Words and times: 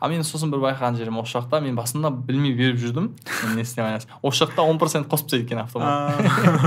а 0.00 0.08
мен 0.08 0.24
сосын 0.26 0.50
бір 0.52 0.62
байқаған 0.62 0.96
жерім 0.98 1.18
осы 1.22 1.36
жақта 1.36 1.60
мен 1.64 1.76
басында 1.78 2.10
білмей 2.10 2.54
беріп 2.56 2.78
жүрдім. 2.82 3.10
Не 3.54 3.62
істеп 3.64 3.84
айналасың 3.84 4.16
осы 4.22 4.44
жақта 4.44 4.64
он 4.66 4.78
процент 4.78 5.08
қосып 5.10 5.28
тастайды 5.30 5.46
екен 5.46 5.62
автомат. 5.62 6.18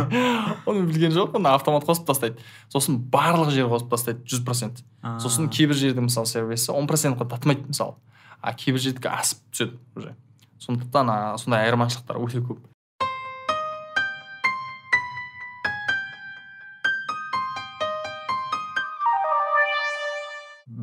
Оны 0.68 0.86
білген 0.88 1.16
жоқпын 1.16 1.50
автомат 1.52 1.88
қосып 1.88 2.08
тастайды. 2.08 2.40
Сосын 2.74 3.00
барлық 3.12 3.52
жер 3.56 3.70
қосып 3.72 3.92
тастайды 3.92 4.24
жүз 4.28 4.46
процент. 4.46 4.84
Сосын 5.24 5.50
кейбір 5.50 5.76
жерде 5.76 6.06
мысалы 6.06 6.30
сервисі 6.30 6.72
он 6.72 6.88
процентқа 6.88 7.28
татымайды 7.28 7.68
мысалы. 7.68 7.98
А 8.42 8.54
кейбір 8.54 8.82
жердікі 8.82 9.12
асып 9.12 9.44
түседі 9.52 9.78
уже. 9.96 10.16
Сондықтан 10.64 11.38
сондай 11.38 11.68
айырмашылықтар 11.68 12.20
өте 12.22 12.42
көп. 12.42 12.64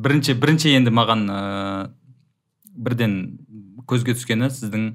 Бірінші 0.05 0.35
бірінші 0.37 0.75
енді 0.77 0.91
маған 0.93 1.21
ыыы 1.33 2.04
бірден 2.75 3.15
көзге 3.89 4.13
түскені 4.17 4.51
сіздің 4.53 4.89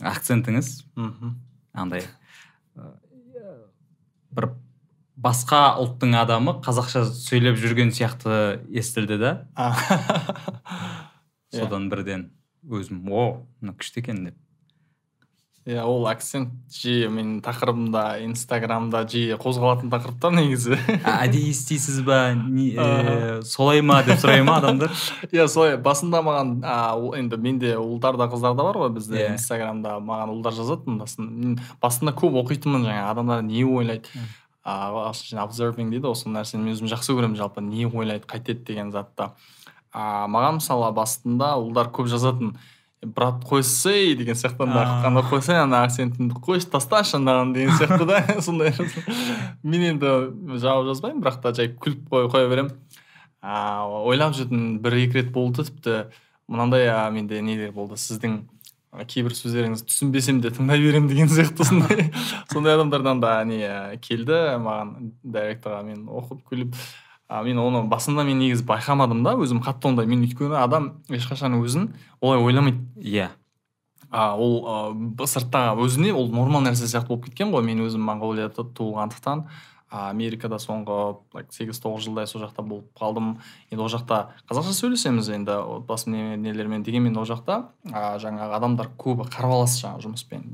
акцентіңіз. 0.00 0.76
Мхм. 0.96 1.34
Андай 1.74 2.06
бір 4.34 4.50
басқа 5.14 5.76
ұлттың 5.82 6.16
адамы 6.18 6.56
қазақша 6.64 7.04
сөйлеп 7.14 7.58
жүрген 7.60 7.92
сияқты 7.94 8.58
естілді 8.74 9.18
да. 9.20 9.32
Содан 11.54 11.86
бірден 11.92 12.32
өзім 12.64 13.04
о 13.12 13.26
мына 13.60 13.76
күшті 13.78 14.02
екен 14.02 14.24
деп. 14.26 14.38
Иә 15.64 15.80
ол 15.88 16.04
акцент 16.10 16.50
жиі 16.68 17.06
менің 17.08 17.38
тақырыбымда 17.44 18.02
инстаграмда 18.26 19.00
жиі 19.08 19.38
қозғалатын 19.40 19.88
тақырыптар 19.92 20.34
негізі. 20.36 20.76
«А, 21.00 21.24
әдейі 21.24 21.54
істейсіз 21.54 22.02
ба? 22.04 22.18
Э, 22.34 23.40
солай 23.48 23.80
ма 23.80 24.02
деп 24.04 24.20
сұрай 24.20 24.44
ма 24.44 24.58
адамдар? 24.60 24.92
Иә 25.32 25.46
солай. 25.48 25.78
Басында 25.80 26.20
маған 26.26 26.54
енді 27.16 27.38
менде 27.40 27.74
ұлдар 27.80 28.18
да 28.20 28.28
қыздар 28.28 28.52
да 28.58 28.68
бар 28.68 28.76
ғой 28.82 28.92
бізде 28.92 29.22
Иә. 29.22 29.32
инстаграмда. 29.38 29.96
Маған 30.04 30.34
ұлдар 30.36 30.52
жазатын 30.52 31.00
басында. 31.00 31.32
Мен 31.32 31.58
басында 31.80 32.12
көп 32.12 32.36
оқитынмын 32.44 32.84
жаңағы 32.84 33.10
адамдар 33.14 33.42
не 33.48 33.64
ойлайды? 33.64 34.12
Ағылшынша 34.64 35.44
observing 35.44 35.90
дейді 35.92 36.10
ғой 36.10 36.16
сол 36.16 36.36
нәрсені 36.36 36.64
мен 36.64 36.76
өзім 36.76 36.92
жақсы 36.92 37.16
көремін 37.16 37.40
жалпы 37.40 37.64
не 37.64 37.84
ойлайды 37.88 38.24
қайтеді 38.28 38.64
деген 38.68 38.92
затты 38.92 39.30
а, 39.94 40.26
маған 40.28 40.58
мысалы 40.58 40.90
басында 40.96 41.54
ұлдар 41.60 41.92
көп 41.94 42.08
жазатын. 42.10 42.56
Брат 43.04 43.44
қойсай 43.48 44.14
деген 44.16 44.34
сияқты 44.34 44.64
ана 44.64 44.82
А. 44.82 45.06
ана 45.06 45.22
қойсай 45.26 45.60
ана 45.62 45.82
акцентіңді 45.84 46.40
қойшы 46.44 46.70
тасташы 46.72 47.18
анаған 47.18 47.52
деген 47.54 47.74
сияқты 47.78 48.06
да 48.06 48.40
сондай. 48.46 48.72
Мен 49.62 49.86
енді 49.94 50.58
жауап 50.58 50.88
жазбаймын 50.90 51.22
бірақ 51.22 51.40
та 51.42 51.52
жай 51.54 51.68
күліп 51.74 52.08
қоя, 52.10 52.48
беремін. 52.48 52.72
А, 53.42 53.84
ойлап 53.84 54.34
жүрдім 54.34 54.80
бір 54.80 54.98
екі 55.04 55.20
рет 55.20 55.32
болды 55.32 55.64
тіпті 55.68 56.06
мынандай 56.48 56.88
менде 57.12 57.42
нелер 57.42 57.72
болды 57.72 57.98
сіздің 58.00 58.42
кейбір 59.10 59.34
сөздеріңізді 59.34 59.88
түсінбесем 59.90 60.40
де 60.40 60.52
тыңдай 60.54 60.78
беремін 60.80 61.08
деген 61.10 61.28
сияқты 61.28 61.64
сондай. 61.66 62.10
Сондай 62.52 62.76
адамдардан 62.76 63.20
да 63.20 63.40
не 63.44 63.66
келді 64.04 64.36
маған 64.62 65.10
директорға 65.24 65.82
мен 65.88 66.04
оқып 66.06 66.44
күліп. 66.50 66.78
А, 67.34 67.42
мен 67.42 67.58
оны 67.58 67.82
басында 67.90 68.22
мен 68.24 68.38
негізі 68.38 68.62
байқамадым 68.68 69.24
да 69.26 69.32
өзім 69.34 69.58
қатты 69.64 69.88
ондай. 69.90 70.06
Мен 70.06 70.22
өйткені 70.26 70.54
адам 70.62 70.92
ешқашан 71.10 71.56
өзін 71.58 71.88
олай 72.20 72.38
ойламайды. 72.38 72.84
Иә. 73.02 73.28
А, 74.10 74.36
ол 74.38 74.94
б- 74.94 75.26
сырттағы 75.26 75.82
өзіне 75.88 76.12
ол 76.14 76.28
нормал 76.30 76.62
нәрсе 76.62 76.86
сияқты 76.86 77.08
болып 77.10 77.26
кеткен 77.26 77.50
ғой. 77.50 77.64
Мен 77.66 77.82
өзім 77.82 78.04
моңғолияда 78.06 78.68
туылғандықтан. 78.78 79.48
Америкада 79.94 80.58
соңғы 80.58 80.98
сегіз 81.54 81.78
тоғыз 81.82 82.08
жылдай 82.08 82.26
сол 82.26 82.42
жақта 82.42 82.64
болып 82.66 82.90
қалдым. 82.98 83.36
Енді 83.70 83.82
ол 83.84 83.90
жақта 83.92 84.18
қазақша 84.50 84.74
сөйлесеміз 84.80 85.30
енді 85.36 85.54
отбасы 85.78 86.10
не- 86.10 86.36
нелермен 86.36 86.82
дегенмен 86.82 87.16
ол 87.16 87.26
жақта 87.28 87.66
а, 87.92 88.18
жаңағы 88.18 88.56
адамдар 88.58 88.90
көбі 88.98 89.28
қарбалас 89.30 89.78
жаңағы 89.82 90.08
жұмыспен. 90.08 90.44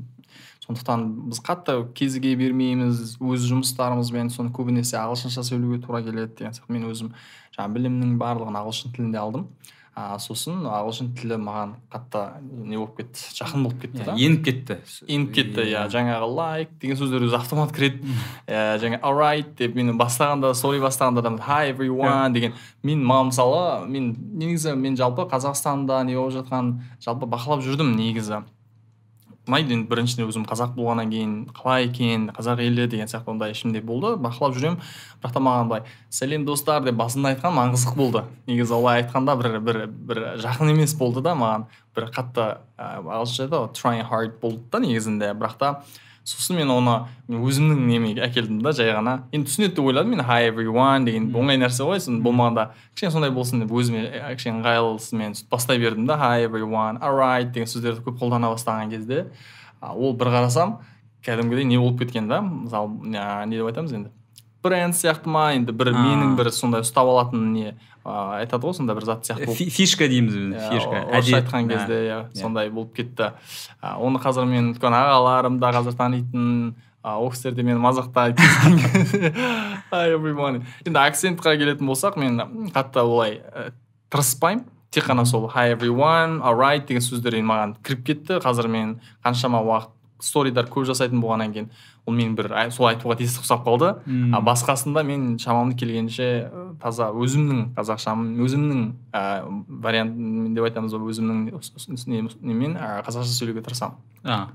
Сондықтан 0.67 1.07
біз 1.33 1.41
қатты 1.43 1.75
кезіге 1.97 2.37
бермейміз 2.37 3.17
өз 3.19 3.49
жұмыстарымызбен 3.51 4.29
соны 4.31 4.53
көбінесе 4.55 5.01
ағылшынша 5.01 5.43
сөйлеуге 5.49 5.81
тура 5.83 6.03
келеді 6.05 6.37
деген 6.39 6.53
сияқты. 6.55 6.71
Мен 6.77 6.87
өзім 6.93 7.15
жаңағы 7.57 7.75
білімнің 7.79 8.17
барлығын 8.21 8.61
ағылшын 8.61 8.93
тілінде 8.95 9.19
алдым. 9.19 9.49
А, 9.95 10.19
сосын 10.23 10.63
ағылшын 10.71 11.11
тілі 11.19 11.37
маған 11.43 11.73
қатты 11.93 12.23
не 12.45 12.79
болып 12.79 13.01
кетті 13.01 13.33
жақын 13.37 13.65
болып 13.67 13.81
кетті 13.83 14.05
да. 14.07 14.15
еніп 14.15 14.45
кетті. 14.47 14.77
Еніп 15.09 15.33
кетті 15.35 15.65
иә. 15.67 15.83
Жаңағы 15.93 16.29
лайк 16.31 16.77
деген 16.83 17.01
сөздер 17.01 17.27
өзі 17.27 17.39
автомат 17.41 17.75
кіреді. 17.75 18.15
Иә 18.47 18.79
жаңа 18.83 19.01
alright 19.03 19.51
деп 19.59 19.75
мен 19.75 19.97
бастағанда 19.99 20.53
story 20.55 20.81
бастағанда 20.85 21.25
да 21.27 21.35
hi 21.49 21.73
everyone 21.73 22.33
деген. 22.37 22.55
Мен 22.83 23.03
маған 23.03 23.33
мысалы 23.33 23.87
мен 23.91 24.15
негізі 24.39 24.77
мен 24.79 24.97
жалпы 24.97 25.27
қазақстанда 25.31 26.05
не 26.07 26.17
болып 26.17 26.39
жатқан 26.39 26.79
жалпы 27.03 27.27
бақылап 27.27 27.67
жүрдім 27.67 27.97
негізі. 27.99 28.45
Ұнайды 29.51 29.75
енді 29.75 29.89
біріншіден 29.91 30.29
өзім 30.31 30.45
қазақ 30.47 30.77
болғаннан 30.77 31.11
кейін 31.11 31.33
қалай 31.57 31.89
екен 31.89 32.29
қазақ 32.37 32.63
елі 32.63 32.87
деген 32.87 33.11
сияқты 33.11 33.33
ондай 33.33 33.51
ішімде 33.51 33.83
болды. 33.83 34.15
Бақылап 34.23 34.55
жүремін. 34.55 34.79
Бірақ 35.19 35.35
та 35.35 35.43
маған 35.43 35.73
былай 35.73 35.83
сәлем 36.15 36.47
достар 36.47 36.85
деп 36.87 36.95
басында 37.01 37.35
айтқан 37.35 37.57
маған 37.57 37.75
қызық 37.75 37.97
болды. 37.99 38.23
Негізі 38.47 38.77
олай 38.79 39.03
айтқанда 39.03 39.37
бір 39.41 39.59
бір 39.59 39.81
бір 39.91 40.23
жақын 40.45 40.71
емес 40.77 40.95
болды 40.95 41.25
да 41.27 41.35
маған. 41.35 41.67
Бір 41.97 42.07
қатты 42.15 42.47
ағылшынша 42.79 43.49
айтады 43.49 43.65
ғой 43.65 43.75
trying 43.75 44.07
hard 44.07 44.39
болды 44.41 44.63
да 44.71 44.85
негізінде. 44.87 45.35
Бірақ 45.35 45.59
та 45.59 45.73
сосын 46.31 46.61
мен 46.61 46.71
оны 46.71 46.95
мен 47.29 47.43
өзімнің 47.47 47.81
неме 47.89 48.13
әкелдім 48.23 48.61
да 48.63 48.73
жай 48.77 48.93
ғана. 48.95 49.17
Енді 49.35 49.51
түсінеді 49.51 49.77
деп 49.77 49.89
ойладым 49.91 50.15
мен 50.15 50.23
hi 50.25 50.47
everyone 50.49 51.09
деген 51.09 51.29
оңай 51.35 51.59
нәрсе 51.61 51.85
ғой 51.85 51.99
сосын 51.99 52.21
болмағанда. 52.25 52.71
Кішкене 52.95 53.13
сондай 53.17 53.35
болсын 53.35 53.65
деп 53.65 53.75
өзіме 53.75 54.07
кішкене 54.37 54.61
ыңғайлысымен 54.61 55.37
сөйтіп 55.37 55.51
бастай 55.57 55.83
бердім 55.83 56.07
да 56.07 56.17
hi 56.21 56.47
everyone 56.47 57.03
alright 57.03 57.51
деген 57.51 57.69
сөздерді 57.71 58.07
көп 58.07 58.23
қолдана 58.23 58.53
бастаған 58.55 58.95
кезде 58.95 59.27
ол 59.81 60.15
бір 60.15 60.33
қарасам 60.37 60.79
кәдімгідей 61.27 61.67
не 61.69 61.79
болып 61.79 62.01
кеткен 62.05 62.29
да 62.29 62.41
мысалы 62.41 63.05
не 63.05 63.57
деп 63.57 63.67
айтамыз 63.73 63.93
енді. 63.93 64.11
Бренд 64.63 64.93
сияқты 64.93 65.29
ма 65.33 65.55
енді 65.57 65.73
бір 65.73 65.95
менің 65.97 66.35
бір 66.37 66.51
сондай 66.53 66.83
ұстап 66.85 67.09
алатын 67.09 67.53
не 67.55 67.71
ә, 68.05 68.41
айтады 68.41 68.65
ғой 68.67 68.75
сондай 68.77 68.97
бір 68.97 69.05
зат 69.05 69.25
сияқты 69.29 69.55
фишка 69.71 70.09
дейміз 70.09 70.35
біз 70.35 70.55
Иә, 70.55 70.69
фишка 70.73 71.03
орысша 71.11 71.41
айтқан 71.41 71.67
да. 71.69 71.75
кезде 71.75 71.99
иә 72.07 72.19
Иә. 72.31 72.41
сондай 72.41 72.71
болып 72.71 72.95
кетті. 72.97 73.33
Оны 73.83 74.19
қазір 74.23 74.47
мен 74.49 74.73
үлкен 74.75 74.95
ағаларым 74.97 75.59
да 75.61 75.71
қазір 75.77 75.97
танитын 75.99 76.75
ол 77.05 77.31
кісілер 77.33 77.55
де 77.57 77.63
мені 77.63 77.81
мазақтайды 77.81 78.37
Hi, 79.91 80.11
everyone. 80.15 80.63
енді 80.87 80.99
акцентқа 81.01 81.57
келетін 81.59 81.87
болсақ 81.89 82.17
мен 82.21 82.41
қатты 82.75 83.01
олай 83.03 83.41
ә, 83.41 83.71
тырыспаймын. 84.13 84.65
Тек 84.91 85.05
қана 85.07 85.25
сол 85.25 85.49
hi 85.55 85.71
everyone 85.75 86.41
alright 86.43 86.87
деген 86.89 87.03
сөздер 87.03 87.37
маған 87.47 87.77
кіріп 87.87 88.05
кетті. 88.07 88.41
Қазір 88.43 88.69
мен 88.69 88.97
қаншама 89.25 89.61
уақыт 89.63 89.97
сторидар 90.21 90.67
көп 90.69 90.85
жасайтын 90.89 91.21
болғаннан 91.23 91.53
кейін. 91.55 91.71
Ол 92.07 92.15
мен 92.17 92.35
бір 92.35 92.49
сол 92.73 92.89
айтуға 92.91 93.17
тесік 93.19 93.43
ұқсап 93.45 93.63
қалды. 93.67 93.91
А 94.35 94.41
басқасында 94.45 95.03
мен 95.07 95.37
шамамды 95.39 95.77
келгенше 95.77 96.51
таза 96.83 97.11
өзімнің 97.13 97.75
қазақшам 97.77 98.25
өзімнің 98.45 98.81
ә, 99.13 99.45
вариант 99.69 100.17
деп 100.57 100.65
айтамыз 100.71 100.95
ғой 100.97 101.13
өзімнің 101.13 101.61
немен 102.43 102.77
ә, 102.77 103.01
қазақша 103.07 103.31
сөйлеуге 103.37 103.63
тырысамын. 103.67 103.97
А. 104.25 104.49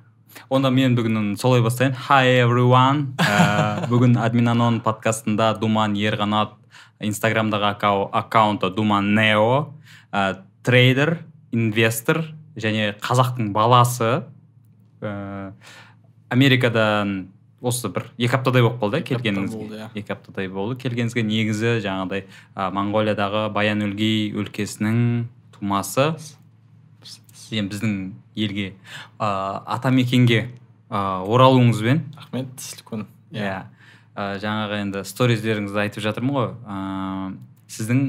онда 0.50 0.69
мен 0.69 0.95
бүгін 0.97 1.38
солай 1.39 1.61
бастайын. 1.61 1.94
Hi 2.09 2.41
everyone. 2.41 3.13
Ә, 3.22 3.88
бүгін 3.91 4.17
админ 4.19 4.47
анон 4.51 4.81
подкастында 4.83 5.53
думан 5.59 5.94
ерқанат 5.95 6.57
инстаграмдағы 7.00 7.75
аккау- 7.75 8.09
аккаунты 8.12 8.69
думан 8.73 9.13
нео 9.16 9.69
ә, 10.12 10.41
трейдер 10.63 11.19
инвестор 11.51 12.23
және 12.57 12.94
қазақтың 13.00 13.51
баласы 13.53 14.23
ә, 15.01 15.51
америкадан 16.29 17.27
осы 17.66 17.90
бір 17.90 18.08
екі 18.18 18.38
аптадай 18.38 18.64
болып 18.66 18.81
қалды 18.84 19.02
келгеніңізге. 19.09 19.66
иә. 19.74 19.88
екі 19.98 20.14
аптадай 20.14 20.48
болды. 20.48 20.78
Келгеніңізге 20.84 21.24
негізі 21.26 21.72
жаңағыдай 21.86 22.26
ә, 22.56 22.70
моңғолиядағы 22.76 23.48
баян 23.56 23.81
өлгей 23.86 24.30
өлкесінің 24.38 25.26
тумасы 25.56 26.14
енді 27.52 27.74
біздің 27.74 27.95
елге 28.36 28.68
ә, 29.19 29.63
атамекенге 29.78 30.51
ә, 30.89 31.25
оралуыңызбен. 31.25 32.04
Рахмет 32.18 32.69
үлкен 32.78 33.07
иә. 33.34 33.66
Ә, 34.16 34.38
жаңағы 34.44 34.81
енді 34.86 35.04
сториздеріңізді 35.07 35.84
айтып 35.88 36.06
жатырмын 36.06 36.38
ғой. 36.38 36.50
Ә, 36.66 37.36
сіздің 37.68 38.01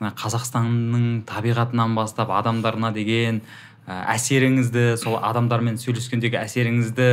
мына 0.00 0.12
қазақстанның 0.18 1.24
табиғатынан 1.28 1.94
бастап 1.98 2.30
адамдарына 2.34 2.92
деген 2.94 3.42
ә, 3.86 4.04
әсеріңізді 4.14 4.94
сол 5.00 5.18
адамдармен 5.20 5.78
сөйлескендегі 5.80 6.40
әсеріңізді 6.40 7.08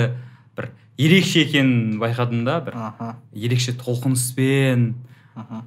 ерекше 0.98 1.46
екенін 1.46 2.00
байқадым 2.02 2.44
да 2.46 2.60
бір. 2.62 2.76
Аха. 2.76 3.16
Ерекше 3.34 3.74
толқыныспен 3.78 4.94
аха. 5.36 5.64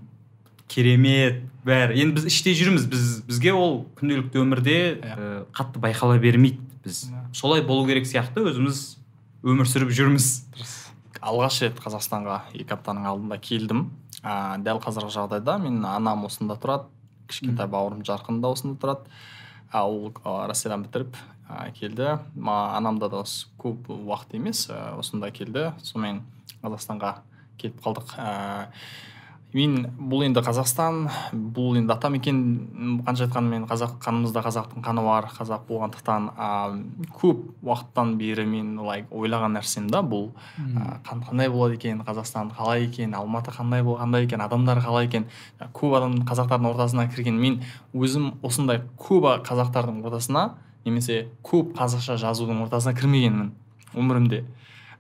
керемет 0.69 1.43
бәрі. 1.65 1.99
Енді 2.01 2.21
біз 2.21 2.29
іште 2.29 2.55
жүрміз. 2.57 2.87
Біз 2.91 3.23
бізге 3.29 3.53
ол 3.53 3.85
күнделікті 3.99 4.43
өмірде 4.43 4.79
ә, 5.01 5.45
қатты 5.55 5.81
байқала 5.81 6.19
бермейді 6.19 6.61
біз. 6.85 7.05
Иә. 7.11 7.25
солай 7.33 7.63
болу 7.63 7.87
керек 7.87 8.07
сияқты. 8.07 8.45
Өзіміз 8.51 8.97
өмір 9.45 9.69
сүріп 9.69 9.93
жүрміз. 9.95 10.45
Алғаш 11.25 11.63
рет 11.65 11.79
қазақстанға 11.81 12.43
екі 12.53 12.77
аптаның 12.77 13.07
алдында 13.09 13.39
келдім. 13.41 13.87
Ә, 14.23 14.59
дәл 14.61 14.81
қазіргі 14.83 15.15
жағдайда 15.15 15.59
мен 15.63 15.85
анам 15.89 16.27
осында 16.29 16.59
тұрады. 16.61 16.91
Кішкентай 17.29 17.69
бауырым 17.71 18.05
жарқын 18.05 18.43
да 18.43 18.53
осында 18.53 18.77
тұрады. 18.81 19.09
Ал 19.75 20.13
россиядан 20.49 20.85
бітіріп 20.87 21.17
ә, 21.51 21.71
келді. 21.75 22.15
Анамда 22.47 23.11
да 23.11 23.25
көп 23.61 23.91
уақыт 23.91 24.37
емес 24.39 24.69
ә, 24.71 24.95
осында 24.99 25.33
келді. 25.35 25.73
Сонымен 25.83 26.23
қазақстанға 26.63 27.17
келіп 27.59 27.83
қалдық. 27.85 28.15
Мен 29.55 29.85
бұл 29.95 30.25
енді 30.27 30.43
қазақстан 30.43 31.05
бұл 31.55 31.77
енді 31.79 31.93
атамекен 31.95 32.39
қанша 33.07 33.29
айтқанмен 33.29 33.69
қазақ 33.71 34.01
қанымызда 34.03 34.43
қазақтың 34.43 34.83
қаны 34.83 35.03
бар 35.07 35.29
қазақ 35.31 35.69
болғандықтан 35.69 36.25
ә, 36.35 36.49
көп 37.15 37.45
уақыттан 37.63 38.17
бері 38.19 38.49
мен 38.51 38.73
лайк 38.83 39.13
ойлаған 39.15 39.55
нәрсем 39.55 39.87
да 39.93 40.01
бұл. 40.03 40.33
Ә, 40.59 40.99
қандай 41.07 41.53
болады 41.55 41.77
екен 41.79 42.03
қазақстан 42.03 42.51
қалай 42.57 42.89
екен 42.89 43.15
алматы 43.15 43.55
қандай 43.55 43.85
қандай 43.87 44.27
екен 44.27 44.43
адамдар 44.43 44.81
қалай 44.83 45.07
екен? 45.07 45.29
Көп 45.73 45.95
адам 46.01 46.17
қазақтардың 46.27 46.73
ортасына 46.73 47.07
кірген. 47.15 47.39
Мен 47.39 47.61
өзім 47.95 48.33
осындай 48.43 48.83
көп 48.99 49.29
қазақтардың 49.47 50.03
ортасына 50.03 50.57
немесе 50.85 51.29
көп 51.47 51.77
қазақша 51.79 52.17
жазудың 52.19 52.65
ортасына 52.67 52.97
кірмегенмін 52.99 53.53
өмірімде. 53.95 54.43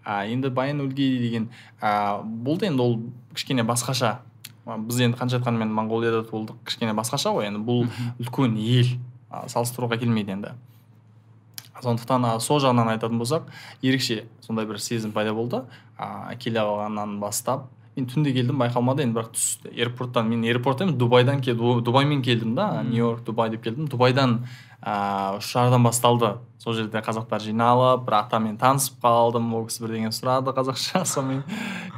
Ә, 0.06 0.28
енді 0.30 0.50
баян 0.54 0.78
өлгей 0.84 1.18
деген 1.18 1.50
ә, 1.82 2.22
бұл 2.22 2.62
енді 2.62 2.82
ол 2.86 2.96
кішкене 3.34 3.66
басқаша. 3.66 4.20
Біз 4.64 5.00
енді 5.04 5.18
қанша 5.20 5.40
айтқанмен 5.40 5.72
моңғолияда 5.76 6.22
туылдық 6.28 6.62
кішкене 6.68 6.94
басқаша 6.96 7.34
ғой 7.36 7.50
енді. 7.50 7.60
Бұл 7.64 7.84
үлкен 8.22 8.56
ел 8.60 8.94
салыстыруға 9.52 9.98
келмейді 10.00 10.36
енді. 10.38 10.54
Сондықтан 11.84 12.26
сол 12.40 12.62
жағынан 12.64 12.94
айтатын 12.94 13.20
болсақ 13.20 13.50
ерекше 13.82 14.24
сондай 14.40 14.66
бір 14.66 14.80
сезім 14.80 15.12
пайда 15.12 15.34
болды. 15.36 15.64
Ә, 15.98 16.32
келе 16.40 16.62
қалғаннан 16.62 17.18
бастап 17.20 17.68
мен 17.94 18.06
түнде 18.10 18.32
келдім 18.34 18.58
байқалмады 18.58 19.04
енді 19.04 19.14
бірақ 19.14 19.34
түс 19.36 19.58
аэропорттан 19.70 20.26
мен 20.26 20.42
аэропорттан 20.48 20.88
емес 20.88 20.98
дубайдан 20.98 21.40
кел 21.40 21.80
дубаймен 21.80 22.22
келдім 22.22 22.54
да 22.54 22.82
нью 22.82 23.04
йорк 23.04 23.24
дубай 23.24 23.50
деп 23.50 23.62
келдім. 23.62 23.86
Дубайдан 23.86 24.46
ыыы 24.82 25.38
үш 25.38 25.52
жарымдан 25.54 25.84
басталды. 25.86 26.32
Сол 26.58 26.74
жерде 26.74 26.98
қазақтар 26.98 27.40
жиналып 27.44 28.02
бір 28.08 28.16
атамен 28.18 28.56
танысып 28.58 28.98
қалдым. 29.04 29.46
Ол 29.54 29.68
кісі 29.68 29.84
бірдеңе 29.84 30.10
сұрады 30.10 30.50
қазақша 30.56 31.04
сонымен 31.12 31.44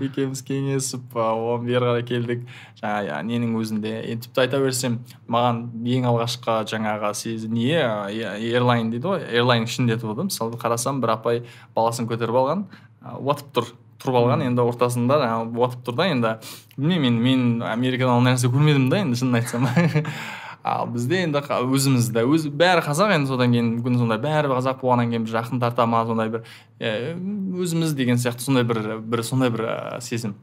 екеуміз 0.04 0.42
кеңесіп 0.44 1.16
одан 1.16 1.64
бері 1.64 1.88
қарай 1.88 2.04
келдік. 2.06 2.44
Жаңа 2.82 3.22
ненің 3.24 3.56
өзінде. 3.56 3.94
Енді 4.12 4.28
тіпті 4.28 4.44
айта 4.44 4.60
берсем 4.60 5.00
маған 5.32 5.64
ең 5.80 6.10
алғашқы 6.12 6.60
жаңағы 6.74 7.14
сезім 7.16 7.56
не 7.56 7.72
эйрлайн 7.72 8.92
дейді 8.92 9.14
ғой 9.14 9.26
эйрлайн 9.32 9.64
ішінде 9.64 9.96
тұрды 10.02 10.28
мысалы 10.28 10.60
қарасам 10.60 11.00
бір 11.00 11.16
апай 11.16 11.42
баласын 11.74 12.10
көтеріп 12.10 12.42
алған 12.42 12.68
уатып 13.16 13.50
тұр. 13.56 13.74
Тұрып 14.02 14.18
алған 14.20 14.44
енді 14.46 14.64
ортасында 14.66 15.20
жаңағы 15.22 15.60
уатып 15.62 15.86
тұр 15.86 15.96
да 16.00 16.08
енді. 16.12 16.32
Білмеймін 16.76 17.20
мен 17.22 17.46
мен 17.46 17.62
америкада 17.70 18.16
ондай 18.16 18.36
нәрсе 18.36 18.50
көрмедім 18.52 18.90
да 18.90 19.00
енді 19.04 19.20
шынын 19.20 19.40
айтсам. 19.40 19.68
Ал 20.66 20.88
бізде 20.90 21.20
енді 21.22 21.38
өзіміз 21.38 22.08
де 22.10 22.24
өз 22.26 22.48
бәрі 22.50 22.82
қазақ 22.82 23.12
енді 23.14 23.30
содан 23.30 23.52
кейін 23.54 23.68
мүмкін 23.76 24.00
сондай 24.00 24.18
бәрі 24.18 24.50
қазақ 24.50 24.80
болғаннан 24.80 25.12
кейін 25.12 25.26
бір 25.28 25.34
жақын 25.36 25.60
тарта 25.62 25.86
ма 25.86 26.00
сондай 26.08 26.32
бір 26.32 26.42
өзіміз 27.62 27.92
деген 27.94 28.18
сияқты 28.18 28.42
сондай 28.42 28.66
бір 28.66 28.98
бір 28.98 29.22
сондай 29.22 29.52
бір 29.54 29.62
сезім. 30.02 30.34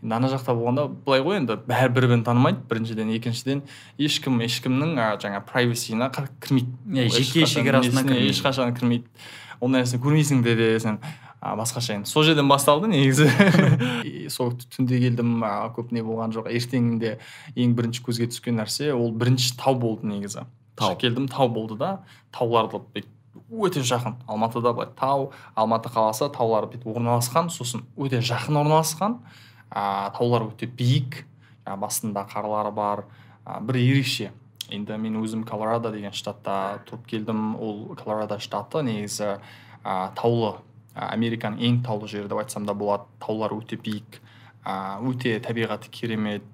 Енді 0.00 0.16
ана 0.16 0.30
жақта 0.32 0.54
болғанда 0.56 0.86
былай 1.04 1.20
ғой 1.26 1.42
енді 1.42 1.58
бәрі 1.68 1.92
бір 1.92 2.08
бірін 2.08 2.24
танымайды 2.24 2.64
біріншіден 2.70 3.12
екіншіден. 3.18 3.62
Ешкім 4.00 4.40
ешкімнің 4.48 4.96
жаңа 5.20 5.42
прайвесиіне 5.44 6.08
кірмейді. 6.40 7.10
Жеке 7.12 7.44
шекарасына 7.44 8.16
ешқашан 8.30 8.72
кірмейді. 8.76 9.04
Ондай 9.60 9.84
нәрсені 9.84 10.02
көрмейсің 10.04 10.42
де 10.44 10.56
де 10.56 10.72
сен 10.80 10.98
басқаша 11.54 11.94
енді. 12.00 12.10
Сол 12.10 12.24
жерден 12.26 12.48
басталды 12.50 12.90
негізі. 12.90 13.28
Сол 14.34 14.54
түнде 14.58 14.98
келдім 15.02 15.40
көп 15.76 15.92
не 15.94 16.02
болған 16.02 16.34
жоқ. 16.34 16.48
Ертеңінде 16.50 17.18
ең 17.54 17.74
бірінші 17.78 18.02
көзге 18.06 18.30
түскен 18.32 18.58
нәрсе 18.58 18.90
ол 18.96 19.12
бірінші 19.14 19.54
тау 19.60 19.76
болды 19.78 20.08
негізі. 20.10 20.46
Тау. 20.76 20.96
Келдім 21.00 21.28
тау 21.30 21.48
болды 21.52 21.78
да. 21.80 22.00
Тауларды 22.34 22.80
өте 23.50 23.82
жақын. 23.86 24.16
Алматыда 24.26 24.72
былай 24.74 24.90
тау 24.98 25.30
алматы 25.54 25.90
қаласы 25.92 26.28
таулар 26.34 26.66
бүйтіп 26.70 26.90
орналасқан 26.96 27.50
сосын 27.52 27.84
өте 27.96 28.20
жақын 28.24 28.58
орналасқан. 28.62 29.20
Ә, 29.70 30.10
таулар 30.16 30.48
өте 30.50 30.66
биік. 30.66 31.24
Ә, 31.64 31.76
басында 31.78 32.26
қарлары 32.30 32.72
бар. 32.74 33.04
Ә, 33.44 33.60
бір 33.60 33.80
ерекше. 33.80 34.32
Енді 34.70 34.98
мен 34.98 35.20
өзім 35.22 35.44
колорадо 35.46 35.92
деген 35.94 36.12
штатта 36.12 36.82
тұрып 36.88 37.06
келдім. 37.06 37.54
Ол 37.56 37.94
колорадо 37.94 38.40
штаты 38.42 38.82
негізі 38.82 39.36
ә, 39.84 40.10
таулы. 40.18 40.56
Американың 40.96 41.60
ең 41.60 41.82
таулы 41.84 42.08
жері 42.08 42.30
деп 42.30 42.40
айтсам 42.40 42.66
да 42.66 42.74
болады. 42.74 43.04
Таулар 43.20 43.52
өте 43.52 43.76
биік. 43.76 44.20
Өте 44.64 45.36
табиғаты 45.44 45.90
керемет. 45.92 46.44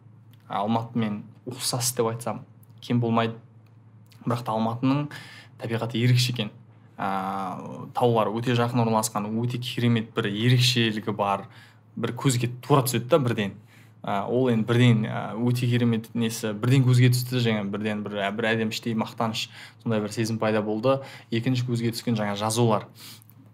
Алматымен 0.49 1.23
ұқсас 1.49 1.95
деп 1.97 2.11
айтсам 2.11 2.43
кем 2.83 3.01
болмайды. 3.01 3.39
Бірақ 4.27 4.45
та 4.47 4.53
алматының 4.57 5.07
табиғаты 5.63 5.99
ерекше 6.03 6.33
екен. 6.35 6.51
Ә, 6.99 7.89
таулар 7.95 8.31
өте 8.35 8.55
жақын 8.59 8.83
орналасқан 8.85 9.31
өте 9.41 9.59
керемет 9.63 10.13
бір 10.15 10.29
ерекшелігі 10.31 11.15
бар. 11.17 11.47
Бір 11.97 12.15
көзге 12.19 12.51
тура 12.63 12.83
түседі 12.87 13.09
да 13.09 13.19
бірден. 13.23 13.55
Ә, 14.03 14.27
ол 14.27 14.51
енді 14.51 14.67
бірден 14.67 15.07
өте 15.47 15.67
керемет 15.71 16.11
несі. 16.15 16.53
Бірден 16.53 16.85
көзге 16.87 17.13
түсті 17.15 17.43
жаңа 17.43 17.65
бірден 17.71 18.03
бір 18.05 18.19
бір 18.35 18.51
әдемі 18.53 18.75
іштей 18.75 18.95
мақтаныш 18.99 19.49
сондай 19.83 20.03
бір 20.03 20.15
сезім 20.15 20.39
пайда 20.43 20.63
болды. 20.63 21.01
Екінші 21.31 21.67
көзге 21.71 21.95
түскен 21.95 22.19
жаңа 22.19 22.37
жазулар. 22.39 22.89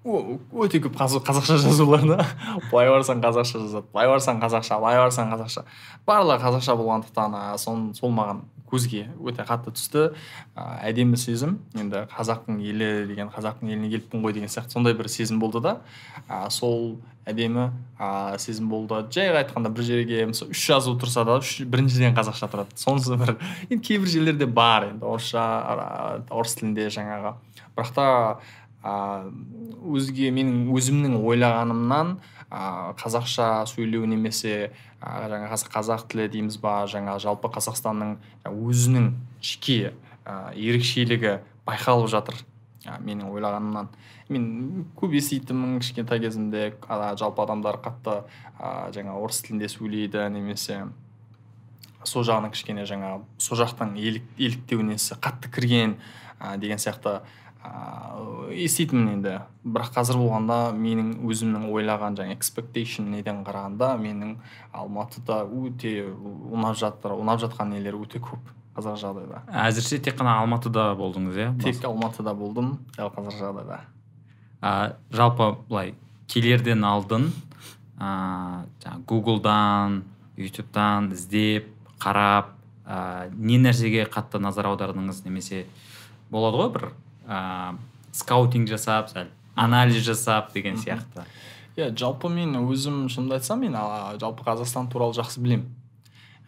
Өте 0.04 0.80
көп 0.80 0.94
қазақша 0.96 1.58
жазулар 1.62 2.04
да. 2.06 2.26
Былай 2.70 2.88
барсаң 2.92 3.22
қазақша 3.24 3.64
жазады 3.64 3.88
былай 3.92 4.08
барсаң 4.08 4.38
қазақша 4.42 4.78
былай 4.78 5.00
барсаң 5.02 5.32
қазақша. 5.34 5.64
Барлығы 6.06 6.44
қазақша 6.44 6.76
болғандықтан 6.78 7.36
сол, 7.58 7.82
сол 7.98 8.14
маған 8.14 8.44
көзге 8.68 9.08
өте 9.24 9.44
қатты 9.48 9.72
түсті. 9.74 10.04
Ә, 10.54 10.64
әдемі 10.88 11.18
сезім. 11.20 11.58
Енді 11.78 12.04
қазақтың 12.12 12.60
елі 12.62 13.06
деген 13.08 13.30
қазақтың 13.32 13.72
еліне 13.72 13.90
келіппін 13.94 14.24
ғой 14.24 14.36
деген 14.36 14.52
сияқты 14.52 14.76
сондай 14.76 14.96
бір 14.96 15.08
сезім 15.08 15.40
болды 15.40 15.62
да. 15.64 15.78
Ә, 16.28 16.48
сол 16.52 16.98
әдемі 17.28 17.70
ә, 17.98 18.38
сезім 18.38 18.68
болды. 18.68 19.00
Жай 19.14 19.32
айтқанда 19.40 19.72
бір 19.72 19.88
жерге 19.88 20.26
мысалы 20.28 20.52
үш 20.52 20.66
жазу 20.68 20.94
тұрса 21.00 21.24
да 21.28 21.40
үш, 21.40 21.58
біріншіден 21.64 22.16
қазақша 22.16 22.48
тұрады. 22.52 22.76
Сонысы 22.76 23.16
бір 23.16 23.36
енді 23.68 23.82
кейбір 23.82 24.12
жерлерде 24.12 24.46
бар 24.46 24.90
енді 24.92 25.08
орысша 25.08 25.48
орыс 26.28 26.56
тілінде 26.60 26.88
жаңағы. 26.92 27.36
Бірақ 27.76 27.94
та 27.96 28.06
өзге 28.82 30.30
менің 30.30 30.68
өзімнің 30.70 31.16
ойлағанымнан 31.26 32.12
ә, 32.48 32.94
қазақша 32.98 33.66
сөйлеу 33.66 34.06
немесе 34.06 34.70
ә, 35.02 35.28
жаңа 35.30 35.50
қазақ 35.50 36.06
тілі 36.10 36.28
дейміз 36.32 36.58
ба 36.62 36.84
жаңа 36.90 37.18
жалпы 37.18 37.50
қазақстанның 37.56 38.16
өзінің 38.48 39.10
жеке 39.42 39.94
ә, 40.24 40.54
ерекшелігі 40.54 41.40
байқалып 41.66 42.08
жатыр 42.12 42.38
ә, 42.86 43.00
менің 43.02 43.32
ойлағанымнан. 43.34 43.90
Мен 44.28 44.86
көп 44.96 45.16
еститінмін 45.18 45.80
кішкентай 45.82 46.22
кезімде 46.22 46.70
ә, 46.86 47.16
жалпы 47.18 47.42
адамдар 47.42 47.80
қатты 47.82 48.22
ә, 48.60 48.92
жаңа 48.94 49.18
орыс 49.18 49.42
тілінде 49.42 49.68
сөйлейді 49.72 50.28
немесе 50.32 50.84
сол 52.06 52.22
жағынан 52.24 52.54
кішкене 52.54 52.86
жаңа 52.88 53.18
сол 53.42 53.58
жақтың 53.58 53.96
еліктеу 53.98 54.80
қатты 55.18 55.50
кірген 55.50 55.96
ә, 56.38 56.56
деген 56.56 56.78
сияқты. 56.78 57.20
Ыыы 57.64 58.58
еститінмін 58.64 59.18
енді. 59.18 59.34
Бірақ 59.64 59.90
қазір 59.96 60.18
болғанда 60.20 60.58
менің 60.76 61.10
өзімнің 61.28 61.66
ойлаған 61.74 62.16
жаңа 62.18 62.36
экспектейшн 62.36 63.10
неден 63.12 63.42
қарағанда 63.46 63.94
менің 64.00 64.36
алматыда 64.72 65.42
өте 65.44 66.08
ұнап 66.08 66.78
жатыр 66.78 67.16
ұнап 67.18 67.42
жатқан 67.42 67.74
нелер 67.74 67.98
өте 67.98 68.22
көп 68.22 68.52
қазіргі 68.78 69.02
жағдайда. 69.02 69.42
Әзірше 69.66 69.98
тек 70.04 70.18
қана 70.18 70.38
алматыда 70.42 70.92
болдыңыз 70.98 71.38
иә? 71.38 71.48
Тек 71.62 71.82
алматыда 71.84 72.34
болдым 72.38 72.76
дәл 72.96 73.10
қазіргі 73.14 73.42
жағдайда. 73.42 73.80
А, 74.60 74.96
жалпы 75.12 75.50
былай 75.68 75.94
келерден 76.28 76.84
алдын 76.84 77.28
ыыы 77.98 78.64
жаңағы 78.84 79.04
гуглдан 79.10 80.00
ютубтан 80.38 81.12
іздеп 81.12 81.68
қарап 81.98 82.54
ә, 82.86 83.28
не 83.34 83.58
нәрсеге 83.58 84.06
қатты 84.06 84.38
назар 84.38 84.70
аудардыңыз 84.70 85.24
немесе 85.26 85.66
болады 86.30 86.62
ғой 86.62 86.72
бір 86.76 86.88
ыыы 87.28 87.78
скаутинг 88.18 88.68
жасап 88.68 89.12
сәл 89.12 89.28
анализ 89.54 90.02
жасап 90.02 90.52
деген 90.54 90.76
сияқты. 90.80 91.26
Иә 91.76 91.92
жалпы 91.94 92.30
мен 92.32 92.56
өзім 92.64 93.06
шынымды 93.12 93.38
айтсам 93.38 93.60
мен 93.62 93.76
жалпы 94.18 94.46
қазақстан 94.46 94.90
туралы 94.90 95.14
жақсы 95.14 95.40
білем. 95.40 95.68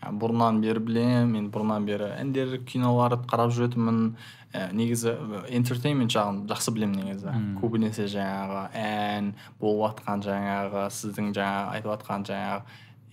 бұрыннан 0.00 0.62
бері 0.62 0.80
білем 0.80 1.32
мен 1.36 1.50
бұрыннан 1.52 1.84
бері 1.84 2.14
әндер 2.16 2.58
киноларды 2.64 3.20
қарап 3.28 3.52
жүретінмін. 3.52 4.16
Ә, 4.50 4.72
негізі 4.74 5.12
энтертеймент 5.54 6.10
жағын 6.10 6.40
жақсы 6.50 6.72
білемін 6.74 7.04
негізі. 7.04 7.34
Көбінесе 7.60 8.08
жаңағы 8.10 8.64
ән 8.74 9.34
болып 9.60 10.00
жатқан 10.00 10.24
жаңағы 10.24 10.86
сіздің 10.90 11.28
жаңағы 11.36 11.76
айтып 11.76 11.92
жатқан 11.92 12.24
жаңағы 12.26 12.62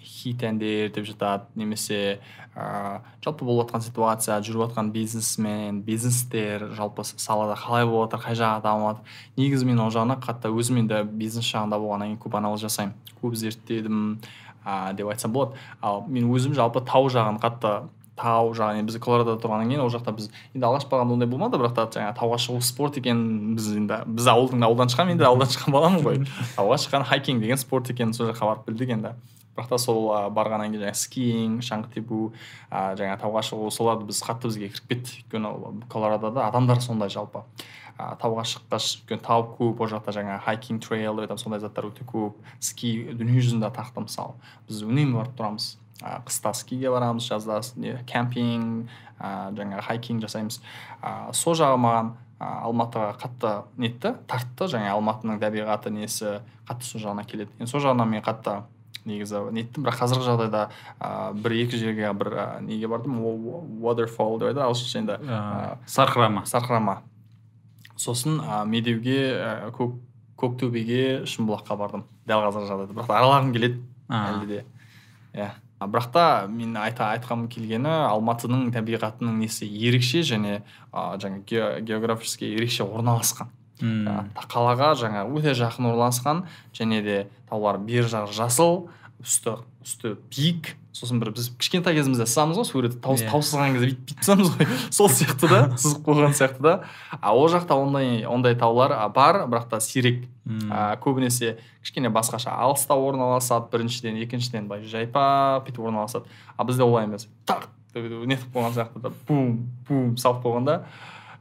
хит 0.02 0.44
әндер 0.46 0.92
деп 0.94 1.06
жатады 1.08 1.48
немесе 1.56 2.20
ә, 2.56 3.02
жалпы 3.24 3.46
болып 3.46 3.68
жатқан 3.68 3.84
ситуация 3.86 4.38
жүріп 4.46 4.68
жатқан 4.68 4.92
бизнесмен 4.94 5.82
бизнестер 5.86 6.70
жалпы 6.78 7.04
салада 7.04 7.58
қалай 7.60 7.86
болып 7.86 8.12
жатыр 8.12 8.26
қай 8.26 8.40
жағы 8.40 8.64
дамып 8.64 8.88
жатыр 8.88 9.44
негізі 9.44 9.70
мен 9.70 9.84
ол 9.84 9.92
жағына 9.94 10.20
қатты 10.24 10.54
өзім 10.54 10.82
енді 10.84 11.04
бизнес 11.12 11.50
жағында 11.52 11.80
болғаннан 11.82 12.14
кейін 12.14 12.24
көп 12.24 12.40
анализ 12.40 12.66
жасаймын. 12.66 12.96
Көп 13.22 13.36
зерттедім 13.36 14.18
ә, 14.66 14.94
деп 14.94 15.12
айтсам 15.12 15.34
болады. 15.34 15.58
Ал 15.82 16.04
мен 16.08 16.32
өзім 16.34 16.56
жалпы 16.58 16.84
тау 16.86 17.10
жағын 17.14 17.42
қатты 17.42 17.88
тау 18.18 18.52
жаңағы 18.58 18.88
біз 18.88 18.98
колорадода 19.02 19.42
тұрғаннан 19.44 19.70
кейін 19.70 19.84
ол 19.84 19.92
жақта 19.94 20.14
біз 20.18 20.32
енді 20.56 20.66
алғаш 20.66 20.88
барғанда 20.90 21.14
ондай 21.14 21.30
болмады 21.30 21.60
бірақ 21.62 21.76
та 21.78 21.86
жаңағы 21.94 22.18
тауға 22.18 22.40
шығу 22.42 22.62
спорт 22.66 22.98
екенін 22.98 23.54
біз 23.58 23.68
енді 23.78 24.00
біз 24.18 24.30
ауылдың 24.34 24.66
ауылдан 24.66 24.90
шыққанмын 24.90 25.18
енді 25.18 25.28
ауылдан 25.30 25.52
шыққан 25.54 25.76
баламын 25.76 26.06
ғой. 26.06 26.24
Тауға 26.58 26.80
шыққан 26.82 27.06
хайкинг 27.12 27.46
деген 27.46 27.62
спорт 27.62 27.92
екенін 27.94 28.18
сол 28.18 28.32
жаққа 28.32 28.50
барып 28.50 28.72
білдік 28.72 28.96
енді. 28.98 29.14
Бірақ 29.58 29.72
та 29.72 29.78
сол 29.82 30.12
ә, 30.14 30.20
барғаннан 30.30 30.70
кейін 30.70 30.84
жаңағы 30.84 31.00
скиинг 31.02 31.66
шаңғы 31.66 31.94
тебу 31.96 32.20
ә, 32.70 32.94
жаңағы 33.00 33.22
тауға 33.24 33.42
шығу 33.48 33.72
соларды 33.74 34.06
біз 34.06 34.22
қатты 34.22 34.52
бізге 34.52 34.70
кіріп 34.70 34.92
кетті 34.92 35.16
өйткені 35.18 35.50
ол 35.50 35.80
колорадода 35.90 36.46
адамдар 36.46 36.82
сондай 36.82 37.10
жалпы. 37.10 37.42
Ә, 37.98 38.14
тауға 38.22 38.46
шыққаш 38.46 38.92
өйткені 39.02 39.26
тау 39.26 39.48
көп 39.58 39.82
ол 39.82 39.90
жақта 39.90 40.14
жаңағы 40.14 40.44
хайкинг 40.46 40.86
трейл 40.86 41.18
деп 41.24 41.34
сондай 41.42 41.60
заттар 41.64 41.90
өте 41.90 42.06
көп 42.06 42.38
ски 42.62 43.10
дүниежүзінде 43.18 43.66
атақты 43.72 44.06
мысалы. 44.06 44.38
Біз 44.70 44.86
үнемі 44.86 45.18
барып 45.18 45.34
тұрамыз. 45.40 45.74
Ә, 46.04 46.22
қыста 46.28 46.54
скиге 46.54 46.94
барамыз 46.94 47.26
жазда 47.26 47.58
не 47.82 47.98
кемпинг 48.06 48.94
ә, 49.18 49.50
жаңағы 49.58 49.82
хайкинг 49.90 50.22
жасаймыз. 50.28 50.62
Ә, 51.02 51.34
сол 51.34 51.58
жағы 51.58 51.82
маған 51.82 52.14
ә, 52.38 52.52
алматыға 52.70 53.16
қатты 53.18 53.54
нетті 53.82 54.14
тартты. 54.30 54.70
Жаңағы 54.70 54.94
алматының 54.94 55.42
табиғаты 55.42 55.90
несі 55.90 56.44
қатты 56.70 56.86
сол 56.86 57.02
жағына 57.02 57.26
келеді. 57.26 57.50
Енді 57.58 57.72
сол 57.72 57.82
жағынан 57.82 58.14
мен 58.14 58.22
қатты 58.22 58.60
негізі 59.08 59.42
неттім 59.56 59.84
бірақ 59.88 59.98
қазіргі 60.02 60.26
жағдайда 60.28 60.64
ә, 61.00 61.34
бір 61.34 61.56
екі 61.64 61.80
жерге 61.82 62.12
бір 62.20 62.30
ә, 62.36 62.46
неге 62.62 62.88
бардым? 62.92 63.18
Waterfall 63.84 64.38
деп 64.40 64.50
айтады 64.52 64.66
ағылшынша 64.68 65.00
енді 65.02 65.18
ә, 65.24 65.78
сарқырама. 65.88 66.44
сарқырама. 66.46 66.98
Сосын 67.98 68.42
ә, 68.44 68.64
медеуге 68.70 69.20
ә, 69.36 69.72
көк 69.76 69.96
көктөбеге 70.38 71.24
шымбұлаққа 71.26 71.78
бардым 71.80 72.04
дәл 72.30 72.44
қазіргі 72.46 72.68
жағдайда. 72.70 72.94
Бірақ 73.00 73.16
аралағым 73.18 73.54
келеді 73.56 73.80
әлде 74.14 74.48
де. 74.52 74.66
Иә. 75.34 75.48
Бірақ 75.82 76.08
та 76.14 76.24
мен 76.50 76.74
айта 76.78 77.12
айтқым 77.14 77.48
келгені 77.54 77.90
алматының 78.10 78.72
табиғатының 78.74 79.36
несі 79.44 79.66
ерекше 79.70 80.24
және 80.26 80.60
ә, 80.94 81.18
жаңа 81.22 81.44
ге- 81.46 81.82
географически 81.86 82.50
ерекше 82.54 82.84
орналасқан. 82.86 83.50
Жаңағы 83.50 83.67
қалаға 83.80 84.94
жаңа 84.98 85.26
өте 85.30 85.54
жақын 85.58 85.92
орналасқан 85.92 86.44
және 86.74 87.02
де 87.06 87.18
таулар 87.50 87.78
бер 87.78 88.10
жағы 88.10 88.34
жасыл 88.34 88.88
үсті 89.22 89.60
үсті 89.84 90.18
биік. 90.30 90.76
Сосын 90.98 91.20
бір 91.22 91.30
біз 91.38 91.52
кішкентай 91.62 91.94
кезімізде 91.94 92.26
сызамыз 92.26 92.58
ғой 92.58 92.66
суретті 92.66 92.98
тау 93.04 93.14
Иә. 93.14 93.28
тау 93.30 93.44
сызған 93.46 93.76
кезде 93.76 93.92
бүйтіп 93.92 94.00
бүйтіп 94.08 94.24
сызамыз 94.26 94.50
ғой. 94.50 94.68
Сол 94.98 95.10
сияқты 95.14 95.50
да 95.52 95.60
сызып 95.78 96.02
қойған 96.08 96.34
сияқты 96.34 96.64
да. 96.66 96.74
А 97.22 97.36
ол 97.38 97.46
жақта 97.54 97.78
ондай 97.78 98.26
ондай 98.26 98.56
таулар 98.58 98.96
бар 99.14 99.44
бірақ 99.46 99.70
та 99.70 99.80
сирек. 99.80 100.26
А, 100.72 100.98
көбінесе 100.98 101.60
кішкене 101.86 102.10
басқаша 102.10 102.50
алыста 102.50 102.98
орналасады 102.98 103.70
біріншіден 103.70 104.18
екіншіден 104.26 104.68
былай 104.68 104.90
жайпап 104.90 105.68
бүйтіп 105.70 105.86
орналасады. 105.86 106.26
А 106.58 106.66
бізде 106.66 106.82
олай 106.84 107.06
емес. 107.06 107.28
Так 107.46 107.70
нетіп 107.94 108.50
қойған 108.56 108.74
сияқты 108.74 109.02
да. 109.02 109.14
Бум 109.28 109.70
бум 109.88 110.18
салып 110.18 110.42
қойған 110.46 110.66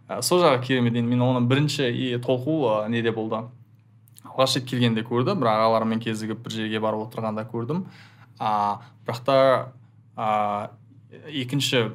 А, 0.08 0.22
сол 0.22 0.40
жағы 0.42 0.62
керемет 0.62 0.94
енді 0.94 1.10
мен 1.10 1.22
оны 1.26 1.42
бірінші 1.50 1.88
и 1.90 2.16
толқу 2.22 2.60
а, 2.70 2.88
неде 2.88 3.10
болды? 3.10 3.42
Алғаш 4.22 4.58
рет 4.58 4.68
келгенде 4.70 5.02
көрдім 5.06 5.40
бір 5.42 5.50
ағаларыммен 5.50 6.02
кезігіп 6.04 6.44
бір 6.44 6.54
жерге 6.54 6.80
барып 6.84 7.08
отырғанда 7.08 7.46
көрдім. 7.50 7.84
А, 8.38 8.82
бірақ 9.06 9.22
та 9.26 9.38
а, 10.14 10.68
екінші 11.26 11.88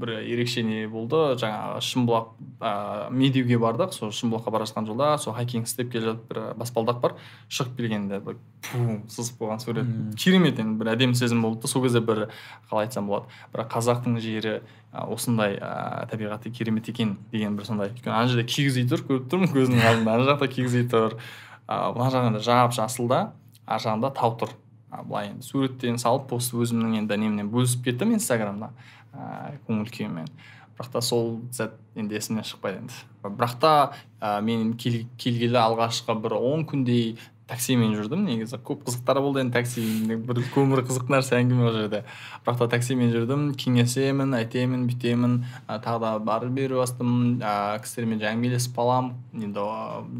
бір 0.00 0.12
ерекше 0.20 0.62
не 0.66 0.86
болды? 0.90 1.18
жаңағы 1.40 1.80
шымбұлақ 1.86 2.28
ә, 2.60 2.72
медеуге 3.10 3.58
бардық. 3.60 3.94
Сол 3.96 4.12
шымбұлаққа 4.14 4.52
бара 4.54 4.66
жатқан 4.68 4.88
жолда 4.88 5.12
сол 5.18 5.34
хайкинг 5.36 5.68
істеп 5.68 5.92
келе 5.92 6.10
жатып 6.10 6.28
бір 6.30 6.40
баспалдақ 6.60 7.00
бар. 7.02 7.14
Шығып 7.48 7.76
келгенде 7.78 8.20
бір 8.24 8.36
бум 8.72 9.02
сызып 9.12 9.40
қойған 9.40 9.62
сурет. 9.62 9.94
Керемет 10.18 10.60
енді 10.62 10.78
бір 10.80 10.92
әдемі 10.96 11.16
сезім 11.18 11.42
болды 11.44 11.64
да 11.64 11.72
сол 11.72 11.86
кезде 11.86 12.00
бір 12.00 12.26
қалай 12.70 12.88
айтсам 12.88 13.08
болады 13.10 13.30
бірақ 13.54 13.72
қазақтың 13.76 14.20
жері 14.20 14.60
осындай 14.92 15.56
ә, 15.60 16.06
табиғаты 16.10 16.50
керемет 16.50 16.88
екен 16.88 17.16
деген 17.32 17.56
бір 17.56 17.68
сондай. 17.68 17.90
Өйткені 17.94 18.14
ана 18.14 18.28
жерде 18.28 18.46
киіз 18.48 18.78
үй 18.80 18.86
тұр 18.90 19.02
көріп 19.08 19.26
тұрмын. 19.32 19.52
Көзімнің 19.54 19.90
алдында 19.90 20.14
ана 20.18 20.30
жақта 20.32 20.50
киіз 20.52 20.78
үй 20.80 20.86
тұр. 20.92 21.18
Ә, 21.66 21.90
мына 21.96 22.12
жағында 22.14 22.44
жап 22.44 22.76
жасыл 22.76 23.10
да 23.10 23.26
ар 23.66 23.82
жағында 23.82 24.12
тау 24.16 24.36
тұр. 24.40 24.54
Былай 25.04 25.32
енді 25.32 25.44
суреттен 25.44 25.98
салып 26.00 26.28
пост 26.30 26.54
өзімнің 26.54 27.00
енді 27.02 27.16
немнен 27.20 27.48
бөлісіп 27.52 27.82
кеттім 27.88 28.14
инстаграмда 28.16 28.70
ә, 29.16 29.56
көңіл 29.66 29.88
күйіммен 29.90 30.28
бірақ 30.76 30.90
та 30.92 31.00
сол 31.00 31.38
сәт 31.56 31.72
енді 31.96 32.18
есімнен 32.18 32.44
шықпайды 32.44 32.82
енді. 32.82 32.98
Бірақ 33.24 33.54
та 33.62 33.70
ә, 34.20 34.42
мен 34.44 34.74
кел, 34.76 35.06
келгелі 35.16 35.56
алғашқы 35.56 36.12
бір 36.20 36.34
он 36.36 36.66
күндей 36.68 37.16
таксимен 37.48 37.94
жүрдім. 37.96 38.26
Негізі 38.26 38.58
көп 38.60 38.82
қызықтар 38.84 39.20
болды 39.24 39.40
енді 39.40 39.54
такси. 39.54 39.80
Бір 40.26 40.42
көмір 40.52 40.82
қызық 40.84 41.08
нәрсе 41.14 41.38
әңгіме 41.38 41.64
ол 41.64 41.72
жерде. 41.78 42.02
Бірақ 42.44 42.58
та 42.60 42.68
таксимен 42.74 43.08
жүрдім 43.14 43.46
кеңесемін 43.56 44.36
айтемін 44.36 44.84
бүйтемін. 44.90 45.38
Ә, 45.64 45.78
тағы 45.80 46.02
да 46.02 46.12
бар 46.18 46.44
бере 46.52 46.76
бастым 46.76 47.38
ә, 47.40 47.78
кісілермен 47.80 48.20
әңгімелесіп 48.34 48.76
қаламын 48.76 49.46
енді 49.48 49.64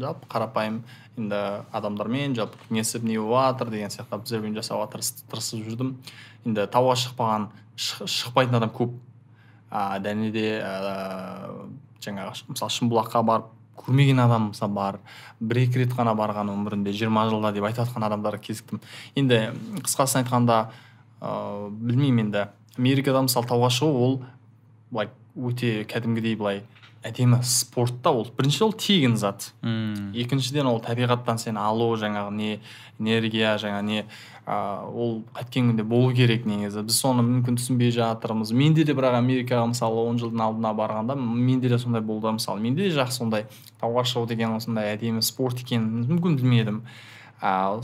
жалпы 0.01 0.31
қарапайым 0.31 0.81
енді 1.19 1.43
адамдармен 1.75 2.33
жалпы 2.39 2.57
кеңесіп 2.65 3.05
не 3.05 3.19
болып 3.19 3.45
жатыр 3.59 3.75
деген 3.75 3.93
сияқты 3.93 4.17
обзервинг 4.17 4.57
жасауға 4.57 4.89
тырыс- 4.95 5.21
тырысып 5.29 5.67
жүрдім. 5.69 5.93
Енді 6.47 6.65
тауға 6.71 6.95
шықпаған 7.03 7.49
шық- 7.51 7.63
шықпайтын 7.77 8.59
адам 8.59 8.73
көп. 8.73 8.95
Ә, 9.71 9.99
және 10.03 10.31
де 10.31 10.45
ә, 10.63 11.53
жаңағы 12.03 12.47
мысалы 12.51 12.73
шымбұлаққа 12.77 13.23
барып 13.27 13.53
көрмеген 13.77 14.19
адам 14.23 14.49
мысалы 14.51 14.73
бар 14.73 14.99
бір 15.39 15.61
екі 15.65 15.83
рет 15.83 15.93
қана 15.95 16.15
барған 16.17 16.49
өмірінде 16.53 16.93
жиырма 16.95 17.27
жылда 17.29 17.51
деп 17.55 17.67
айтып 17.67 17.85
жатқан 17.85 18.07
адамдарға 18.07 18.41
кезіктім. 18.47 18.81
Енді 19.15 19.41
қысқасын 19.83 20.23
айтқанда 20.23 20.71
ыыы 21.21 21.69
білмеймін 21.71 22.25
енді. 22.25 22.47
Америкада 22.77 23.21
мысалы 23.25 23.47
тауға 23.49 23.69
шығу 23.73 24.03
ол 24.07 24.19
былай 24.91 25.09
өте 25.35 25.83
кәдімгідей 25.89 26.35
былай 26.39 26.63
әдемі 27.07 27.41
спорт 27.43 28.01
та 28.03 28.11
ол. 28.11 28.27
Бірінші 28.37 28.63
ол 28.67 28.73
тегін 28.73 29.17
зат. 29.17 29.51
Екіншіден 29.63 30.67
ол 30.67 30.81
табиғаттан 30.83 31.39
сені 31.41 31.61
алу 31.61 31.93
жаңағы 31.99 32.33
не 32.35 32.59
энергия 32.99 33.55
жаңа 33.61 33.81
не 33.85 34.05
ә, 34.47 34.85
ол 34.87 35.21
қайткен 35.35 35.71
күнде 35.71 35.83
болу 35.87 36.13
керек 36.15 36.45
негізі. 36.49 36.83
Біз 36.87 36.99
соны 37.01 37.25
мүмкін 37.25 37.59
түсінбей 37.59 37.91
жатырмыз. 37.95 38.53
Менде 38.55 38.85
де 38.87 38.95
бірақ 38.97 39.19
америкаға 39.19 39.67
мысалы 39.73 40.05
он 40.07 40.19
жылдың 40.21 40.43
алдына 40.47 40.73
барғанда 40.77 41.17
менде 41.17 41.69
де 41.69 41.79
сондай 41.79 42.01
болды 42.01 42.31
мысалы. 42.31 42.63
Менде 42.63 42.87
де 42.87 42.95
жақсы 42.95 43.21
сондай 43.21 43.45
тауға 43.81 44.05
шығу 44.07 44.27
деген 44.31 44.57
осындай 44.57 44.95
әдемі 44.95 45.21
спорт 45.21 45.61
екенін 45.63 46.07
мүмкін 46.07 46.39
білмедім. 46.41 46.81
Ә, 47.37 47.83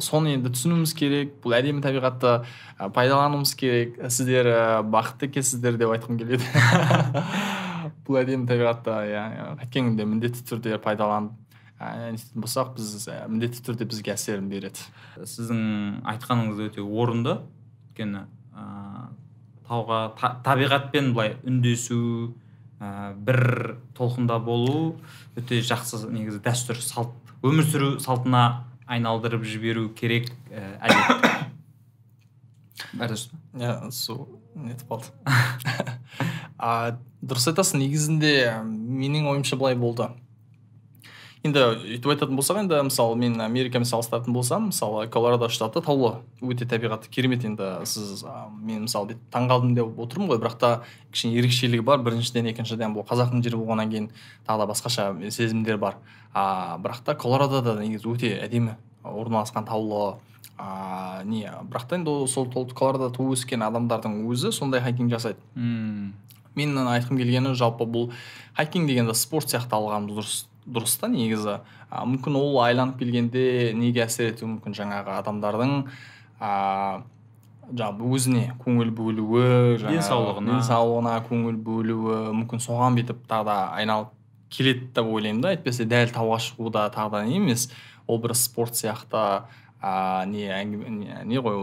соны 0.00 0.38
енді 0.38 0.54
түсінуіміз 0.54 0.94
керек. 0.96 1.36
Бұл 1.44 1.58
әдемі 1.58 1.84
табиғатты 1.84 2.38
ә, 2.78 2.88
пайдалануымыз 2.88 3.52
керек. 3.58 4.00
Сіздер 4.08 4.48
ә, 4.48 4.64
бақытты 4.86 5.28
екенсіздер 5.28 5.76
деп 5.76 5.92
айтқым 5.98 6.16
келеді. 6.22 6.46
бұл 8.06 8.20
әдемі 8.20 8.48
табиғатты 8.48 8.94
иә 9.10 9.24
қайткен 9.62 9.90
күнде 9.90 10.06
міндетті 10.08 10.46
түрде 10.48 10.78
пайдаланып 10.82 11.34
істейтін 11.76 12.44
болсақ 12.44 12.72
біз 12.78 13.08
ә, 13.12 13.26
міндетті 13.28 13.60
түрде 13.66 13.84
бізге 13.88 14.14
әсерін 14.14 14.48
береді. 14.48 14.80
Сіздің 15.20 16.06
айтқаныңыз 16.08 16.62
өте 16.70 16.80
орынды. 16.80 17.36
Өйткені 17.90 18.22
ә, 18.56 18.64
тауға 19.68 20.00
та, 20.16 20.32
табиғатпен 20.46 21.12
былай 21.12 21.36
үндесу 21.44 22.32
ә, 22.80 23.12
бір 23.12 23.76
толқында 23.98 24.38
болу 24.44 24.96
өте 25.36 25.60
жақсы 25.60 26.06
негізі 26.12 26.40
дәстүр 26.44 26.80
салт 26.80 27.12
өмір 27.44 27.68
сүру 27.68 27.90
салтына 28.00 28.64
айналдырып 28.86 29.44
жіберу 29.44 29.90
керек 29.96 30.30
ә, 30.50 30.80
әдет 32.96 33.28
иә 33.56 33.90
су 33.92 34.26
нетіп 34.56 34.88
қалды 34.90 35.12
а, 36.58 36.96
дұрыс 37.22 37.50
айтасың 37.52 37.84
негізінде 37.84 38.36
менің 38.64 39.28
ойымша 39.32 39.58
былай 39.60 39.76
болды 39.78 40.08
енді 41.46 41.62
өйтіп 41.96 42.10
айтатын 42.14 42.38
болсақ 42.38 42.58
енді 42.62 42.78
мысалы 42.88 43.16
мен 43.20 43.36
америкамен 43.44 43.86
салыстыратын 43.88 44.34
болсам 44.34 44.68
мысалы 44.70 45.06
колорадо 45.12 45.48
штаты 45.52 45.82
таулы 45.84 46.16
өте 46.40 46.66
табиғаты 46.68 47.10
керемет 47.12 47.44
енді 47.46 47.68
сіз 47.86 48.24
мен 48.62 48.86
мысалы 48.86 49.12
бүйтіп 49.12 49.28
таңқалдым 49.34 49.76
деп 49.76 50.00
отырмын 50.02 50.32
ғой 50.32 50.40
бірақ 50.42 50.58
та 50.62 50.70
кішкене 51.12 51.38
ерекшелігі 51.42 51.84
бар 51.86 52.02
біріншіден 52.06 52.50
екіншіден 52.52 52.96
бұл 52.96 53.06
қазақтың 53.06 53.44
жері 53.44 53.60
болғаннан 53.60 53.92
кейін 53.92 54.08
тағы 54.48 54.64
да 54.64 54.70
басқаша 54.72 55.30
сезімдер 55.30 55.78
бар. 55.78 56.00
А, 56.32 56.78
бірақ 56.82 57.04
та 57.04 57.14
колорадода 57.14 57.78
негізі 57.80 58.10
өте 58.14 58.32
әдемі 58.42 58.76
орналасқан 59.04 59.68
таулы 59.68 60.16
а, 60.58 61.22
не 61.24 61.44
бірақ 61.70 61.86
та 61.88 61.96
енді 61.96 62.10
ол 62.10 62.26
сол 62.28 62.46
тол- 62.50 62.70
колорадода 62.72 63.14
туып 63.16 63.34
өскен 63.36 63.62
адамдардың 63.66 64.22
өзі 64.30 64.52
сондай 64.52 64.80
хайкинг 64.80 65.10
жасайды 65.12 65.38
М. 65.56 66.14
менің 66.56 66.88
айтқым 66.96 67.18
келгені 67.20 67.54
жалпы 67.54 67.84
бұл 67.84 68.10
хайкинг 68.56 68.88
дегенді 68.88 69.14
спорт 69.14 69.50
сияқты 69.52 69.76
алғанымыз 69.76 70.16
дұрыс 70.16 70.36
дұрыс 70.66 70.96
та 71.00 71.08
негізі 71.12 71.58
а, 71.90 72.04
мүмкін 72.06 72.36
ол 72.40 72.56
айланып 72.64 72.98
келгенде 72.98 73.72
неге 73.76 74.06
әсер 74.06 74.32
етуі 74.32 74.48
мүмкін 74.56 74.74
жаңағы 74.80 75.12
адамдардың 75.20 75.74
а, 76.40 77.02
жаңағы 77.66 78.08
өзіне 78.16 78.44
көңіл 78.64 78.90
бөлуі 78.94 79.78
Денсаулығына. 79.82 80.56
денсаулығына 80.56 81.14
көңіл 81.28 81.56
бөлуі 81.66 82.18
мүмкін 82.40 82.62
соған 82.62 82.96
бүйтіп 82.98 83.24
тағы 83.30 83.44
да 83.48 83.56
айналып 83.76 84.12
келеді 84.54 84.86
деп 84.94 85.08
ойлаймын 85.10 85.40
да 85.42 85.50
әйтпесе 85.56 85.84
дәл 85.90 86.12
тауға 86.14 86.38
шығу 86.46 86.70
да 86.72 86.84
тағы 86.94 87.10
да 87.16 87.24
не 87.26 87.36
емес 87.40 87.68
ол 88.06 88.20
бір 88.22 88.34
спорт 88.38 88.74
сияқты 88.78 89.42
а 89.86 90.24
не 90.26 90.48
әңгіме 90.50 90.90
не- 90.98 91.22
не 91.30 91.38
ғой 91.38 91.56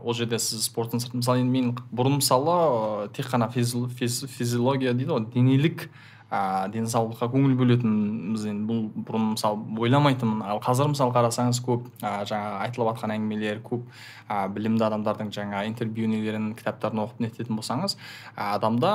ол 0.00 0.14
жерде 0.16 0.38
сіз 0.40 0.68
спорттың 0.70 1.02
сырты 1.02 1.20
мысалы 1.20 1.42
енді 1.44 1.52
мен 1.52 1.72
бұрын 1.92 2.20
мысалы 2.22 3.08
тек 3.12 3.26
қана 3.32 3.50
физио- 3.52 3.88
физ- 3.90 4.24
физиология 4.30 4.94
дейді 4.94 5.12
ғой 5.12 5.26
денелік 5.34 5.88
а, 6.30 6.66
денсаулыққа 6.74 7.28
көңіл 7.30 7.52
бөлетінбіз 7.58 8.46
енді 8.50 8.64
бұл 8.66 8.80
бұрын 9.06 9.26
мысалы 9.36 9.60
ойламайтынмын. 9.78 10.40
Ал 10.42 10.58
қазір 10.64 10.88
мысалы 10.90 11.14
қарасаңыз 11.14 11.60
көп 11.62 11.84
а, 12.02 12.24
жаңағы 12.26 12.56
айтылып 12.64 12.90
жатқан 12.96 13.12
әңгімелер 13.14 13.60
көп 13.62 13.84
а, 14.26 14.48
білімді 14.48 14.88
адамдардың 14.88 15.30
жаңа 15.36 15.62
интервью 15.68 16.08
нелерін 16.10 16.48
кітаптарын 16.58 17.04
оқып 17.04 17.22
нететін 17.22 17.60
болсаңыз 17.60 17.94
а, 18.34 18.56
адамда 18.56 18.92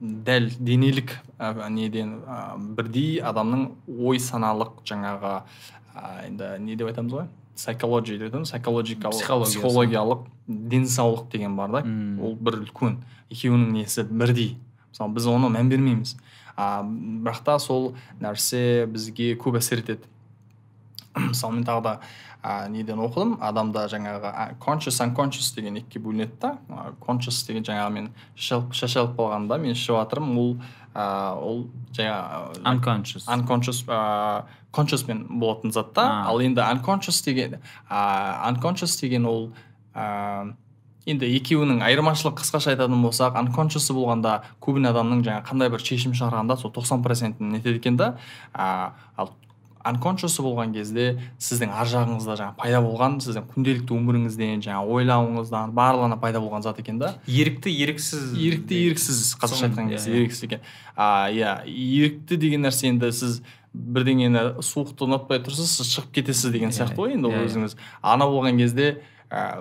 дәл 0.00 0.46
денелік 0.60 1.16
а, 1.38 1.68
неден 1.74 2.20
а, 2.28 2.54
бірдей 2.56 3.18
адамның 3.18 3.66
ой 3.98 4.22
саналық 4.22 4.84
жаңағы 4.86 5.34
а, 5.40 6.08
енді 6.28 6.54
не 6.62 6.76
деп 6.78 6.92
айтамыз 6.92 7.18
ғой? 7.18 7.26
Psychology 7.60 8.16
айтамыз 8.16 8.50
psychological 8.52 9.12
Психологиясы. 9.12 9.58
психологиялық 9.58 10.26
денсаулық 10.48 11.30
деген 11.30 11.56
бар 11.56 11.70
да. 11.70 11.82
Ол 12.22 12.34
бір 12.40 12.62
үлкен 12.64 13.02
екеуінің 13.30 13.72
несі 13.76 14.04
бірдей. 14.08 14.56
Мысалы 14.90 15.12
біз 15.14 15.26
оны 15.30 15.52
мән 15.52 15.68
бермейміз. 15.68 16.16
А 16.56 16.82
бірақ 16.82 17.44
та 17.44 17.58
сол 17.58 17.94
нәрсе 18.20 18.86
бізге 18.90 19.34
көп 19.36 19.60
әсер 19.60 19.84
етеді. 19.84 20.08
Мысалы 21.14 21.54
мен 21.54 21.64
тағы 21.64 21.82
да 21.82 22.00
а, 22.42 22.68
неден 22.68 22.98
оқыдым? 23.02 23.36
Адамда 23.40 23.86
жаңағы 23.90 24.58
conscious 24.62 25.00
unconscious 25.04 25.54
деген 25.54 25.76
екіге 25.80 26.04
бөлінеді 26.04 26.36
да. 26.40 26.56
Conscious 27.00 27.46
деген 27.46 27.64
жаңағы 27.66 27.90
мен 27.92 28.10
шашалып 28.36 29.16
қалғанда 29.18 29.58
мен 29.58 29.72
ішіп 29.74 29.96
жатырмын. 29.96 30.38
Ол 30.38 30.56
ол 30.94 31.66
жаңағы 31.94 32.62
unconscious. 32.66 33.26
unconscious 33.28 33.84
ыыы 33.86 34.42
consciousмен 34.72 35.26
болатын 35.40 35.72
зат 35.72 35.92
та. 35.94 36.24
Ал 36.26 36.40
енді 36.40 36.60
unconscious 36.60 37.22
деген 37.24 37.58
ыыы 37.90 38.50
unconscious 38.50 39.00
деген 39.00 39.26
ол 39.26 39.52
ыыы 39.94 40.54
енді 41.06 41.28
екеуінің 41.38 41.80
айырмашылығы 41.86 42.42
қысқаша 42.42 42.74
айтатын 42.74 43.02
болсақ 43.02 43.38
unconscious 43.40 43.88
болғанда 43.94 44.40
көбіне 44.60 44.90
адамның 44.92 45.22
жаңағы 45.26 45.46
қандай 45.48 45.70
бір 45.72 45.84
шешім 45.84 46.12
шығарғанда 46.18 46.58
сол 46.60 46.72
90 46.76 47.02
процентін 47.06 47.54
нетеді 47.54 47.80
екен 47.80 47.96
да. 47.96 48.16
Ал 48.52 49.32
unconscious 49.88 50.36
болған 50.44 50.72
кезде 50.74 51.04
сіздің 51.40 51.70
ар 51.72 51.86
жағыңызда 51.88 52.34
жаңағы 52.40 52.56
пайда 52.60 52.80
болған 52.84 53.14
сіздің 53.24 53.46
күнделікті 53.54 53.94
өміріңізден 53.96 54.64
жаңағы 54.66 54.96
ойлауыңыздан 54.98 55.72
барлығына 55.76 56.18
пайда 56.20 56.42
болған 56.44 56.62
зат 56.66 56.80
екен 56.82 56.98
да 57.00 57.14
ерікті 57.26 57.72
еріксіз 57.84 58.34
ерікті 58.36 58.80
еріксіз 58.90 59.22
қазақша 59.40 59.70
айтқан 59.70 59.88
иә, 59.88 59.94
кезде 59.96 60.10
иә. 60.12 60.20
еріксіз 60.24 60.44
екен 60.50 60.60
а 60.96 61.30
иә 61.32 61.54
ерікті 61.66 62.36
деген 62.36 62.66
нәрсе 62.68 62.90
енді 62.92 63.12
сіз 63.12 63.40
бірдеңені 63.74 64.60
суықты 64.66 65.06
ұнатпай 65.06 65.40
тұрсыз 65.46 65.76
сіз 65.78 65.94
шығып 65.94 66.12
кетесіз 66.18 66.50
деген 66.52 66.72
Иә, 66.74 66.76
сияқты 66.82 66.98
ғой 67.00 67.14
енді 67.16 67.30
ол 67.30 67.40
өзіңіз 67.46 67.76
ана 68.02 68.26
болған 68.26 68.58
кезде 68.58 68.88
ә, 69.30 69.54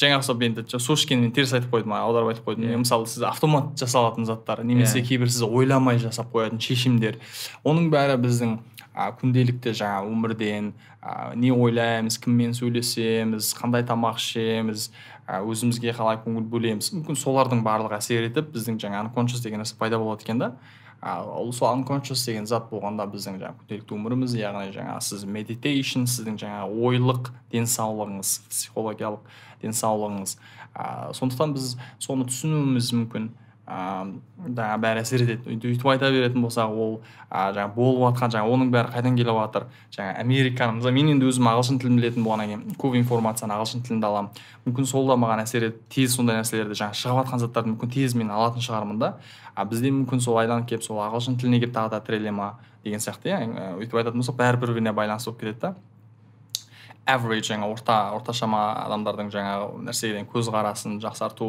жаңағы 0.00 0.24
сол 0.24 0.40
енді 0.46 0.64
жа- 0.64 0.80
су 0.80 0.96
ішкенмен 0.96 1.30
теріс 1.36 1.52
айтып 1.52 1.68
қойдым 1.74 1.92
аударып 1.92 2.32
айтып 2.32 2.46
қойдым 2.48 2.70
Иә. 2.72 2.78
мысалы 2.80 3.04
сіз 3.06 3.22
автомат 3.28 3.74
жасалатын 3.76 4.24
заттар 4.24 4.64
немесе 4.64 5.02
Иә. 5.02 5.06
кейбір 5.12 5.28
сіз 5.28 5.42
ойламай 5.44 5.98
жасап 6.00 6.32
қоятын 6.32 6.56
шешімдер 6.58 7.18
оның 7.62 7.90
бәрі 7.92 8.16
біздің 8.16 8.56
а, 9.00 9.10
күнделікті 9.16 9.72
жаңағы 9.80 10.10
өмірден 10.12 10.72
а, 11.00 11.32
не 11.38 11.52
ойлаймыз 11.54 12.18
кіммен 12.20 12.52
сөйлесеміз 12.56 13.54
қандай 13.56 13.86
тамақ 13.88 14.20
ішеміз 14.20 14.90
а, 15.26 15.40
өзімізге 15.40 15.94
қалай 15.96 16.20
көңіл 16.24 16.44
бөлеміз. 16.52 16.92
Мүмкін 16.98 17.18
солардың 17.18 17.64
барлығы 17.64 17.96
әсер 17.96 18.28
етіп 18.28 18.52
біздің 18.54 18.80
жаңағы 18.82 19.08
unconscious 19.08 19.44
деген 19.44 19.64
нәрсе 19.64 19.78
пайда 19.80 20.00
болады 20.02 20.26
екен 20.26 20.42
да. 20.42 20.52
А, 21.00 21.22
ол 21.24 21.52
сол 21.56 21.70
unconscious 21.72 22.26
деген 22.26 22.46
зат 22.46 22.68
болғанда 22.68 23.06
біздің 23.08 23.40
жаңағы 23.40 23.62
күнделікті 23.62 23.96
өміріміз 23.96 24.34
яғни 24.36 24.74
жаңағы 24.74 25.04
сіз 25.06 25.24
meditation 25.24 26.04
сіздің 26.04 26.36
жаңағы 26.42 26.88
ойлық 26.90 27.30
денсаулығыңыз 27.54 28.34
психологиялық 28.50 29.38
денсаулығыңыз. 29.62 30.36
А, 30.74 31.12
сондықтан 31.16 31.54
біз 31.56 31.76
соны 31.98 32.28
түсінуіміз 32.28 32.92
мүмкін. 32.98 33.30
Жаңағы 33.70 34.80
бәрі 34.82 35.00
әсер 35.04 35.22
етеді. 35.22 35.54
Өйтіп 35.54 35.86
айта 35.92 36.10
беретін 36.10 36.42
болсақ 36.42 36.72
ол 36.74 36.96
жаңағы 37.30 37.74
болып 37.76 38.00
жатқан 38.02 38.32
жаңағы 38.34 38.54
оның 38.56 38.72
бәрі 38.74 38.92
қайдан 38.94 39.18
келіп 39.20 39.36
жатыр 39.38 39.66
жаңағы 39.94 40.16
американың 40.24 40.80
мысалы 40.80 40.94
мен 40.96 41.10
енді 41.12 41.28
өзім 41.30 41.50
ағылшын 41.52 41.78
тілін 41.78 42.00
білетін 42.00 42.26
болғаннан 42.26 42.50
кейін 42.50 42.80
көп 42.80 42.96
информацияны 42.98 43.54
ағылшын 43.54 43.84
тілінде 43.86 44.08
аламын. 44.10 44.40
Мүмкін 44.66 44.90
сол 44.90 45.06
да 45.06 45.14
маған 45.20 45.44
әсер 45.44 45.68
етіп 45.68 45.86
тез 45.94 46.16
сондай 46.16 46.40
нәрселерді 46.40 46.74
жаңағы 46.80 46.98
шығып 46.98 47.20
жатқан 47.20 47.44
заттарды 47.44 47.70
мүмкін 47.74 47.94
тез 47.94 48.16
мен 48.18 48.34
алатын 48.34 48.64
шығармын 48.64 48.98
да. 48.98 49.14
А 49.54 49.64
бізде 49.64 49.94
мүмкін 49.94 50.24
сол 50.24 50.40
айланып 50.42 50.66
келіп 50.72 50.82
сол 50.82 50.98
ағылшын 51.04 51.38
тіліне 51.38 51.62
келіп 51.62 51.76
тағы 51.76 51.94
да 51.94 52.02
тіреле 52.02 52.34
ма 52.34 52.56
деген 52.84 53.00
сияқты 53.00 53.30
иә. 53.30 53.40
Өйтіп 53.78 54.02
айтатын 54.02 54.20
болсақ 54.20 54.36
бәрі 54.40 54.60
бір 54.60 54.74
біріне 54.74 54.92
байланысты 54.96 55.30
болып 55.30 55.40
кетеді 55.40 55.60
да. 55.60 55.74
Average 57.14 57.48
жаңа 57.50 57.68
орта 57.70 57.96
орташама 58.16 58.60
адамдардың 58.86 59.30
жаңағы 59.34 59.82
нәрседен 59.86 60.28
көзқарасын 60.30 60.98
жақсарту 61.02 61.48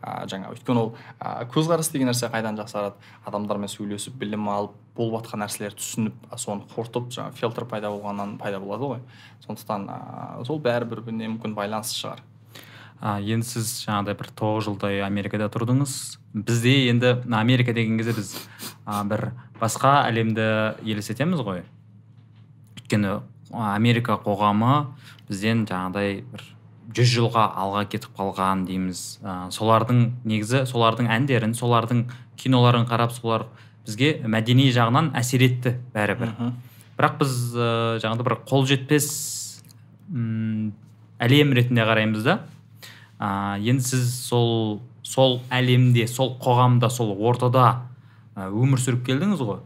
ә, 0.00 0.26
жаңа 0.30 0.52
өйткені 0.54 0.80
ол 0.82 0.92
ә, 1.18 1.46
көзқарас 1.52 1.92
деген 1.92 2.10
нәрсе 2.10 2.30
қайдан 2.32 2.58
жақсарады? 2.60 2.96
Адамдармен 3.28 3.70
сөйлесіп 3.70 4.16
білім 4.20 4.48
алып 4.52 4.76
болып 4.96 5.20
жатқан 5.20 5.44
нәрселерді 5.44 5.80
түсініп 5.80 6.34
соны 6.40 6.66
қорытып 6.74 7.10
жаңағы 7.16 7.40
фильтр 7.40 7.66
пайда 7.70 7.92
болғаннан 7.92 8.36
пайда 8.40 8.60
болады 8.60 8.94
ғой. 8.94 9.02
Сондықтан 9.46 9.88
ә, 9.88 10.00
сол 10.46 10.60
бәрі 10.62 10.88
бір 10.90 11.04
біріне 11.06 11.30
мүмкін 11.34 11.56
байланысты 11.56 12.00
шығар. 12.02 12.24
А, 13.00 13.16
енді 13.16 13.46
сіз 13.48 13.72
жаңағыдай 13.86 14.16
бір 14.20 14.28
тоғыз 14.36 14.66
жылдай 14.68 15.00
америкада 15.06 15.48
тұрдыңыз. 15.52 15.94
Бізде 16.36 16.74
енді 16.90 17.14
америка 17.32 17.72
деген 17.72 17.96
кезде 17.96 18.12
біз 18.18 18.34
а, 18.84 19.02
бір 19.08 19.30
басқа 19.60 20.02
әлемді 20.10 20.44
елестетеміз 20.84 21.40
ғой. 21.46 21.64
Өйткені 22.76 23.20
америка 23.52 24.18
қоғамы 24.22 24.86
бізден 25.28 25.64
жаңағыдай 25.68 26.22
бір 26.30 26.44
жүз 26.96 27.12
жылға 27.14 27.44
алға 27.62 27.84
кетіп 27.90 28.16
қалған 28.18 28.64
дейміз. 28.66 29.20
А, 29.22 29.48
солардың 29.54 30.02
негізі 30.26 30.64
солардың 30.66 31.10
әндерін 31.14 31.54
солардың 31.54 32.04
киноларын 32.40 32.86
қарап 32.88 33.14
солар 33.14 33.46
бізге 33.86 34.16
мәдени 34.26 34.70
жағынан 34.74 35.12
әсер 35.18 35.44
етті 35.46 35.76
бәрібір. 35.94 36.34
Бірақ 36.98 37.18
біз 37.22 37.36
ә, 37.54 37.70
жаңағыдай 38.02 38.26
бір 38.26 38.36
қол 38.48 38.66
жетпес 38.68 39.08
м, 40.10 40.72
әлем 41.22 41.54
ретінде 41.56 41.86
қараймыз 41.86 42.26
да. 42.26 42.40
А, 43.18 43.58
енді 43.58 43.86
сіз 43.86 44.10
сол 44.26 44.80
сол 45.02 45.40
әлемде 45.50 46.06
сол 46.08 46.36
қоғамда 46.42 46.90
сол 46.90 47.14
ортада 47.14 47.86
ә, 48.34 48.50
өмір 48.50 48.82
сүріп 48.82 49.06
келдіңіз 49.06 49.42
ғой. 49.46 49.62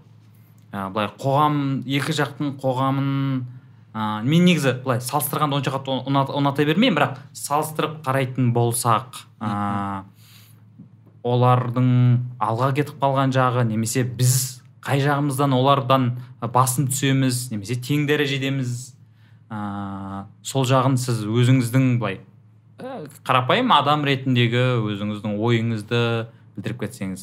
Ә, 0.72 0.90
былай 0.92 1.10
қоғам 1.20 1.58
екі 1.86 2.14
жақтың 2.16 2.56
қоғамын 2.60 3.44
ә, 3.94 4.22
мен 4.26 4.44
негізі 4.48 4.72
былай 4.84 5.00
салыстырғанды 5.00 5.60
онша 5.60 5.70
қатты 5.74 5.94
ұнат- 6.10 6.32
ұната 6.34 6.66
бермеймін 6.66 6.98
бірақ 6.98 7.20
салыстырып 7.38 8.00
қарайтын 8.06 8.50
болсақ 8.56 9.22
ә, 9.40 10.02
олардың 11.24 11.88
алға 12.42 12.72
кетіп 12.76 12.98
қалған 13.00 13.32
жағы 13.34 13.64
немесе 13.70 14.02
біз 14.04 14.34
қай 14.84 15.00
жағымыздан 15.00 15.54
олардан 15.56 16.10
басым 16.52 16.90
түсеміз 16.90 17.46
немесе 17.54 17.78
тең 17.80 18.04
дәрежедеміз 18.10 18.74
ә, 19.48 20.26
сол 20.42 20.66
жағын 20.68 20.98
сіз 21.00 21.22
өзіңіздің 21.24 21.94
былай 22.02 22.18
ә, 22.82 23.06
қарапайым 23.24 23.72
адам 23.72 24.04
ретіндегі 24.04 24.66
өзіңіздің 24.84 25.38
ойыңызды 25.38 26.02
білдіріп 26.54 26.84
кетсеңіз. 26.84 27.22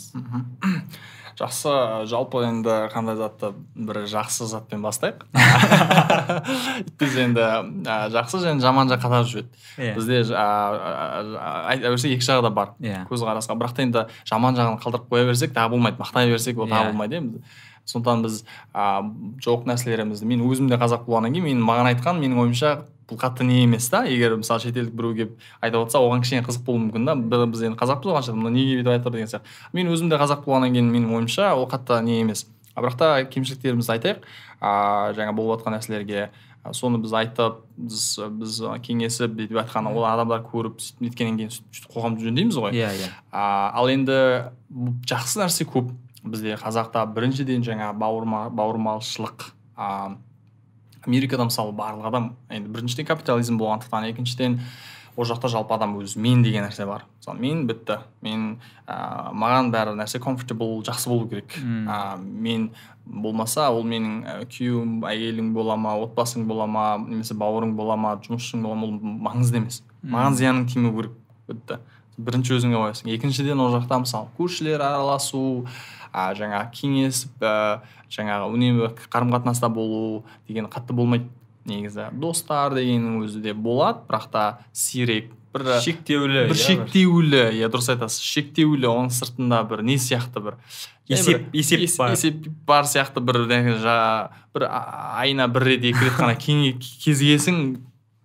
Жақсы 1.39 1.71
жалпы 2.11 2.41
енді 2.47 2.75
қандай 2.93 3.15
затты 3.19 3.51
бір 3.75 4.03
жақсы 4.11 4.45
затпен 4.49 4.81
бастайық? 4.83 5.25
Біз 7.01 7.15
енді 7.23 7.41
ә, 7.41 7.97
жақсы 8.13 8.41
және 8.43 8.61
жаман 8.63 8.89
жақ 8.91 9.01
қатар 9.05 9.25
жүреді 9.29 9.49
иә. 9.77 9.93
Бізде 9.97 10.21
айта 10.35 11.89
берсек 11.91 12.15
екі 12.17 12.25
жағы 12.27 12.45
да 12.47 12.51
бар. 12.53 12.73
Иә. 12.81 13.03
Көзқарасқа. 13.09 13.57
Бірақ 13.59 13.75
та 13.77 13.85
енді 13.85 14.05
жаман 14.29 14.57
жағын 14.57 14.79
қалдырып 14.83 15.09
қоя 15.11 15.27
берсек 15.29 15.53
тағы 15.55 15.75
болмайды. 15.75 15.99
Мақтай 16.01 16.31
берсек 16.31 16.57
ол 16.59 16.69
тағы 16.69 16.87
Иә. 16.87 16.91
болмайды 16.91 17.19
иә 17.21 17.43
сондықтан 17.85 18.25
біз 18.25 18.43
ә, 18.73 19.01
жоқ 19.43 19.67
нәрселерімізді 19.69 20.27
мен 20.29 20.43
өзім 20.47 20.69
де 20.71 20.79
қазақ 20.81 21.05
болғаннан 21.07 21.33
кейін 21.35 21.47
мен 21.49 21.63
маған 21.65 21.91
айтқан 21.93 22.21
менің 22.21 22.43
ойымша 22.45 22.73
бұл 23.11 23.19
қатты 23.19 23.43
не 23.43 23.63
емес 23.65 23.89
та. 23.91 24.05
Егер 24.07 24.37
мысалы 24.39 24.63
шетелдік 24.63 24.93
біреу 24.95 25.15
келіп 25.15 25.33
айтып 25.61 25.81
отырса 25.83 25.99
оған 25.99 26.21
кішкене 26.23 26.45
қызық 26.45 26.63
болуы 26.65 26.85
мүмкін 26.85 27.09
да. 27.09 27.15
Біз 27.17 27.65
енді 27.67 27.79
қазақпыз 27.81 28.07
ғой 28.07 28.17
қанша 28.19 28.35
мына 28.37 28.53
неге 28.55 28.77
бүйтіп 28.79 28.93
айтып 28.93 29.09
тұр 29.09 29.17
деген 29.17 29.31
сияқты. 29.33 29.57
Мен 29.73 29.91
өзім 29.91 30.11
де 30.11 30.19
қазақ 30.21 30.45
болғаннан 30.45 30.77
кейін 30.77 30.93
менің 30.93 31.17
ойымша 31.17 31.51
ол 31.57 31.67
қатты 31.67 31.99
не 32.05 32.21
емес. 32.21 32.45
А 32.71 32.85
бірақ 32.85 32.95
та 32.97 33.09
кемшіліктерімізді 33.27 33.97
айтайық. 33.97 34.23
А 34.61 35.11
жаңа 35.17 35.35
болып 35.35 35.59
жатқан 35.59 35.75
нәрселерге 35.75 36.29
соны 36.71 37.01
біз 37.01 37.13
айтып 37.17 37.63
біз 37.75 38.05
біз 38.37 38.59
кеңесіп 38.85 39.33
бүйтіп 39.35 39.63
айтқан 39.63 39.89
ол 39.91 40.05
адамдар 40.05 40.43
көріп 40.45 40.77
сөйтіп 40.79 41.01
неткеннен 41.07 41.39
кейін 41.39 41.53
сөйтіп 41.55 41.95
қоғамды 41.95 42.27
жөндейміз 42.27 42.59
ғой. 42.61 42.75
Иә 42.77 42.91
иә. 42.95 43.09
А, 43.31 43.71
ал 43.73 43.89
енді 43.89 44.17
жақсы 45.09 45.41
нәрсе 45.41 45.65
көп. 45.65 45.89
Бізде 46.23 46.55
қазақта 46.59 47.05
біріншіден 47.15 47.65
жаңа 47.65 47.91
бауырма 47.97 48.47
бауырмалшылық 48.53 49.51
а, 49.75 50.17
америкада 51.05 51.47
мысалы 51.49 51.73
барлық 51.75 52.07
адам 52.11 52.31
енді 52.49 52.69
біріншіден 52.73 53.09
капитализм 53.09 53.57
болғандықтан 53.61 54.09
екіншіден 54.11 54.59
ол 55.15 55.27
жақта 55.27 55.49
жалпы 55.51 55.75
адам 55.75 55.97
өзі 55.99 56.19
мен 56.23 56.43
деген 56.43 56.65
нәрсе 56.65 56.85
бар. 56.87 57.05
Мысалы 57.19 57.41
мен 57.43 57.65
бітті. 57.67 57.99
Мен 58.23 58.45
ә, 58.87 59.31
маған 59.35 59.71
бәрі 59.73 59.95
нәрсе 59.99 60.21
comfortable 60.23 60.81
жақсы 60.87 61.09
болу 61.11 61.27
керек. 61.29 61.57
Ә, 61.59 62.17
мен 62.17 62.69
болмаса 63.05 63.69
ол 63.71 63.83
менің 63.83 64.21
ә, 64.23 64.35
күйеуім 64.47 65.01
әйелің 65.09 65.51
бола 65.53 65.75
ма 65.75 65.97
отбасың 66.05 66.47
бола 66.47 66.67
ма 66.67 66.85
немесе 66.97 67.35
бауырың 67.35 67.75
бола 67.75 67.97
ма 67.99 68.15
жұмысшың 68.23 68.63
бола 68.63 68.79
ма 68.79 68.87
ол 68.87 69.17
маңызды 69.27 69.59
емес. 69.61 69.81
Маған 70.03 70.37
зияның 70.39 70.69
тимеу 70.71 70.95
керек 70.95 71.17
бітті. 71.49 71.81
Бірінші 72.21 72.57
өзіңе 72.59 72.77
қоясың 72.77 73.11
екіншіден 73.15 73.59
ол 73.59 73.71
жақта 73.73 74.01
мысалы 74.03 74.31
көршілер 74.37 74.83
араласу 74.83 75.65
ә, 76.13 76.31
жаңағы 76.37 76.71
кеңесіп 76.77 77.43
ә, 77.43 77.81
жаңағы 78.11 78.49
үнемі 78.55 78.89
қарым 79.11 79.31
қатынаста 79.35 79.69
болу 79.73 80.23
деген 80.47 80.67
қатты 80.71 80.93
болмайды 80.93 81.29
негізі. 81.65 82.09
Достар 82.17 82.73
дегеннің 82.73 83.21
өзі 83.25 83.41
де 83.43 83.53
болады 83.53 84.01
бірақ 84.09 84.29
та 84.31 84.45
сирек 84.73 85.31
бір 85.53 85.67
шектеулі 85.83 86.47
бір 86.47 86.55
иә, 86.55 86.63
шектеулі 86.63 87.41
иә 87.59 87.67
дұрыс 87.69 87.91
айтасыз. 87.93 88.23
Шектеулі 88.23 88.87
оның 88.87 89.11
сыртында 89.13 89.61
бір 89.69 89.83
не 89.83 89.97
сияқты 89.99 90.41
бір 90.43 90.57
Есеп- 91.11 91.49
есеп 91.51 91.81
ес- 91.83 91.97
бар. 91.99 92.11
есеп 92.15 92.47
бар 92.65 92.85
сияқты 92.87 93.19
бір 93.19 93.41
бір 94.53 94.67
айына 94.71 95.47
бір 95.51 95.65
рет 95.67 95.83
екі 95.83 96.05
рет 96.07 96.15
қана 96.15 96.35
кезігесің 96.39 97.81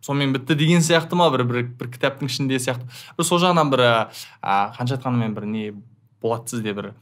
сонымен 0.06 0.32
бітті 0.36 0.54
деген 0.54 0.80
сияқты 0.86 1.16
ма? 1.18 1.28
бір 1.34 1.42
бір, 1.44 1.62
бір 1.78 1.88
кітаптың 1.90 2.30
ішінде 2.30 2.60
сияқты. 2.62 2.86
Бір 3.18 3.24
сол 3.26 3.40
жағынан 3.42 3.70
бір 3.72 3.82
а, 3.86 4.72
қанша 4.78 4.96
айтқанымен 5.00 5.34
бір 5.34 5.46
не 5.50 5.72
болады 6.22 6.46
сізде 6.54 6.72
бір 6.72 6.92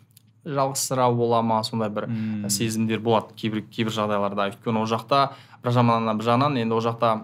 жалғызсырау 0.44 1.14
бола 1.16 1.42
ма 1.42 1.62
сондай 1.64 1.88
бір 1.90 2.08
Мм. 2.08 2.48
сезімдер 2.50 3.00
болады 3.00 3.34
кейбір 3.36 3.64
кейбір 3.70 3.92
жағдайларда. 3.96 4.50
Өйткені 4.52 4.82
ол 4.84 4.90
жақта 4.90 5.30
бір 5.64 5.72
жағынан 5.72 6.18
бір 6.18 6.28
жағынан 6.32 6.60
енді 6.60 6.74
ол 6.76 6.84
жақта 6.84 7.14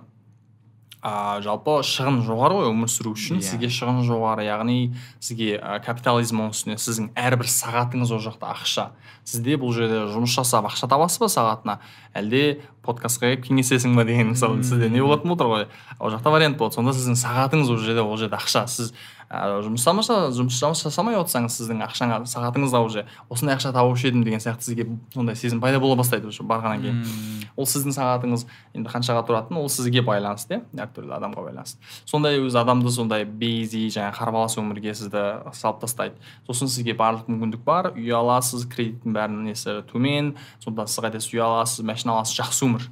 а, 1.03 1.41
жалпы 1.41 1.79
шығын 1.87 2.19
жоғары 2.27 2.59
ғой 2.59 2.67
өмір 2.75 2.91
сүру 2.93 3.15
үшін. 3.17 3.39
Иә. 3.41 3.47
сізге 3.47 3.71
шығын 3.73 4.03
жоғары. 4.05 4.45
Яғни 4.45 4.93
сізге 5.21 5.55
ә, 5.57 5.79
капитализм 5.85 6.43
оның 6.43 6.53
үстіне 6.53 6.77
сіздің 6.77 7.07
әрбір 7.17 7.49
сағатыңыз 7.49 8.13
ол 8.13 8.21
жақта 8.21 8.51
ақша. 8.53 8.91
Сізде 9.25 9.57
бұл 9.61 9.73
жерде 9.73 10.03
жұмыс 10.13 10.35
жасап 10.37 10.69
ақша 10.69 10.89
табасыз 10.93 11.23
ба 11.23 11.29
сағатына? 11.33 11.79
Әлде 12.13 12.61
подкастқа 12.85 13.31
келіп 13.31 13.47
кеңесесің 13.49 13.97
ба 13.97 14.05
деген 14.05 14.35
мысалы 14.35 14.61
сізде 14.65 14.91
не 14.93 15.01
болатын 15.01 15.33
отыр 15.33 15.49
ғой? 15.49 15.67
Ол 15.99 16.13
жақта 16.13 16.33
вариант 16.37 16.59
болады. 16.61 16.77
Сонда 16.77 16.93
сіздің 16.93 17.17
сағатыңыз 17.17 17.73
ол 17.73 17.81
жерде 17.81 18.05
ол 18.05 18.17
жерде 18.21 18.37
ақша. 18.37 18.67
Сіз 18.69 18.93
ә, 19.31 19.61
жұмыс 19.63 19.85
жасамаса 19.85 20.17
жұмыс 20.35 20.59
жасамай 20.59 21.15
отырсаңыз 21.21 21.55
сіздің 21.61 21.85
ақшаңа 21.87 22.19
сағатыңыз 22.27 22.75
да 22.75 22.81
уже 22.83 23.05
осындай 23.31 23.55
ақша 23.55 23.71
тауып 23.73 24.03
едім 24.03 24.25
деген 24.27 24.43
сияқты 24.43 24.67
сізге 24.67 24.87
сондай 25.15 25.37
сезім 25.39 25.61
пайда 25.63 25.79
бола 25.81 25.97
бастайды 25.97 26.27
уже 26.27 26.43
барғаннан 26.43 26.83
кейін. 26.83 27.47
Ол 27.55 27.69
сіздің 27.71 27.95
сағатыңыз 27.95 28.47
енді 28.75 28.91
қаншаға 28.91 29.23
тұратыны 29.29 29.63
ол 29.63 29.71
сізге 29.71 30.03
байланысты 30.03 30.59
иә 30.59 30.85
әртүрлі 30.87 31.15
адамға 31.15 31.47
байланысты. 31.47 31.79
Сондай 32.05 32.41
өзі 32.43 32.59
адамды 32.59 32.91
сондай 32.91 33.25
бейзи 33.25 33.87
жаңағы 33.95 34.19
қарбалас 34.19 34.59
өмірге 34.59 34.95
сізді 34.99 35.25
салып 35.55 35.83
тастайды. 35.85 36.19
Сосын 36.49 36.71
сізге 36.71 36.97
барлық 36.99 37.31
мүмкіндік 37.31 37.63
бар 37.67 37.93
үй 37.95 38.11
аласыз 38.11 38.67
кредиттің 38.71 39.15
бәрінің 39.15 39.51
несі 39.53 39.81
төмен 39.91 40.35
сондықтан 40.65 40.91
сіз 40.91 41.05
қайтесіз 41.07 41.35
үй 41.35 41.45
аласыз 41.47 41.87
машина 41.87 42.19
аласыз 42.19 42.41
жақсы 42.41 42.67
өмір. 42.67 42.91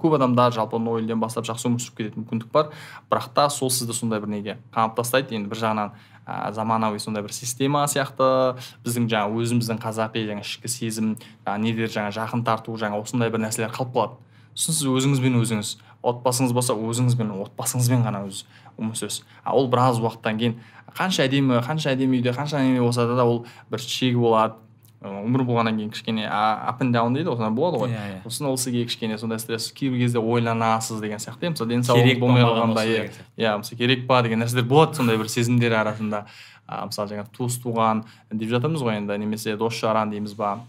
Көп 0.00 0.16
адамдар 0.16 0.54
жалпы 0.54 0.80
нөлден 0.80 1.20
бастап 1.20 1.46
жақсы 1.48 1.68
өмір 1.68 1.82
сүріп 1.82 1.98
кететін 1.98 2.24
мүмкіндік 2.24 2.52
бар. 2.52 2.72
Бірақ 3.10 3.28
та 3.36 3.48
сол 3.50 3.70
сізді 3.70 3.94
сондай 3.96 4.20
бір 4.22 4.32
неге 4.32 4.56
қамап 4.74 4.96
тастайды 4.96 5.36
енді 5.36 5.50
бір 5.52 5.60
жағынан 5.60 5.92
ә, 6.26 6.52
заманауи 6.52 6.98
сондай 7.02 7.22
бір 7.22 7.34
система 7.36 7.84
сияқты 7.90 8.56
біздің 8.86 9.08
жаңа 9.12 9.32
өзіміздің 9.36 9.80
қазақи 9.82 10.26
жаңа 10.30 10.46
ішкі 10.46 10.68
сезім 10.72 11.14
жаңа 11.44 11.58
нелер 11.62 11.92
жаңа 11.92 12.12
жақын 12.16 12.44
тарту 12.46 12.76
жаңа 12.80 13.00
осындай 13.02 13.30
бір 13.30 13.44
нәрселер 13.46 13.72
қалып 13.74 13.92
қалады. 13.92 14.20
Сосын 14.54 14.76
сіз 14.76 14.88
өзіңізбен 14.92 15.38
өзіңіз 15.40 15.76
отбасыңыз 16.02 16.52
болса 16.52 16.74
өзіңізбен 16.76 17.30
отбасыңызбен 17.46 18.02
ғана 18.04 18.26
өз 18.26 18.42
өмір 18.76 18.98
сүресіз. 18.98 19.22
Ол 19.48 19.68
біраз 19.72 20.00
уақыттан 20.02 20.40
кейін 20.40 20.58
қанша 20.96 21.24
әдемі 21.24 21.62
қанша 21.64 21.94
әдемі 21.94 22.18
үйде 22.18 22.34
қанша 22.36 22.60
неме 22.60 22.82
болса 22.82 23.06
да 23.06 23.24
ол 23.24 23.46
бір 23.70 23.80
шегі 23.80 24.20
болады. 24.20 24.58
Өмір 25.02 25.42
болғаннан 25.46 25.78
кейін 25.78 25.90
кішкене 25.90 26.26
up 26.28 26.82
and 26.82 26.94
down 26.94 27.14
дейді 27.14 27.30
ғой 27.30 27.38
сондай 27.40 27.54
болады 27.56 27.80
ғой 27.82 27.90
Иә, 27.90 28.20
сосын 28.22 28.46
ол 28.46 28.56
сізге 28.56 28.84
кішкене 28.86 29.18
сондай 29.18 29.40
стресс 29.42 29.72
кейбір 29.72 30.04
кезде 30.04 30.20
ойланасыз 30.22 31.00
деген 31.02 31.18
сияқты 31.18 31.48
иә, 31.48 31.54
мысалы 31.54 31.74
денсаулық 31.74 32.18
болмай 32.20 32.44
қалғанда 32.46 32.84
иә 32.86 33.08
иә 33.36 33.56
мысалы 33.58 33.78
керек 33.78 34.06
па 34.06 34.22
деген 34.22 34.44
нәрселер 34.44 34.66
болады 34.68 34.94
сондай 34.94 35.18
бір 35.18 35.28
сезімдер 35.32 35.74
арасында 35.80 36.26
а, 36.68 36.86
мысалы 36.86 37.10
жаңағы 37.14 37.34
туыс 37.34 37.58
туған 37.62 38.04
деп 38.30 38.52
жатырмыз 38.52 38.84
ғой 38.86 39.00
енді 39.00 39.18
немесе 39.18 39.56
дос 39.56 39.74
жаран 39.74 40.14
дейміз 40.14 40.36
ба 40.38 40.60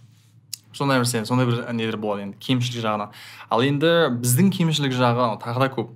сондай 0.74 1.04
бір 1.04 1.26
сондай 1.26 1.46
бір 1.46 1.68
нелер 1.74 1.98
болады 1.98 2.26
енді 2.26 2.40
кемшілік 2.42 2.82
жағынан 2.82 3.14
ал 3.50 3.62
енді 3.62 3.94
біздің 4.18 4.50
кемшілік 4.58 4.96
жағы 4.98 5.30
тағы 5.44 5.68
да 5.68 5.70
көп 5.78 5.94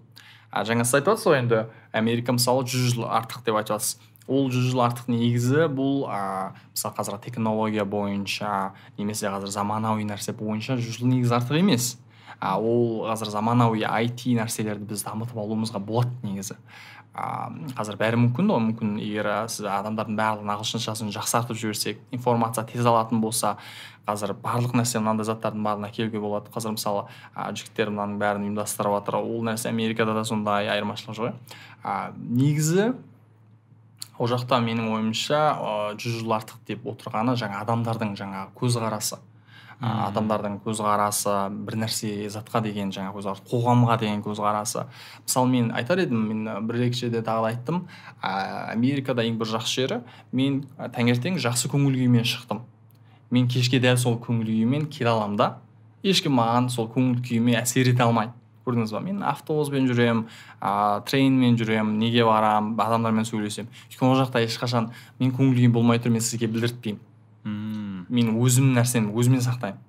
а 0.52 0.64
жаңа 0.64 0.86
сіз 0.86 1.00
айтып 1.00 1.16
жатсыз 1.16 1.32
ғой 1.32 1.42
енді 1.42 1.64
америка 1.92 2.36
мысалы 2.38 2.66
жүз 2.70 2.94
жыл 2.94 3.10
артық 3.10 3.44
деп 3.46 3.58
айтып 3.58 3.76
жатсыз 3.78 3.98
ол 4.28 4.50
жүз 4.52 4.72
жыл 4.74 4.84
артық 4.84 5.08
негізі 5.12 5.68
бұл 5.72 6.04
а, 6.12 6.52
мысалы 6.76 6.96
қазір 7.00 7.18
технология 7.24 7.86
бойынша 7.88 8.74
немесе 9.00 9.32
қазір 9.32 9.54
заманауи 9.56 10.04
нәрсе 10.08 10.36
бойынша 10.36 10.76
жүз 10.82 11.00
жыл 11.00 11.08
негізі 11.14 11.40
артық 11.40 11.62
емес. 11.62 11.96
А, 12.40 12.60
ол 12.60 13.08
қазір 13.08 13.32
заманауи 13.34 13.82
IT 13.88 14.28
нәрселерді 14.38 14.92
біз 14.92 15.08
дамытып 15.08 15.40
алуымызға 15.40 15.80
болады 15.80 16.12
негізі. 16.28 16.60
А, 17.18 17.50
қазір 17.80 17.98
бәрі 17.98 18.20
мүмкін 18.28 18.52
ғой. 18.52 18.62
Мүмкін 18.68 18.98
егер 19.02 19.32
сіз 19.50 19.66
адамдардың 19.72 20.20
барлығын 20.20 20.54
ағылшыншасын 20.54 21.10
жақсартып 21.16 21.58
жіберсек 21.58 22.04
информация 22.14 22.68
тез 22.68 22.86
алатын 22.86 23.24
болса 23.24 23.56
қазір 24.06 24.36
барлық 24.44 24.76
нәрсе 24.78 25.00
мынандай 25.02 25.26
заттардың 25.26 25.66
барлығын 25.66 25.90
әкелуге 25.90 26.22
болады. 26.22 26.52
Қазір 26.54 26.76
мысалы 26.76 27.08
а, 27.34 27.50
жігіттер 27.56 27.96
мынаның 27.96 28.20
бәрін 28.22 28.46
ұйымдастырып 28.52 29.00
жатыр 29.00 29.22
ол 29.24 29.42
нәрсе 29.48 29.72
америкада 29.72 30.14
да 30.14 30.28
сондай 30.28 30.70
айырмашылық 30.76 31.18
жоқ 31.18 31.58
а, 31.82 32.12
негізі 32.14 32.92
ол 34.18 34.30
жақта 34.30 34.60
менің 34.64 34.92
ойымша 34.96 35.42
жүз 36.02 36.22
жыл 36.22 36.36
артық 36.38 36.62
деп 36.68 36.86
отырғаны 36.90 37.38
жаңа 37.40 37.64
адамдардың 37.66 38.16
жаңағы 38.20 38.54
көзқарасы. 38.58 39.20
Мм. 39.78 40.08
адамдардың 40.08 40.56
көзқарасы 40.66 41.34
бір 41.68 41.76
нәрсе 41.84 42.10
затқа 42.34 42.64
деген 42.66 42.90
жаңа 42.90 43.12
көзқарас 43.14 43.44
қоғамға 43.46 44.00
деген 44.02 44.24
көзқарасы. 44.26 44.88
Мысалы 45.22 45.52
мен 45.52 45.70
айтар 45.70 46.02
едім 46.02 46.24
мен 46.32 46.66
бір 46.66 46.88
екі 46.88 47.04
жерде 47.04 47.22
тағы 47.22 47.44
да 47.46 47.52
айттым. 47.52 47.84
А, 48.20 48.72
америкада 48.72 49.22
ең 49.22 49.38
бір 49.38 49.52
жақсы 49.52 49.84
жері 49.84 50.00
мен 50.32 50.64
таңертең 50.80 51.38
жақсы 51.38 51.70
көңіл 51.70 51.94
күймен 51.94 52.26
шықтым. 52.26 52.64
Мен 53.30 53.48
кешке 53.48 53.78
дәл 53.78 54.02
сол 54.02 54.18
көңіл 54.18 54.50
күймен 54.50 54.90
келе 54.90 55.14
аламын 55.14 55.38
да. 55.38 55.52
Ешкім 56.02 56.34
маған 56.40 56.72
сол 56.74 56.90
көңіл 56.90 57.22
күйіме 57.22 57.60
әсер 57.62 57.94
ете 57.94 58.02
алмайды. 58.02 58.34
Көрдіңіз 58.68 58.94
ба? 58.94 59.02
Мен 59.02 59.24
автобуспен 59.24 59.88
жүремін 59.90 60.26
ә, 60.60 61.02
тренмен 61.08 61.58
жүремін 61.58 61.98
неге 62.02 62.26
барамын 62.28 62.76
адамдармен 62.84 63.28
сөйлесемін 63.28 63.72
өйткені 63.88 64.12
ол 64.12 64.20
жақта 64.20 64.44
ешқашан 64.46 64.92
мен 65.20 65.32
көңіл 65.32 65.56
күйім 65.58 65.74
болмай 65.74 66.04
тұр 66.04 66.14
мен 66.14 66.22
сізге 66.22 66.52
білдіртпеймін. 66.52 67.02
Мм. 67.48 68.06
мен 68.10 68.34
өзім 68.44 68.74
нәрсені 68.76 69.14
өзіме 69.16 69.40
сақтаймын. 69.40 69.80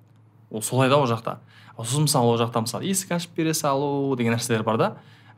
Ол 0.49 0.63
солай 0.63 0.89
да 0.89 0.97
ол 0.97 1.07
жақта. 1.07 1.37
Сосын 1.77 2.07
мысалы 2.07 2.33
ол 2.33 2.39
жақта 2.39 2.63
мысалы 2.63 2.87
есік 2.87 3.11
ашып 3.15 3.35
бере 3.35 3.53
салу 3.53 4.15
деген 4.15 4.33
нәрселер 4.33 4.63
бар 4.63 4.77
да. 4.77 4.89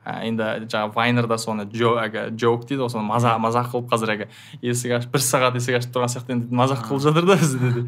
Енді 0.05 0.65
жаңағы 0.65 0.95
вайнерда 0.95 1.37
соны 1.37 1.67
әлгі 1.69 2.23
джок 2.33 2.63
дейді 2.65 2.81
ғой 2.81 2.89
соны 2.89 3.05
мазақ 3.05 3.37
мазақ 3.43 3.67
қылып 3.69 3.91
қазір 3.91 4.13
әлгі 4.15 4.27
есік 4.65 4.95
ашып 4.97 5.11
бір 5.13 5.21
сағат 5.21 5.57
есік 5.59 5.77
ашып 5.77 5.93
тұрған 5.93 6.09
сияқты 6.09 6.33
енді 6.33 6.57
мазақ 6.57 6.87
қылып 6.87 7.03
жатыр 7.05 7.27
да 7.29 7.35
бізде 7.37 7.69
де 7.75 7.83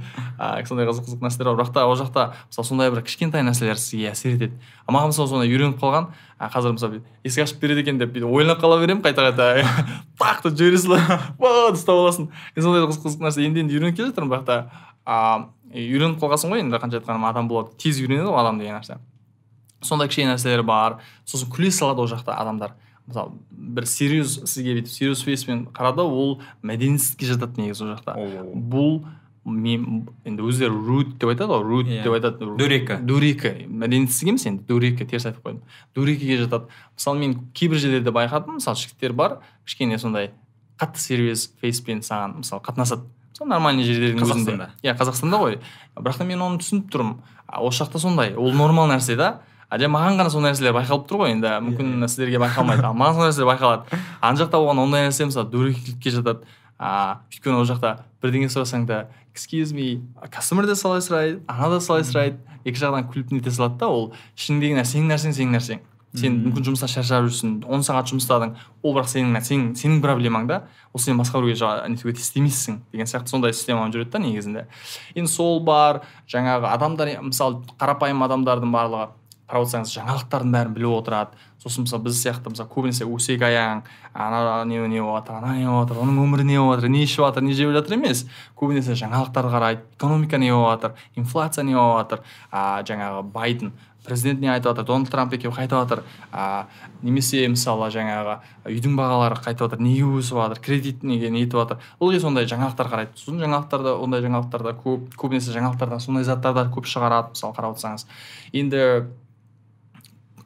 сондай 0.67 0.85
қызық 0.85 1.07
қызық 1.07 1.23
нәрселер 1.25 1.49
бар. 1.49 1.63
Бірақ 1.63 1.73
та 1.73 1.85
ол 1.87 1.97
жақта 1.97 2.25
мысалы 2.49 2.67
сондай 2.67 2.91
бір 2.93 3.01
кішкентай 3.01 3.41
нәрселер 3.41 3.79
сізге 3.81 4.11
әсер 4.11 4.35
етеді. 4.37 4.59
А 4.85 4.93
маған 4.93 5.13
мысалы 5.13 5.29
сондай 5.31 5.49
үйреніп 5.49 5.79
қалған 5.81 6.09
қазір 6.53 6.75
мысалы 6.77 7.01
есік 7.23 7.47
ашып 7.47 7.61
береді 7.61 7.81
екен 7.81 7.97
деп 7.97 8.13
бүйтіп 8.13 8.29
ойланып 8.29 8.61
қала 8.61 8.79
беремін 8.81 9.03
қайта 9.03 9.29
қайта 9.29 9.65
так 10.19 10.43
деп 10.45 10.57
жібере 10.57 10.77
саламын 10.77 11.73
ұстап 11.73 11.97
аласың. 11.97 12.29
Сондай 12.57 12.85
қызық 12.85 13.07
қызық 13.07 13.25
нәрсе. 13.25 13.47
Енді 13.47 13.63
енді 13.63 13.79
үйреніп 13.79 13.97
келе 13.97 14.11
жатырмын 14.11 14.35
бірақ 14.35 14.45
та 14.45 14.59
а, 15.05 15.47
үйреніп 15.73 16.21
қалғансың 16.21 16.53
ғой 16.53 16.63
енді 16.65 16.81
қанша 16.81 17.01
айтқаным 17.01 17.27
адам 17.29 17.49
болады. 17.51 17.75
Тез 17.81 18.01
үйренеді 18.01 18.29
ғой 18.29 18.43
адам 18.43 18.61
деген 18.61 18.79
нәрсе. 18.79 18.99
Сондай 19.83 20.07
кішкене 20.07 20.33
нәрселер 20.33 20.63
бар. 20.63 20.99
Сосын 21.25 21.49
күле 21.51 21.71
салады 21.71 22.01
ол 22.01 22.07
жақта 22.11 22.35
адамдар. 22.39 22.73
Мысалы 23.07 23.33
бір 23.51 23.85
серьез 23.85 24.37
сізге 24.47 24.77
бүйтіп 24.79 24.87
серьез 24.93 25.23
фейспен 25.23 25.65
қарады 25.75 26.05
ол 26.07 26.37
мәдениетсіздікке 26.63 27.33
жатады 27.33 27.61
негізі 27.61 27.83
ол 27.83 27.91
жақта. 27.97 28.15
Бұл 28.55 29.03
мен 29.43 30.05
енді 30.23 30.39
өздері 30.47 30.71
руд 30.71 31.17
деп 31.19 31.33
айтады 31.33 31.51
ғой 31.51 31.63
руд 31.67 31.87
Иә. 31.91 32.03
деп 32.05 32.13
айтады. 32.15 32.47
Дөрекі. 32.55 32.95
дөрекі. 33.03 33.51
Мәдениетсіздік 33.67 34.29
емес 34.31 34.45
енді 34.47 34.63
дөрекі 34.69 35.03
теріс 35.03 35.25
айтып 35.27 35.43
қойдым. 35.43 35.59
Дөрекіге 35.95 36.37
жатады. 36.45 36.71
Мысалы 36.95 37.19
мен 37.19 37.35
кейбір 37.53 37.77
жерлерде 37.83 38.11
байқадым 38.15 38.61
мысалы 38.61 38.79
жігіттер 38.79 39.11
бар 39.13 39.39
кішкене 39.67 39.99
сондай 39.99 40.31
қатты 40.79 40.97
серьез 41.03 41.51
фейспен 41.59 41.99
саған 41.99 42.37
мысалы 42.39 42.63
қатынасады. 42.63 43.03
Мысалы 43.33 43.49
нормальный 43.49 43.83
жерлердің 43.83 44.23
өзінде. 44.23 44.55
Қазақстанда? 44.55 44.69
иә 44.81 44.95
қазақстанда 44.95 45.37
ғой. 45.43 45.59
Бірақ 45.99 46.17
та 46.17 46.23
мен 46.23 46.39
оны 46.39 46.59
түсініп 46.63 46.87
тұрмын. 46.93 47.17
Осы 47.59 47.83
жақта 47.83 47.99
сондай. 47.99 48.35
Ол 48.37 48.53
нормал 48.53 48.87
нәрсе 48.87 49.17
да. 49.17 49.41
А 49.69 49.79
жай 49.79 49.91
маған 49.91 50.19
ғана 50.19 50.33
сондай 50.33 50.53
нәрселер 50.53 50.75
байқалып 50.77 51.07
тұр 51.09 51.23
ғой 51.23 51.33
енді 51.35 51.53
мүмкін 51.67 52.07
сіздерге 52.07 52.41
байқалмайды 52.43 52.85
ал 52.87 52.97
маған 52.97 53.19
сондай 53.19 53.31
нәрселер 53.31 53.49
байқалады 53.51 54.01
ана 54.21 54.41
жақта 54.41 54.59
болған 54.59 54.83
ондай 54.83 55.07
нәрсе 55.07 55.27
мысалы 55.29 55.49
дөрекілікке 55.53 56.13
жатады 56.17 56.45
а 56.79 57.21
өйткені 57.31 57.61
ол 57.61 57.67
жақта 57.69 57.95
бірдеңе 58.23 58.49
сұрасаң 58.51 58.85
да 58.89 59.05
excuse 59.33 59.73
me 59.73 60.01
customer 60.33 60.67
да 60.67 60.75
солай 60.75 61.01
сұрайды 61.05 61.41
ана 61.47 61.69
да 61.75 61.79
солай 61.81 62.05
сұрайды 62.07 62.37
екі 62.65 62.79
жағынан 62.79 63.09
күліп 63.11 63.33
нете 63.33 63.51
салады 63.51 63.79
да 63.81 63.89
ол 63.89 64.11
ішіңдегі 64.37 64.77
нәрсе 64.79 64.97
сенің 64.97 65.13
нәрсең 65.13 65.35
сенің 65.37 65.57
нәрсең 65.57 65.83
сен 66.13 66.35
мүмкін 66.43 66.67
жұмыстан 66.67 66.91
шаршап 66.91 67.25
жүрсің 67.25 67.53
он 67.65 67.81
сағат 67.85 68.11
жұмыс 68.11 68.27
істедің 68.27 68.51
ол 68.85 68.93
бірақ 68.93 69.09
сенің 69.09 69.45
сенің 69.47 69.71
сенің 69.79 70.01
проблемаң 70.03 70.45
да 70.49 70.59
ол 70.93 71.01
сен 71.01 71.17
басқа 71.17 71.41
біреуге 71.41 71.89
нетуге 71.89 72.13
деген 72.13 73.09
сияқты 73.09 73.33
сондай 73.33 73.53
система 73.53 73.87
жүреді 73.89 74.11
да 74.11 74.19
негізінде 74.21 74.67
енді 75.15 75.31
сол 75.31 75.59
бар 75.65 76.03
жаңағы 76.29 76.69
адамдар 76.69 77.13
мысалы 77.25 77.63
қарапайым 77.81 78.21
адамдардың 78.27 78.75
барлығы 78.75 79.09
қарап 79.49 79.65
отырсаңыз 79.65 79.93
жаңалықтардың 79.97 80.53
бәрін 80.55 80.73
біліп 80.77 80.95
отырады. 80.97 81.37
Сосын 81.61 81.85
мысалы 81.85 82.07
біз 82.07 82.19
сияқты 82.19 82.51
мысалы 82.51 82.69
көбінесе 82.71 83.05
өсек 83.07 83.43
аяң 83.43 83.83
ана 84.13 84.63
не 84.65 84.79
не 84.87 85.01
болып 85.01 85.27
жатыр 85.27 85.39
ана 85.39 85.55
не 85.57 85.67
болып 85.67 85.89
жатыр 85.89 86.01
оның 86.03 86.19
өмірі 86.23 86.47
не 86.47 86.57
болып 86.59 86.79
жатыр 86.79 86.89
не 86.89 87.03
ішіп 87.03 87.25
жатыр 87.27 87.43
не 87.43 87.53
жеп 87.53 87.71
жатыр 87.75 87.97
емес. 87.99 88.25
Көбінесе 88.59 88.95
жаңалықтар 88.99 89.49
қарайды 89.53 89.81
экономика 89.95 90.37
не 90.37 90.51
болып 90.51 90.81
жатыр 90.81 90.91
инфляция 91.15 91.63
не 91.63 91.75
болып 91.75 92.03
жатыр. 92.03 92.23
А, 92.51 92.83
жаңағы 92.83 93.23
байден 93.31 93.73
президент 94.03 94.41
не 94.41 94.49
айтып 94.51 94.73
жатыр 94.73 94.85
дональд 94.85 95.09
трамп 95.11 95.33
екеуі 95.33 95.53
қайтып 95.55 95.79
жатыр. 95.79 96.03
А, 96.31 96.67
немесе 97.01 97.47
мысалы 97.47 97.87
жаңағы 97.93 98.39
үйдің 98.67 98.97
бағалары 98.99 99.39
қайтып 99.39 99.67
жатыр 99.67 99.83
неге 99.83 100.03
өсіп 100.19 100.39
жатыр 100.41 100.59
кредит 100.59 101.03
неге 101.03 101.31
нетіп 101.31 101.59
жатыр. 101.61 101.79
Ылғи 102.01 102.19
сондай 102.19 102.47
жаңалықтар 102.49 102.91
қарайды. 102.91 103.15
Сосын 103.15 103.39
жаңалықтарда 103.43 103.95
ондай 104.03 104.23
жаңалықтарда 104.25 104.75
көп 104.83 105.15
көбінесе 105.15 105.55
жаңалықтардан 105.55 106.03
сондай 106.03 106.27
заттар 106.27 106.53
да 106.57 106.67
көп 106.67 106.89
шығарады 106.89 107.31
мысалы 107.37 107.55
қарап 107.55 107.77
отырсаңыз. 107.77 108.07
Енді 108.51 108.83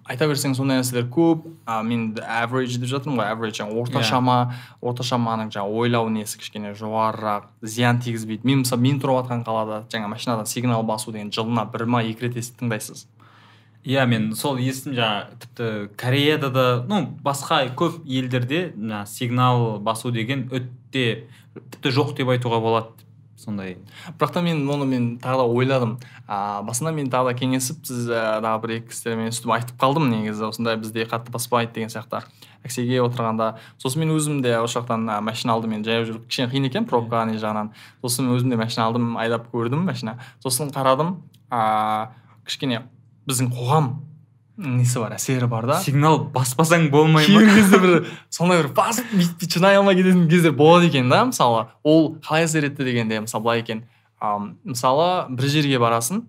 айта 0.07 0.27
берсең 0.29 0.55
сондай 0.57 0.79
нәрселер 0.79 1.07
көп. 1.11 1.45
А 1.67 1.81
мен 1.83 2.13
average 2.23 2.79
деп 2.79 2.89
жатырмын 2.91 3.21
ғой 3.21 3.31
average 3.31 3.59
жаңағы 3.59 3.83
орташама 3.83 4.37
орташаманың 4.81 5.51
жаңағы 5.55 5.83
ойлау 5.83 6.09
несі 6.13 6.39
кішкене 6.41 6.73
жоғарырақ 6.79 7.49
зиян 7.61 8.01
тигізбейді. 8.03 8.47
Мен 8.47 8.63
мысалы 8.63 8.81
мен 8.81 9.01
тұрып 9.03 9.21
жатқан 9.21 9.45
қалада 9.47 9.83
жаңа 9.91 10.11
машинадан 10.11 10.47
сигнал 10.49 10.83
басу 10.87 11.11
деген 11.11 11.31
жылына 11.31 11.67
бір 11.71 11.85
ма 11.85 12.03
екі 12.07 12.27
рет 12.27 12.39
тыңдайсыз? 12.59 13.07
Иә 13.87 14.03
мен 14.09 14.33
сол 14.35 14.57
естідім 14.59 14.97
жаңағы 14.97 15.41
тіпті 15.43 15.67
кореяда 15.95 16.49
да 16.51 16.63
ну 16.89 17.03
басқа 17.23 17.61
көп 17.77 18.01
елдерде 18.03 18.73
жаңағы 18.75 19.07
сигнал 19.07 19.79
басу 19.79 20.11
деген 20.11 20.49
өте 20.51 21.27
тіпті 21.55 21.93
жоқ 21.95 22.15
деп 22.17 22.33
айтуға 22.33 22.59
болады. 22.59 23.06
Сондай. 23.47 23.77
Бірақ 24.19 24.33
та 24.35 24.41
мен 24.43 24.65
оны 24.67 24.85
мен 24.85 25.05
тағы 25.23 25.39
да 25.39 25.45
ойладым. 25.47 25.97
А 26.27 26.61
басында 26.67 26.91
мен 26.91 27.07
тағы 27.11 27.31
да 27.31 27.37
кеңесіп 27.39 27.85
сіз 27.87 28.09
тағы 28.11 28.61
бір 28.63 28.73
екі 28.77 28.91
кісілермен 28.91 29.31
сөйтіп 29.31 29.53
айтып 29.55 29.79
қалдым 29.79 30.09
негізі. 30.11 30.49
Осындай 30.49 30.75
бізде 30.81 31.07
қатты 31.07 31.31
баспайды 31.31 31.77
деген 31.77 31.93
сияқты. 31.93 32.25
Таксиге 32.63 32.99
отырғанда 33.05 33.53
сосын 33.79 34.03
мен 34.03 34.11
өзім 34.17 34.41
де 34.43 34.57
осы 34.59 34.79
жақтан 34.81 35.07
машина 35.23 35.55
алдым. 35.55 35.77
Мен 35.77 35.85
жаяу 35.87 36.09
жүру 36.09 36.25
кішкене 36.27 36.51
қиын 36.51 36.67
екен 36.67 36.89
пробка 36.89 37.23
не 37.29 37.39
жағынан. 37.39 37.71
Сосын 38.03 38.27
өзім 38.35 38.51
де 38.51 38.59
машина 38.59 38.89
алдым 38.89 39.15
айдап 39.17 39.47
көрдім 39.53 39.87
машина. 39.87 40.17
Сосын 40.43 40.73
қарадым 40.75 41.21
а 41.49 42.11
кішкене 42.45 42.83
біздің 43.29 43.53
қоғам 43.55 43.93
несі 44.57 44.99
бар 44.99 45.13
әсері 45.17 45.47
бар 45.49 45.67
да? 45.69 45.79
Сигнал 45.81 46.19
баспасаң 46.33 46.89
болмай 46.89 47.27
ма? 47.27 47.41
Кейбір 47.41 47.55
кезде 47.55 47.79
бір 47.81 47.93
сондай 48.33 48.63
бір 48.63 48.71
басып 48.77 49.11
бүйтіп 49.13 49.53
шыдай 49.53 49.77
алмай 49.77 49.95
кететін 49.99 50.25
кездер 50.29 50.55
болады 50.57 50.89
екен 50.89 51.09
да 51.09 51.23
мысалы. 51.29 51.67
Ол 51.83 52.15
қалай 52.25 52.47
әсер 52.47 52.65
етті 52.65 52.87
дегенде 52.87 53.21
мысалы 53.21 53.43
былай 53.45 53.61
екен. 53.61 53.83
Мысалы 54.19 55.27
бір 55.29 55.49
жерге 55.53 55.77
барасың 55.81 56.25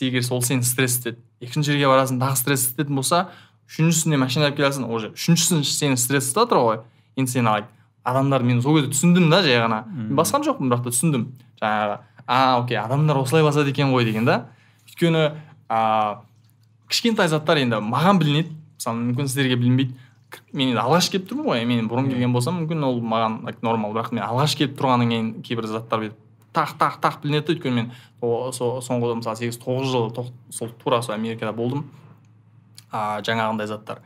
егер 0.00 0.22
сол 0.22 0.42
сені 0.42 0.62
стресстеді 0.62 1.18
екінші 1.42 1.72
жерге 1.74 1.90
барасың 1.90 2.22
тағы 2.22 2.38
стресстетін 2.38 2.96
болса 2.96 3.26
үшіншісіне 3.68 4.18
машина 4.20 4.48
алып 4.48 4.60
келе 4.60 4.70
жатсың 4.70 4.88
уже 4.88 5.10
үшіншісін 5.16 5.66
сені 5.66 5.98
стресс 5.98 6.32
тұр 6.36 6.62
ғой. 6.62 6.80
Енді 7.16 7.34
сен 7.34 7.50
адамдар 8.04 8.42
мен 8.42 8.62
сол 8.62 8.78
кезде 8.78 8.94
түсіндім 8.94 9.30
да 9.30 9.42
жай 9.42 9.58
ғана. 9.62 9.84
Басқан 10.14 10.46
жоқпын 10.46 10.70
бірақ 10.70 10.86
та 10.86 10.94
түсіндім. 10.94 11.28
Жаңағы 11.60 11.98
а 12.26 12.58
окей 12.60 12.78
адамдар 12.78 13.18
осылай 13.18 13.42
басады 13.42 13.70
екен 13.70 13.92
ғой 13.92 14.04
деген 14.04 14.24
да. 14.24 14.46
Өйткені 14.88 15.32
ыыы 15.68 16.16
кішкентай 16.92 17.28
заттар 17.32 17.62
енді 17.62 17.80
маған 17.82 18.20
білінеді. 18.20 18.52
Мысалы 18.76 18.98
мүмкін 19.00 19.30
сіздерге 19.30 19.56
білінбейді. 19.56 19.94
Мен 20.52 20.72
енді 20.72 20.80
алғаш 20.82 21.08
келіп 21.12 21.30
тұрмын 21.30 21.48
ғой. 21.48 21.64
Мен 21.68 21.88
бұрын 21.88 22.10
келген 22.12 22.34
болсам 22.34 22.58
мүмкін 22.60 22.84
ол 22.88 23.00
маған 23.00 23.38
нормал. 23.64 23.94
Бірақ 23.96 24.12
мен 24.12 24.24
алғаш 24.26 24.56
келіп 24.60 24.76
тұрғаннан 24.78 25.12
кейін 25.12 25.30
кейбір 25.46 25.68
заттар 25.70 26.04
бүйтіп 26.04 26.18
тақ 26.52 26.74
тақ 26.80 26.98
тақ 27.00 27.20
білінеді. 27.22 27.46
Да 27.46 27.54
өйткені 27.56 27.74
мен 27.78 27.90
соңғы 28.20 29.14
мысалы 29.20 29.40
сегіз 29.40 29.60
тоғыз 29.62 29.92
жыл 29.92 30.10
сол 30.52 30.72
тура 30.82 31.00
сол 31.02 31.16
америкада 31.16 31.52
болдым. 31.56 31.86
А 32.92 33.20
жаңағындай 33.24 33.70
заттар. 33.70 34.02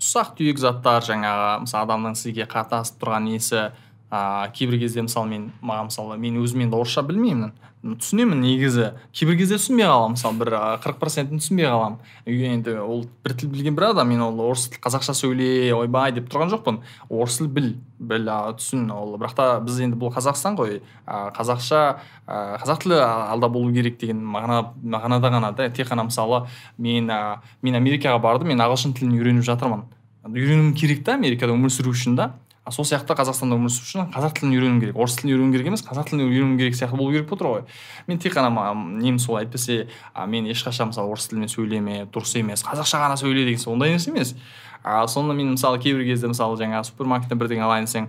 Ұсақ 0.00 0.34
түйек 0.38 0.60
заттар 0.60 1.04
жаңағы 1.04 1.64
мысалы 1.66 1.84
адамның 1.84 2.16
сізге 2.16 2.48
қатасып 2.48 3.02
тұрған 3.02 3.28
несі 3.28 3.66
а 4.10 4.48
кейбір 4.54 4.80
кезде 4.80 5.04
мысалы 5.04 5.28
мен 5.28 5.50
маған 5.60 5.90
мысалы 5.90 6.16
мен 6.20 6.40
өзім 6.40 6.64
енді 6.66 6.80
орысша 6.80 7.02
білмеймін. 7.04 7.52
Түсінемін 7.84 8.40
негізі. 8.40 8.86
Кейбір 9.12 9.36
кезде 9.36 9.58
түсінбей 9.60 9.84
қаламын 9.84 10.14
мысалы 10.14 10.38
бір 10.40 10.50
қырық 10.80 10.96
процентін 11.02 11.40
түсінбей 11.42 11.68
қаламын. 11.68 11.98
Енді 12.24 12.76
ол 12.80 13.02
бір 13.24 13.34
тіл 13.36 13.50
білген 13.52 13.76
бір 13.76 13.90
адам 13.90 14.08
мен 14.08 14.22
ол 14.24 14.40
орыс 14.46 14.70
тіл 14.72 14.80
қазақша 14.84 15.12
сөйле 15.18 15.74
ойбай 15.76 16.14
деп 16.16 16.30
тұрған 16.32 16.52
жоқпын. 16.54 16.78
Орыс 17.12 17.36
тіл 17.42 17.50
біл 17.52 17.74
біл 18.00 18.30
түсін. 18.56 18.86
Ол 18.94 19.18
бірақ 19.20 19.36
та 19.36 19.48
біз 19.60 19.82
енді 19.84 20.00
бұл 20.00 20.14
қазақстан 20.16 20.56
ғой. 20.56 20.80
Қазақша 21.04 21.82
қазақ 22.26 22.86
тілі 22.86 23.02
алда 23.04 23.52
болу 23.52 23.72
керек 23.74 24.00
деген 24.00 24.22
мағына 24.32 24.62
мағынада 24.80 25.32
ғана 25.36 25.52
да. 25.52 25.68
Тек 25.68 25.90
қана 25.92 26.08
мысалы 26.08 26.46
мен 26.78 27.12
мен 27.60 27.76
америкаға 27.76 28.16
бардым 28.24 28.48
мен 28.54 28.64
ағылшын 28.64 28.96
тілін 28.96 29.18
үйреніп 29.18 29.44
жатырмын. 29.44 29.84
Үйренуім 30.24 30.72
керек 30.72 31.04
та 31.04 31.18
америкада 31.18 31.52
өмір 31.52 31.68
сүру 31.68 31.92
үшін 31.92 32.16
да. 32.16 32.32
Сол 32.72 32.86
сияқты 32.88 33.12
қазақстанда 33.12 33.58
өмір 33.58 33.68
сүру 33.68 33.84
үшін 33.84 34.06
қазақ 34.14 34.38
тілін 34.38 34.54
үйрену 34.56 34.80
керек. 34.80 34.96
орыс 34.96 35.16
тілін 35.18 35.34
үйрену 35.34 35.52
керек 35.52 35.66
емес 35.68 35.82
қазақ 35.84 36.08
тілін 36.08 36.24
үйрену 36.30 36.56
керек 36.56 36.74
сияқты 36.74 36.96
болу 36.96 37.12
керек 37.12 37.28
болып 37.28 37.42
ғой. 37.42 37.62
Мен 38.06 38.18
тек 38.18 38.32
қана 38.32 38.74
нем 39.02 39.18
сол 39.18 39.36
әйтпесе 39.36 39.88
мен 40.26 40.46
ешқашан 40.48 40.88
мысалы 40.88 41.12
орыс 41.12 41.28
тілімен 41.28 41.48
сөйлеме 41.52 42.06
дұрыс 42.08 42.38
емес 42.40 42.64
қазақша 42.64 43.02
ғана 43.04 43.20
сөйле 43.20 43.44
деген 43.44 43.60
ондай 43.72 43.92
нәрсе 43.92 44.10
емес. 44.10 44.34
А 44.82 45.06
соны 45.06 45.34
мен 45.34 45.52
мысалы 45.52 45.78
кейбір 45.78 46.04
кезде 46.04 46.26
мысалы 46.26 46.56
жаңағы 46.56 46.88
супермаркеттен 46.88 47.38
бірдеңе 47.38 47.68
алайын 47.68 47.84
десең 47.84 48.08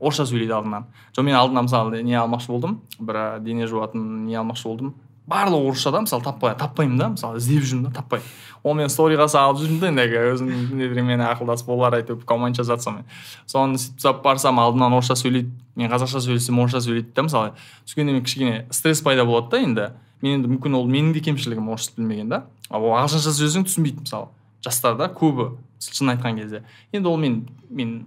орысша 0.00 0.24
сөйлейді 0.24 0.56
алдынан. 0.56 0.88
Жоқ 1.12 1.24
мен 1.28 1.36
алдына 1.36 1.62
мысалы 1.68 2.02
не 2.02 2.16
алмақшы 2.16 2.48
болдым 2.48 2.80
бір 2.98 3.40
дене 3.40 3.66
жуатын 3.66 4.24
не 4.24 4.34
алмақшы 4.40 4.68
болдым 4.68 4.94
барлығы 5.32 5.72
орысша 5.72 5.90
да 5.90 6.04
мысалы 6.04 6.22
таппай 6.22 6.54
таппаймын 6.60 6.98
да 7.00 7.08
мысалы 7.16 7.40
іздеп 7.40 7.64
жүрмін 7.64 7.88
да 7.88 7.96
таппай. 7.96 8.20
Оны 8.62 8.84
мен 8.84 8.92
сториға 8.92 9.26
салып 9.32 9.58
жүрмін 9.62 9.80
да 9.80 9.88
ендігі 9.90 10.20
өзімнің 10.36 10.76
недермен 10.78 11.24
ақылдасып 11.26 11.72
олар 11.72 11.96
әйтеуір 11.98 12.22
коммент 12.28 12.60
жазады 12.60 12.84
сонымен. 12.84 13.08
Соны 13.50 13.80
сөйтіп 13.80 14.22
барсам 14.22 14.60
алдымнан 14.62 14.94
орысша 14.94 15.16
сөйлейді 15.18 15.50
мен 15.74 15.90
қазақша 15.90 16.22
сөйлесем 16.22 16.60
орысша 16.62 16.84
сөйлейді 16.84 17.10
да 17.16 17.26
мысалы. 17.26 17.52
Сөйткенде 17.86 18.12
мен 18.12 18.22
кішкене 18.22 18.66
стресс 18.70 19.02
пайда 19.02 19.24
болады 19.26 19.50
да 19.50 19.62
енді. 19.64 19.88
Мен 20.22 20.38
енді 20.38 20.52
мүмкін 20.54 20.78
ол 20.78 20.86
менің 20.86 21.12
де 21.16 21.24
кемшілігім 21.26 21.72
орыс 21.74 21.90
білмеген 21.96 22.30
да. 22.30 22.44
Ал 22.70 22.86
ағылшынша 22.86 23.34
сөйлесең 23.34 23.66
түсінбейді 23.66 24.06
мысалы. 24.06 24.30
Жастар 24.62 24.94
да 24.94 25.10
көбі 25.10 25.56
шын 25.82 26.14
айтқан 26.14 26.38
кезде. 26.38 26.62
Енді 26.92 27.10
ол 27.10 27.18
мен 27.18 27.48
мен 27.68 28.04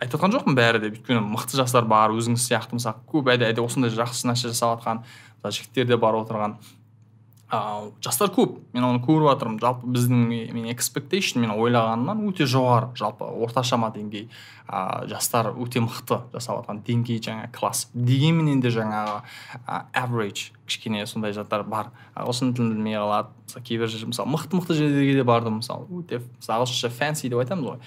айтып 0.00 0.16
жатқан 0.16 0.32
жоқпын 0.32 0.56
бәрі 0.56 0.80
де. 0.80 0.90
Өйткені 0.94 1.20
мықты 1.20 1.58
жастар 1.60 1.84
бар 1.84 2.14
өзіңіз 2.16 2.40
сияқты 2.48 2.78
мысалы. 2.78 3.02
Көп 3.12 3.28
әде 3.34 3.60
осындай 3.60 3.92
жақсы 3.92 4.30
нәрсе 4.30 4.48
жасап 4.48 4.80
жатқан 4.80 5.04
жігіттер 5.44 5.86
де 5.86 5.96
бар 5.96 6.16
отырған. 6.18 6.58
Ыыы 7.46 7.92
жастар 8.02 8.32
көп. 8.34 8.56
Мен 8.74 8.82
оны 8.82 8.98
көріп 9.04 9.28
жатырмын. 9.28 9.60
Жалпы 9.62 9.86
біздің 9.94 10.22
мен 10.50 10.64
экспектейшн 10.72 11.38
мен 11.44 11.52
ойлағанымнан 11.54 12.24
өте 12.26 12.42
жоғары. 12.50 12.88
Жалпы 12.98 13.22
орташама 13.22 13.92
деңгей 13.94 14.24
ә, 14.66 15.06
жастар 15.06 15.52
өте 15.54 15.78
мықты 15.84 16.18
жасап 16.32 16.58
жатқан 16.58 16.80
деңгей 16.82 17.20
жаңа 17.22 17.46
класс. 17.54 17.84
Дегенменен 17.94 18.60
де 18.64 18.72
жаңағы 18.74 19.20
ә, 19.62 19.84
average 19.94 20.50
кішкене 20.66 21.06
сондай 21.06 21.36
заттар 21.36 21.62
бар. 21.62 21.92
Ағылшын 22.18 22.50
тілін 22.56 22.74
білмей 22.74 22.98
қалады. 22.98 23.30
Мысалы 23.46 23.64
кейбір 23.70 23.94
мысалы 24.10 24.34
мықты 24.34 24.58
мықты 24.58 24.74
жерлерге 24.74 25.14
де 25.14 25.22
бардым 25.22 25.60
мысалы 25.62 25.86
өте 26.02 26.18
ағылшынша 26.42 26.90
фэнси 26.90 27.30
деп 27.30 27.44
айтамыз 27.44 27.70
ғой. 27.70 27.78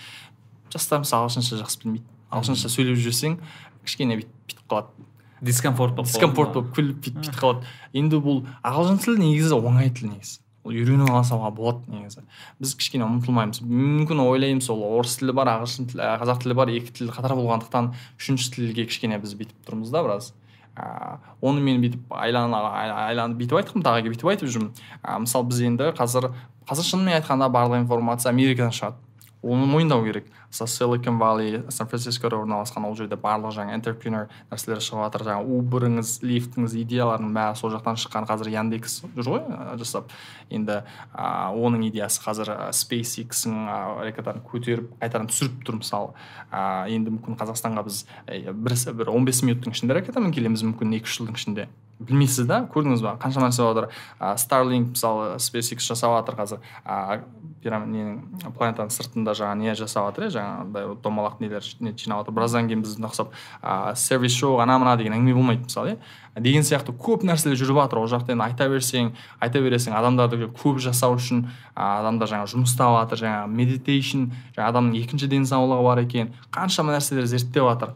Жастар 0.72 1.04
мысалы 1.04 1.28
ағылшынша 1.28 1.60
жақсы 1.66 1.84
білмейді. 1.84 2.08
Ағылшынша 2.32 2.72
сөйлеп 2.72 3.04
жүрсең 3.04 3.42
кішкене 3.84 4.22
бүйтіп 4.22 4.64
қалады. 4.72 5.09
Дискомфорт 5.41 5.95
болып 5.95 6.10
дискомфорт 6.10 6.54
болып 6.54 6.75
күліп 6.75 6.99
бүйтіп 7.04 7.23
бүйтіп 7.23 7.39
қалады. 7.39 7.65
Енді 7.93 8.19
бұл 8.23 8.43
ағылшын 8.63 8.99
тілі 9.04 9.21
негізі 9.23 9.60
оңай 9.60 9.91
тіл 9.93 10.12
негізі. 10.13 10.39
Ол 10.67 10.75
үйреніп 10.75 11.10
ала 11.10 11.23
салуға 11.23 11.54
болады 11.56 11.88
негізі. 11.88 12.25
Біз 12.60 12.75
кішкене 12.75 13.06
ұмтылмаймыз 13.08 13.62
мүмкін 13.63 14.19
ойлаймыз 14.25 14.67
ол 14.73 14.84
орыс 14.99 15.15
тілі 15.21 15.34
бар 15.38 15.54
ағылшын 15.56 15.88
тілі 15.93 16.10
қазақ 16.19 16.43
тілі 16.43 16.58
бар 16.60 16.73
екі 16.75 16.91
тіл 16.99 17.13
қатар 17.15 17.34
болғандықтан 17.39 17.93
үшінші 18.19 18.52
тілге 18.58 18.86
кішкене 18.91 19.21
біз 19.23 19.38
бүйтіп 19.39 19.63
тұрмыз 19.65 19.93
да 19.95 20.04
біраз. 20.04 20.34
Ә, 20.75 21.17
оны 21.41 21.63
мен 21.63 21.80
бүйтіп 21.80 22.12
айланып 22.12 23.39
бүйтіп 23.39 23.58
айтқым 23.63 23.88
тағы 23.88 24.12
бүйтіп 24.12 24.34
айтып 24.36 24.52
жүрмін. 24.52 24.73
Ә, 24.99 25.17
мысалы 25.23 25.47
біз 25.47 25.63
енді 25.63 25.93
қазір 25.95 26.30
қазір 26.67 26.91
шынымен 26.91 27.21
айтқанда 27.21 27.49
барлық 27.52 27.82
информация 27.82 28.30
америкадан 28.36 28.75
шығады. 28.75 28.99
Оны 29.41 29.65
мойындау 29.65 30.04
керек. 30.04 30.28
Мысалы 30.50 30.70
силикон 30.70 31.20
валли 31.20 31.64
сан 31.70 31.88
францискода 31.88 32.38
орналасқан 32.38 32.86
ол 32.88 32.96
жерде 32.98 33.16
барлық 33.16 33.54
жаңа 33.56 33.76
интерпренер 33.78 34.30
нәрселер 34.50 34.82
шығып 34.82 35.04
жатыр. 35.06 35.26
Жаңағы 35.30 35.58
уберіңіз 35.60 36.14
лифтіңіз 36.26 36.76
идеяларының 36.84 37.34
бәрі 37.38 37.60
сол 37.60 37.74
жақтан 37.74 38.00
шыққан. 38.02 38.28
Қазір 38.30 38.50
яндекс 38.54 39.02
жүр 39.16 39.30
ғой 39.36 39.44
жасап. 39.80 40.10
Енді 40.50 40.82
ә, 41.14 41.54
оның 41.54 41.86
идеясы 41.90 42.24
қазір 42.24 42.54
SpaceX'ің 42.74 43.60
ракетаны 44.06 44.42
көтеріп 44.50 44.96
қайтадан 45.02 45.30
түсіріп 45.30 45.62
тұр 45.68 45.80
мысалы 45.84 46.16
ә, 46.50 46.90
енді 46.90 47.14
мүмкін 47.18 47.38
қазақстанға 47.38 47.86
біз 47.86 48.06
бір 48.26 48.78
бір 48.98 49.14
он 49.14 49.30
бес 49.30 49.44
минуттың 49.46 49.78
ішінде 49.78 50.00
ракетамен 50.00 50.34
келеміз 50.34 50.66
мүмкін 50.66 50.98
екі 50.98 51.06
үш 51.06 51.20
жылдың 51.20 51.38
ішінде. 51.38 51.70
Білмейсіз 52.00 52.48
да? 52.48 52.62
Көрдіңіз 52.72 53.02
ба? 53.04 53.18
Қанша 53.20 53.42
нәрсе 53.44 53.60
жатыр. 53.60 53.90
Ә, 54.24 54.32
старлинг 54.40 54.94
мысалы 54.94 55.34
SpaceX 55.44 55.84
жасап 55.84 56.14
жатыр 56.16 56.38
қазір. 56.40 56.62
Ә, 56.88 57.26
пирамид 57.60 57.92
ненің 57.92 58.54
планетаның 58.56 58.94
сыртында 58.96 59.34
жаңағы 59.36 59.66
не 59.66 59.76
жасап 59.76 60.08
жатыр 60.08 60.30
иә 60.30 60.32
жаңағыдай 60.39 60.95
домалақ 61.04 61.38
нелер 61.43 61.67
не 61.80 61.93
жинап 61.93 62.23
жатыр 62.23 62.36
біраздан 62.39 62.67
кейін 62.71 62.82
бізді 62.86 63.06
ұқсап 63.06 63.32
ыыы 63.62 63.95
сервис 63.99 64.34
шоу 64.39 64.60
ана 64.63 64.80
мына 64.80 64.95
деген 64.97 65.13
әңгіме 65.19 65.36
болмайды 65.36 65.67
мысалы 65.67 65.93
иә? 65.93 65.97
Деген 66.39 66.63
сияқты 66.63 66.93
көп 66.95 67.25
нәрселер 67.28 67.60
жүріп 67.60 67.82
жатыр 67.84 67.99
ол 67.99 68.08
жақта 68.08 68.34
енді 68.34 68.45
айта 68.45 68.69
берсең 68.71 69.12
айта 69.43 69.60
бересің 69.60 69.95
адамдарды 69.99 70.47
көп 70.56 70.80
жасау 70.80 71.17
үшін 71.17 71.49
адамдар 71.75 72.32
жаңағы 72.32 72.54
жұмыс 72.54 72.71
істеп 72.71 72.93
жатыр 72.95 73.23
жаңағы 73.23 73.49
медитейшн 73.60 74.30
жаңағы 74.56 74.69
адамның 74.69 75.02
екінші 75.02 75.28
денсаулығы 75.34 75.84
бар 75.89 76.04
екен 76.06 76.32
қаншама 76.56 76.95
нәрселер 76.95 77.28
зерттеп 77.28 77.67
жатыр. 77.67 77.93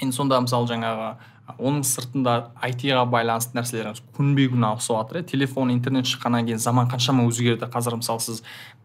Енді 0.00 0.16
сонда 0.16 0.40
мысалы 0.40 0.70
жаңағы 0.70 1.12
оның 1.58 1.82
сыртында 1.84 2.34
айтиға 2.62 3.02
байланысты 3.10 3.58
нәрселер 3.58 3.98
күнбе 4.16 4.46
күн 4.52 4.64
ауысып 4.70 4.96
жатыр 4.96 5.20
иә? 5.20 5.26
Телефон 5.32 5.72
интернет 5.74 6.06
шыққаннан 6.08 6.46
кейін 6.46 6.62
заман 6.62 6.88
қаншама 6.90 7.26
өзгерді 7.28 7.68
қазір 7.72 7.98
мысалы 7.98 8.22
сіз 8.22 8.42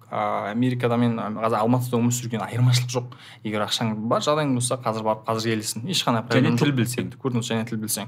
ыыы 0.08 0.52
америкада 0.52 0.98
мен 0.98 1.18
қазір 1.18 1.58
алматыда 1.60 1.98
өмір 1.98 2.14
сүрген 2.16 2.44
айырмашылық 2.46 2.92
жоқ. 2.94 3.18
Егер 3.44 3.66
ақшаң 3.66 3.94
бар 4.08 4.24
жағдайың 4.24 4.54
болса 4.56 4.78
қазір 4.80 5.04
барып 5.04 5.26
қазір 5.28 5.52
келесің 5.52 5.90
ешқандай 5.92 6.24
және 6.24 6.30
проблема 6.30 6.58
тіл 6.58 6.72
жоқ. 6.72 6.78
білсең. 6.80 7.10
көрдіңіз 7.24 7.52
және 7.52 7.66
тіл 7.68 7.82
білсең. 7.82 8.08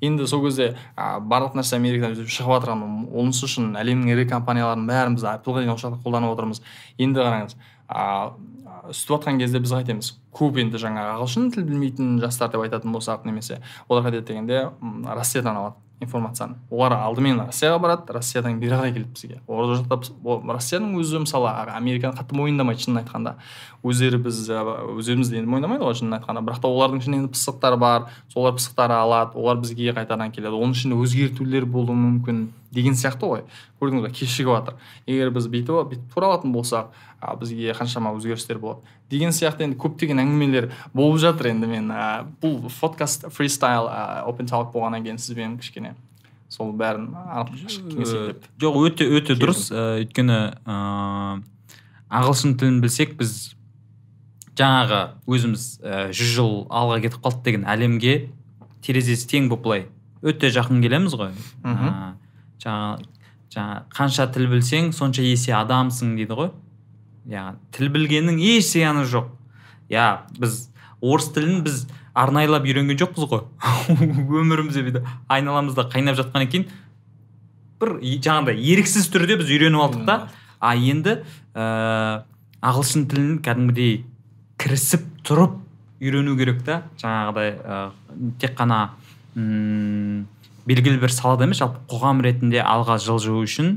Енді 0.00 0.26
сол 0.26 0.44
кезде 0.46 0.76
ә, 0.96 1.18
барлық 1.18 1.58
нәрсе 1.58 1.76
америкадан 1.76 2.14
шығып 2.14 2.54
жатырған. 2.54 3.10
Онысы 3.10 3.44
үшін 3.50 3.74
әлемнің 3.82 4.14
ірі 4.14 4.28
компанияларының 4.30 4.86
бәрін 4.86 5.18
біз 5.18 5.26
apple 5.26 5.58
дейін 5.58 5.74
қолданып 6.06 6.34
отырмыз. 6.36 6.62
Енді 6.98 7.20
қараңыз 7.20 7.58
ыыы 7.90 8.50
сөйтіп 8.94 9.10
жатқан 9.10 9.38
кезде 9.38 9.60
біз 9.60 9.72
қайтеміз. 9.74 10.14
Көп 10.32 10.58
енді 10.62 10.78
жаңағы 10.80 11.18
ағылшын 11.18 11.50
тіл 11.54 11.66
білмейтін 11.68 12.18
жастар 12.22 12.50
деп 12.50 12.62
айтатын 12.64 12.94
болсақ 12.94 13.26
немесе 13.26 13.60
олар 13.88 14.06
қайтеді 14.06 14.26
дегенде 14.30 14.70
россиядан 15.04 15.56
алады. 15.56 15.89
Информацияны. 16.00 16.56
Олар 16.70 16.94
алдымен 16.96 17.42
россияға 17.46 17.78
барады 17.82 18.14
россиядан 18.16 18.58
бері 18.60 18.78
қарай 18.78 18.92
келеді 18.94 19.10
бізге. 19.14 19.40
Ол 19.46 19.74
жақта 19.74 19.98
россияның 20.56 20.96
өзі 21.00 21.22
мысалы 21.24 21.50
американы 21.76 22.16
қатты 22.16 22.36
мойындамайды 22.38 22.86
шынын 22.86 23.02
айтқанда. 23.02 23.36
Өздері 23.84 24.20
біз 24.24 24.40
өздерімізді 24.48 25.40
енді 25.42 25.52
мойындамайды 25.52 25.84
ғой 25.84 25.98
шынын 26.00 26.18
айтқанда. 26.18 26.44
Бірақ 26.46 26.62
та 26.64 26.72
олардың 26.72 27.02
ішінде 27.04 27.28
пысықтар 27.34 27.76
бар 27.76 28.08
солар 28.32 28.56
пысықтары 28.56 28.96
алады 28.96 29.36
олар 29.36 29.60
бізге 29.60 29.92
қайтадан 29.96 30.32
келеді. 30.32 30.56
Оның 30.56 30.76
ішінде 30.76 30.96
өзгертулер 31.00 31.68
болуы 31.68 31.96
мүмкін. 31.96 32.48
Деген 32.70 32.94
сияқты 32.94 33.26
ғой. 33.26 33.42
Көрдіңіз 33.80 34.04
ба 34.06 34.10
кешігіп 34.14 34.50
жатыр. 34.54 34.76
Егер 35.06 35.32
біз 35.34 35.48
бүйтіп 35.50 35.90
бүйтіп 35.90 36.14
тура 36.14 36.30
алатын 36.30 36.52
болсақ 36.54 36.92
а, 37.20 37.34
бізге 37.36 37.74
қаншама 37.76 38.12
өзгерістер 38.16 38.60
болады. 38.62 38.86
Деген 39.10 39.34
сияқты 39.34 39.66
енді 39.66 39.78
көптеген 39.80 40.22
әңгімелер 40.22 40.70
болып 40.94 41.20
жатыр 41.22 41.50
енді 41.50 41.70
мен 41.70 41.90
ә, 41.90 42.26
бұл 42.42 42.70
подкаст 42.80 43.26
фристайл 43.34 43.90
ә, 43.90 44.22
open 44.30 44.50
talk 44.50 44.70
болғаннан 44.74 45.04
кейін 45.06 45.18
сізбен 45.18 45.58
кішкене 45.58 45.94
сол 46.50 46.72
бәрін 46.74 47.10
деп 47.94 48.46
жоқ 48.60 48.82
өте 48.86 49.06
өте 49.06 49.38
дұрыс. 49.38 49.68
Ә, 49.70 50.02
өйткені 50.04 50.38
ыыы 50.66 51.42
ағылшын 52.10 52.56
тілін 52.58 52.80
білсек 52.82 53.14
біз 53.18 53.54
жаңағы 54.58 55.00
өзіміз 55.30 55.66
ә, 55.78 56.10
жүз 56.10 56.34
жыл 56.34 56.52
алға 56.66 56.98
кетіп 57.06 57.22
қалды 57.24 57.46
деген 57.46 57.66
әлемге 57.70 58.16
терезесі 58.84 59.28
тең 59.30 59.48
болып 59.50 59.62
былай 59.66 59.86
өте 60.20 60.50
жақын 60.52 60.82
келеміз 60.84 61.14
ғой. 61.16 61.30
Мгм. 61.64 62.09
Ә, 62.60 62.64
жаңа 62.64 62.98
жаңа 63.50 63.76
қанша 63.94 64.26
тіл 64.34 64.46
білсең 64.50 64.92
сонша 64.94 65.24
есе 65.24 65.54
адамсың 65.56 66.14
дейді 66.18 66.36
ғой 66.38 66.50
яғни 67.30 67.58
тіл 67.74 67.88
білгеннің 67.94 68.38
еш 68.38 68.72
зияны 68.74 69.06
жоқ 69.08 69.30
иә 69.90 70.06
біз 70.38 70.68
орыс 71.00 71.30
тілін 71.34 71.64
біз 71.64 71.86
арнайлап 72.14 72.68
үйренген 72.68 73.00
жоқпыз 73.00 73.26
ғой 73.30 73.46
өмірімізде 74.42 74.84
бүйтіп 74.86 75.08
айналамызда 75.28 75.86
қайнап 75.92 76.18
жатқаннан 76.20 76.50
кейін 76.52 76.68
бір 77.80 77.96
жаңағыдай 78.04 78.60
еріксіз 78.74 79.08
түрде 79.14 79.38
біз 79.40 79.50
үйреніп 79.50 79.84
алдық 79.86 80.06
та 80.06 80.18
а 80.60 80.74
енді 80.76 81.16
ә, 81.54 82.22
ағылшын 82.60 83.06
тілін 83.10 83.38
кәдімгідей 83.44 84.02
кірісіп 84.60 85.06
тұрып 85.24 85.56
үйрену 86.00 86.36
керек 86.36 86.60
та 86.66 86.82
жаңағыдай 87.00 87.54
ә, 87.56 87.80
тек 88.42 88.54
қана 88.58 88.90
м, 89.36 90.26
белгілі 90.70 91.02
бір 91.02 91.10
салада 91.10 91.48
емес 91.48 91.58
жалпы 91.58 91.82
қоғам 91.90 92.22
ретінде 92.22 92.62
алға 92.62 93.00
жылжу 93.02 93.40
үшін 93.42 93.74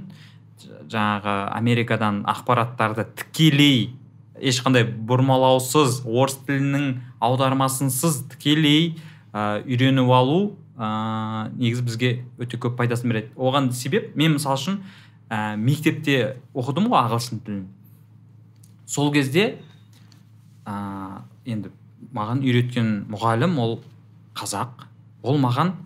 жаңағы 0.93 1.36
америкадан 1.58 2.21
ақпараттарды 2.29 3.08
тікелей 3.17 3.95
ешқандай 4.38 4.86
бұрмалаусыз 4.86 6.03
орыс 6.06 6.38
тілінің 6.45 6.89
аудармасынсыз 7.23 8.23
тікелей 8.34 8.93
ә, 9.34 9.63
үйреніп 9.65 10.12
алу 10.13 10.39
ә, 10.77 11.49
негізі 11.56 11.86
бізге 11.88 12.12
өте 12.41 12.60
көп 12.62 12.77
пайдасын 12.79 13.10
береді. 13.10 13.32
Оған 13.38 13.71
себеп 13.73 14.13
мен 14.19 14.36
мысалы 14.38 14.60
үшін 14.60 14.82
ә, 15.29 15.56
мектепте 15.58 16.36
оқыдым 16.53 16.89
ғой 16.91 17.06
ағылшын 17.06 17.41
тілін. 17.45 17.63
Сол 18.86 19.13
кезде 19.15 19.56
ә, 20.65 21.23
енді 21.45 21.71
маған 22.13 22.43
үйреткен 22.45 22.93
мұғалім 23.13 23.58
ол 23.63 23.79
қазақ. 24.38 24.88
Ол 25.23 25.39
маған 25.41 25.77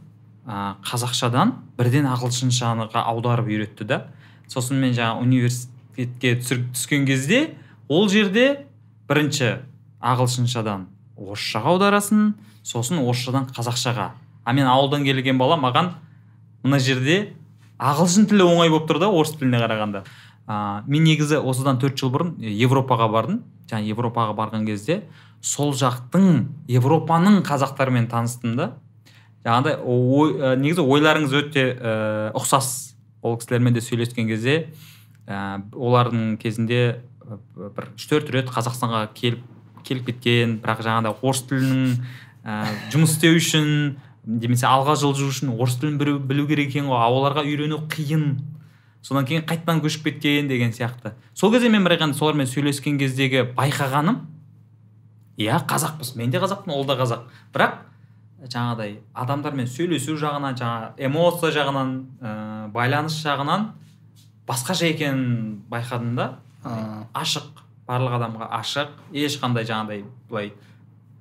ә, 0.48 0.78
қазақшадан 0.88 1.54
бірден 1.78 2.08
ағылшыншаға 2.08 3.04
аударып 3.12 3.52
үйретті 3.52 3.88
да. 3.88 4.06
Сосын 4.48 4.80
мен 4.80 4.96
жаңа 4.96 5.20
университетке 5.22 6.38
түскен 6.40 7.06
кезде 7.06 7.58
ол 7.90 8.08
жерде 8.10 8.66
бірінші 9.10 9.58
ағылшыншадан 10.00 10.88
орысшаға 11.18 11.74
аударасың 11.76 12.32
сосын 12.64 13.02
орысшадан 13.04 13.50
қазақшаға. 13.52 14.12
А 14.46 14.54
мен 14.54 14.68
ауылдан 14.68 15.04
келген 15.04 15.38
бала 15.38 15.58
маған 15.60 15.94
мына 16.64 16.80
жерде 16.80 17.34
ағылшын 17.78 18.30
тілі 18.32 18.48
оңай 18.48 18.72
болып 18.72 18.88
тұр 18.90 19.02
да 19.04 19.12
орыс 19.12 19.36
тіліне 19.36 19.60
қарағанда. 19.62 20.04
А, 20.48 20.84
мен 20.88 21.04
негізі 21.04 21.42
осыдан 21.44 21.80
төрт 21.82 22.00
жыл 22.00 22.14
бұрын 22.14 22.36
европаға 22.40 23.10
бардым. 23.12 23.42
Жаңа 23.68 23.84
европаға 23.92 24.32
барған 24.38 24.64
кезде 24.68 25.02
сол 25.44 25.74
жақтың 25.76 26.46
европаның 26.72 27.42
қазақтарымен 27.48 28.08
таныстым 28.12 28.56
да. 28.56 28.72
Жаңағыдай 29.48 29.78
ой, 29.80 30.34
негізі 30.60 30.84
ойларыңыз 30.84 31.36
өте 31.40 31.66
ә, 31.74 31.94
ұқсас 32.36 32.96
ол 33.24 33.38
кісілермен 33.40 33.78
де 33.78 33.84
сөйлескен 33.84 34.28
кезде 34.28 34.58
ә, 35.28 35.62
олардың 35.72 36.36
кезінде 36.42 37.00
бір 37.56 37.94
үш 37.96 38.10
төрт 38.12 38.32
рет 38.36 38.52
қазақстанға 38.52 39.08
келіп 39.16 39.46
келіп 39.88 40.12
кеткен 40.12 40.58
бірақ 40.64 40.84
жаңағыдай 40.84 41.16
орыс 41.24 41.46
тілінің 41.48 41.96
ә, 42.44 42.60
жұмыс 42.92 43.16
істеу 43.16 43.40
үшін 43.40 43.72
немесе 44.28 44.68
алға 44.68 44.98
жылжу 45.00 45.30
үшін 45.32 45.54
орыс 45.56 45.78
тілін 45.80 45.98
білу, 46.28 46.48
керек 46.48 46.74
екен 46.74 46.90
ғой 46.92 47.00
а 47.00 47.08
оларға 47.08 47.46
үйрену 47.48 47.80
қиын. 47.92 48.42
Содан 49.02 49.28
кейін 49.28 49.46
қайтадан 49.48 49.80
көшіп 49.84 50.10
кеткен 50.10 50.50
деген 50.50 50.74
сияқты. 50.76 51.14
Сол 51.34 51.54
кезде 51.54 51.70
мен 51.70 51.86
бір 51.86 51.96
солармен 52.14 52.48
сөйлескен 52.48 52.98
кездегі 53.00 53.46
байқағаным 53.56 54.26
иә 55.38 55.62
қазақпыз 55.70 56.18
мен 56.18 56.32
де 56.32 56.42
қазақпын 56.44 56.74
ол 56.76 56.84
да 56.84 56.98
қазақ. 57.00 57.30
Бірақ 57.54 57.87
жаңағыдай 58.46 59.00
адамдармен 59.18 59.68
сөйлесу 59.68 60.18
жағынан 60.22 60.58
жаңа 60.60 60.92
эмоция 61.02 61.52
жағынан 61.56 61.94
ә, 62.22 62.34
байланыс 62.74 63.18
жағынан 63.24 63.72
басқаша 64.48 64.92
екенін 64.92 65.64
байқадым 65.72 66.16
да. 66.16 66.28
Ашық 67.18 67.64
барлық 67.88 68.18
адамға 68.20 68.50
ашық 68.60 68.94
ешқандай 69.16 69.66
жаңағыдай 69.68 70.04
былай 70.30 70.52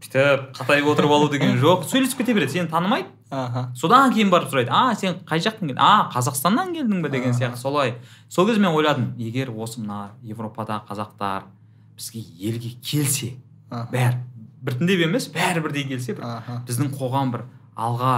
бүйтіп 0.03 0.51
қатайып 0.59 0.91
отырып 0.93 1.15
алу 1.17 1.29
деген 1.33 1.57
жоқ. 1.63 1.87
Сөйлесіп 1.89 2.21
кете 2.21 2.35
береді 2.37 2.59
сені 2.59 2.69
танымайды. 2.71 3.09
Аха. 3.31 3.71
Содан 3.75 4.13
кейін 4.15 4.31
барып 4.31 4.53
сұрайды 4.53 4.71
а 4.71 4.95
сен 4.95 5.17
қай 5.27 5.41
жақтан 5.43 5.73
келдің 5.73 5.83
а 5.83 6.11
қазақстаннан 6.13 6.75
келдің 6.77 7.03
бе? 7.03 7.11
деген 7.11 7.35
сияқты 7.35 7.57
солай. 7.57 7.97
Сол 8.29 8.47
кезде 8.47 8.63
мен 8.63 8.77
ойладым 8.77 9.15
егер 9.19 9.51
осы 9.51 9.81
мына 9.81 10.13
европадағы 10.23 10.87
қазақтар 10.93 11.49
бізге 11.97 12.23
елге 12.39 12.77
келсе 12.83 13.33
бәрі 13.71 14.21
біртіндеп 14.67 15.07
емес 15.07 15.29
бәрі 15.33 15.63
бірдей 15.65 15.87
келсе 15.89 16.17
бір 16.17 16.27
аха. 16.27 16.61
біздің 16.69 16.93
қоғам 16.97 17.33
бір 17.35 17.47
алға 17.77 18.17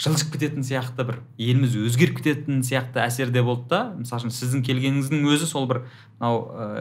жылжып 0.00 0.34
кететін 0.34 0.64
сияқты 0.66 1.06
бір 1.06 1.20
еліміз 1.38 1.76
өзгеріп 1.86 2.18
кететін 2.18 2.62
сияқты 2.66 3.04
әсерде 3.04 3.44
болды 3.46 3.68
да. 3.70 3.82
Мысалы 3.94 4.24
үшін 4.24 4.34
сіздің 4.34 4.64
келгеніңіздің 4.66 5.28
өзі 5.30 5.46
сол 5.46 5.68
бір 5.70 5.84
мынау 6.18 6.40
ә, 6.50 6.78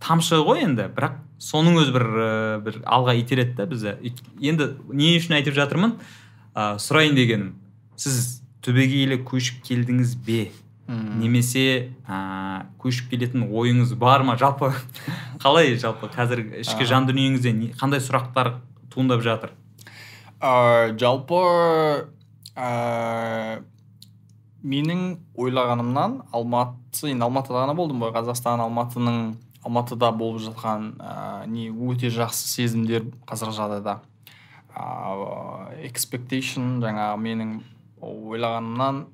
тамшы 0.00 0.40
ғой 0.46 0.64
енді 0.64 0.88
бірақ 0.96 1.18
соның 1.42 1.82
өзі 1.82 1.94
бір 1.98 2.06
ә, 2.08 2.30
бір 2.64 2.80
алға 2.88 3.18
итереді 3.20 3.58
да 3.60 3.68
бізді. 3.68 3.96
Енді 4.40 4.70
не 4.88 5.12
үшін 5.18 5.36
айтып 5.42 5.58
жатырмын? 5.58 5.98
Ә, 6.56 6.78
сұрайын 6.80 7.18
дегенім 7.18 7.52
сіз 8.00 8.40
түбегейлі 8.64 9.20
көшіп 9.28 9.60
келдіңіз 9.68 10.16
бе? 10.24 10.48
Немесе 10.88 11.92
ә, 12.08 12.64
көшіп 12.80 13.10
келетін 13.12 13.42
ойыңыз 13.52 13.92
бар 14.00 14.22
ма? 14.24 14.38
жалпы 14.40 14.70
қалай 15.42 15.74
жалпы 15.76 16.08
қазір 16.14 16.40
ішкі 16.62 16.86
жан 16.88 17.04
дүниеңізде 17.10 17.52
қандай 17.76 18.00
сұрақтар 18.00 18.54
туындап 18.88 19.20
жатыр? 19.20 19.52
Ә, 20.40 20.96
жалпы 20.96 21.42
ә, 22.56 23.60
менің 24.64 25.18
ойлағанымнан 25.36 26.22
алматы 26.32 27.12
енді 27.12 27.28
алматыда 27.28 27.66
ғана 27.66 27.76
болдым 27.76 28.00
ғой. 28.06 28.14
Қазақстан 28.16 28.64
алматының 28.64 29.36
алматыда 29.68 30.08
болып 30.16 30.40
жатқан 30.46 30.94
ә, 30.96 31.44
не 31.52 31.68
өте 31.68 32.08
жақсы 32.08 32.48
сезімдер 32.48 33.10
қазіргі 33.28 33.58
жағдайда. 33.60 33.98
Ә, 34.72 35.84
expectation 35.84 36.78
жаңағы 36.80 37.20
менің 37.28 37.54
ойлағанымнан 38.00 39.04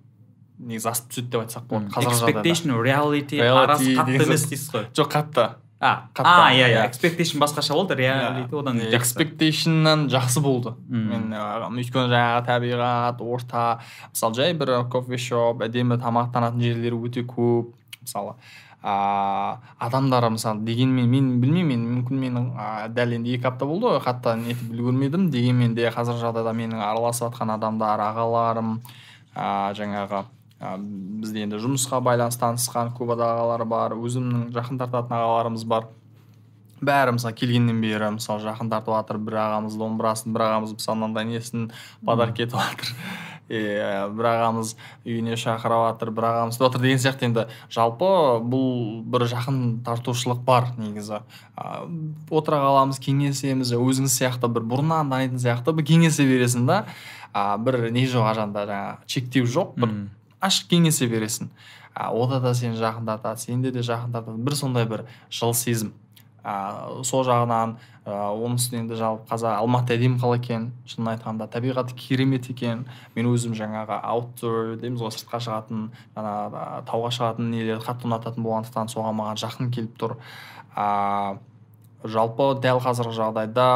негізі 0.59 0.89
асып 0.91 1.11
түседі 1.11 1.31
деп 1.33 1.45
айтсақ 1.45 1.69
болады. 1.69 1.91
Қазіргі 1.95 2.15
expectation 2.15 2.75
reality 2.79 3.41
Reality 3.43 3.65
арасы 3.65 3.95
қатты 3.99 4.19
емес 4.23 4.49
дейсіз 4.49 4.73
ғой. 4.73 4.89
жоқ 4.95 5.13
қатты. 5.13 5.47
А 5.81 6.09
қатты, 6.15 6.31
а 6.31 6.53
иә 6.55 6.69
иә. 6.69 6.77
иә. 6.79 6.89
expectation 6.89 7.41
басқаша 7.43 7.75
болды 7.75 7.95
reality 7.95 8.59
одан 8.59 8.79
жақсы. 8.79 8.97
Экспектейшннан 8.97 10.07
жақсы 10.09 10.41
болды. 10.41 10.75
Мен 10.89 11.33
өйткені 11.35 12.09
жаңағы 12.09 12.45
табиғат 12.47 13.21
орта 13.21 13.81
мысалы 14.13 14.35
жай 14.35 14.55
бір 14.55 14.85
кофе 14.89 15.19
шоп 15.19 15.63
әдемі 15.67 15.99
тамақтанатын 16.01 16.63
жерлері 16.63 17.01
өте 17.09 17.27
көп 17.27 17.75
мысалы 18.01 18.37
ыыы 18.85 19.59
адамдар 19.81 20.29
мысалы 20.31 20.61
дегенмен 20.61 21.09
мен 21.09 21.41
білмеймін 21.41 21.85
мен 21.85 21.99
мүмкін 21.99 22.19
менің 22.21 22.49
ә, 22.53 22.89
дәл 22.93 23.15
енді 23.17 23.33
екі 23.33 23.49
апта 23.49 23.65
болды 23.65 23.89
ғой 23.89 24.01
қатты 24.05 24.37
нетіп 24.43 24.75
үлгермедім 24.75 25.31
дегенмен 25.33 25.75
де 25.75 25.89
қазіргі 25.89 26.21
жағдайда 26.21 26.53
менің 26.53 26.83
араласып 26.85 27.31
жатқан 27.31 27.55
адамдар 27.57 28.03
ағаларым 28.11 28.75
ә, 29.35 29.73
жаңағы 29.79 30.25
ә, 30.65 30.79
бізде 31.21 31.45
енді 31.45 31.61
жұмысқа 31.61 32.01
байланысты 32.05 32.41
танысқан 32.47 32.95
көп 32.97 33.13
ағалар 33.19 33.67
бар 33.69 33.99
өзімнің 33.99 34.49
жақын 34.57 34.81
тартатын 34.81 35.19
ағаларымыз 35.19 35.67
бар. 35.69 35.91
Бәрі 36.85 37.15
мысалы 37.19 37.37
келгеннен 37.37 37.79
бері 37.81 38.15
мысалы 38.17 38.43
жақын 38.45 38.73
тартып 38.73 38.97
жатыр 38.97 39.21
бір 39.29 39.39
ағамыз 39.45 39.77
домбырасын 39.81 40.35
бір 40.35 40.49
ағамыз 40.49 40.75
мысалы 40.75 40.99
мынандай 41.01 41.29
несін 41.31 41.71
подарок 42.05 42.41
етіп 42.43 42.59
жатыр 42.59 42.91
иә 43.49 44.09
бір 44.17 44.29
ағамыз 44.31 44.73
үйіне 45.05 45.37
шақырып 45.41 45.85
жатыр 45.85 46.11
бір 46.17 46.27
ағамыз 46.31 46.59
жатыр 46.61 46.81
деген 46.81 47.01
сияқты 47.01 47.29
енді. 47.29 47.47
Жалпы 47.73 48.09
бұл 48.41 49.03
бір 49.05 49.27
жақын 49.29 49.61
тартушылық 49.85 50.41
бар 50.45 50.71
негізі. 50.81 51.21
А, 51.57 51.85
отыра 52.31 52.63
қаламыз 52.65 53.01
кеңесеміз 53.05 53.75
өзіңіз 53.77 54.17
сияқты 54.17 54.49
бір 54.49 54.65
бұрыннан 54.73 55.13
танитын 55.13 55.41
сияқты 55.45 55.77
бір 55.77 55.89
кеңесе 55.93 56.25
бересің 56.29 56.67
да 56.69 56.85
а, 57.33 57.57
бір 57.59 57.91
не 57.93 58.07
жоқ 58.09 58.31
ар 58.33 58.41
жағында 58.43 58.67
жаңағы 58.73 59.15
шектеу 59.17 59.45
жоқ 59.45 59.77
бір. 59.77 59.97
Ашық 60.45 60.71
кеңесе 60.73 61.09
бересің. 61.11 61.51
А, 61.95 62.11
ода 62.13 62.41
да 62.41 62.55
сені 62.55 62.79
жақындатады 62.81 63.41
сенде 63.41 63.71
де 63.73 63.85
жақындатады 63.87 64.37
бір 64.45 64.57
сондай 64.59 64.87
бір 64.87 65.05
жылы 65.31 65.55
сезім. 65.55 65.93
А, 66.43 67.01
сол 67.07 67.23
жағынан 67.25 67.77
а, 68.05 68.33
оның 68.35 68.59
үстіне 68.59 68.83
енді 68.83 68.99
жалпы 69.01 69.29
қазақ 69.31 69.61
алматы 69.63 69.95
әдемі 69.95 70.19
қала 70.21 70.37
екен 70.41 70.73
шынын 70.91 71.15
айтқанда. 71.15 71.47
Табиғаты 71.49 71.95
керемет 71.97 72.51
екен. 72.51 72.85
Мен 73.15 73.31
өзім 73.31 73.55
жаңағы 73.57 74.01
аутдор 74.03 74.75
дейміз 74.83 75.07
ғой 75.07 75.15
сыртқа 75.15 75.41
шығатын 75.47 75.87
жаңағы 76.17 76.65
тауға 76.91 77.13
шығатын 77.17 77.51
нелерді 77.55 77.87
қатты 77.87 78.11
ұнататын 78.11 78.45
болғандықтан 78.45 78.93
соған 78.93 79.17
маған 79.23 79.41
жақын 79.45 79.71
келіп 79.73 79.95
тұр. 80.03 80.19
А, 80.75 81.39
жалпы 82.05 82.51
дәл 82.61 82.83
қазіргі 82.85 83.17
жағдайда 83.23 83.69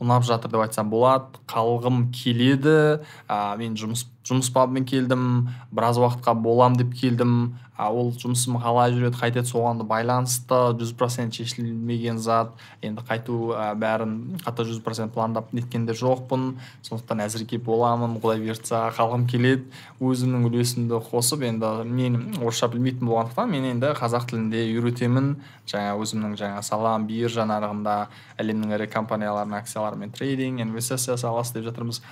ұнап 0.00 0.24
жатыр 0.24 0.52
деп 0.52 0.64
айтсам 0.64 0.90
болады. 0.92 1.40
Қалғым 1.48 2.08
келеді. 2.12 3.04
А, 3.28 3.56
мен 3.60 3.76
жұмыс 3.80 4.06
жұмыс 4.30 4.52
бабымен 4.54 4.86
келдім 4.86 5.50
біраз 5.74 5.98
уақытқа 5.98 6.36
болам 6.38 6.78
деп 6.78 6.94
келдім. 6.94 7.58
А, 7.80 7.86
ол 7.88 8.10
жұмысым 8.12 8.58
қалай 8.60 8.92
жүреді 8.92 9.16
қайтеді 9.16 9.48
соған 9.48 9.78
байланысты 9.88 10.58
жүз 10.76 10.90
процент 11.00 11.32
шешілмеген 11.32 12.18
зат. 12.20 12.50
Енді 12.84 13.00
қайту 13.08 13.54
ә, 13.56 13.70
бәрін 13.72 14.36
қатты 14.44 14.66
жүз 14.68 14.82
процент 14.84 15.14
пландап 15.14 15.54
неткен 15.56 15.86
де 15.88 15.94
жоқпын. 15.96 16.58
Сондықтан 16.84 17.24
әзірге 17.24 17.56
боламын 17.64 18.18
құдай 18.20 18.42
бұйыртса 18.42 18.82
қалғым 18.98 19.24
келеді. 19.32 19.64
Өзімнің 19.96 20.44
үлесімді 20.50 21.00
қосып 21.08 21.46
енді 21.48 21.72
мен 21.88 22.20
орысша 22.42 22.68
білмейтін 22.68 23.08
болғандықтан 23.08 23.48
мен 23.48 23.70
енді 23.72 23.94
қазақ 23.96 24.28
тілінде 24.28 24.66
үйретемін. 24.76 25.38
Жаңа 25.70 25.96
өзімнің 26.02 26.36
жаңа 26.36 26.60
салам 26.66 27.08
биржа 27.08 27.48
нарығында 27.48 27.96
әлемнің 28.44 28.76
ірі 28.76 28.90
компанияларының 28.92 29.56
акцияларымен 29.62 30.12
трейдинг 30.12 30.60
инвестиция 30.66 31.16
саласы 31.16 31.56
деп 31.56 31.70
жатырмыз. 31.70 32.02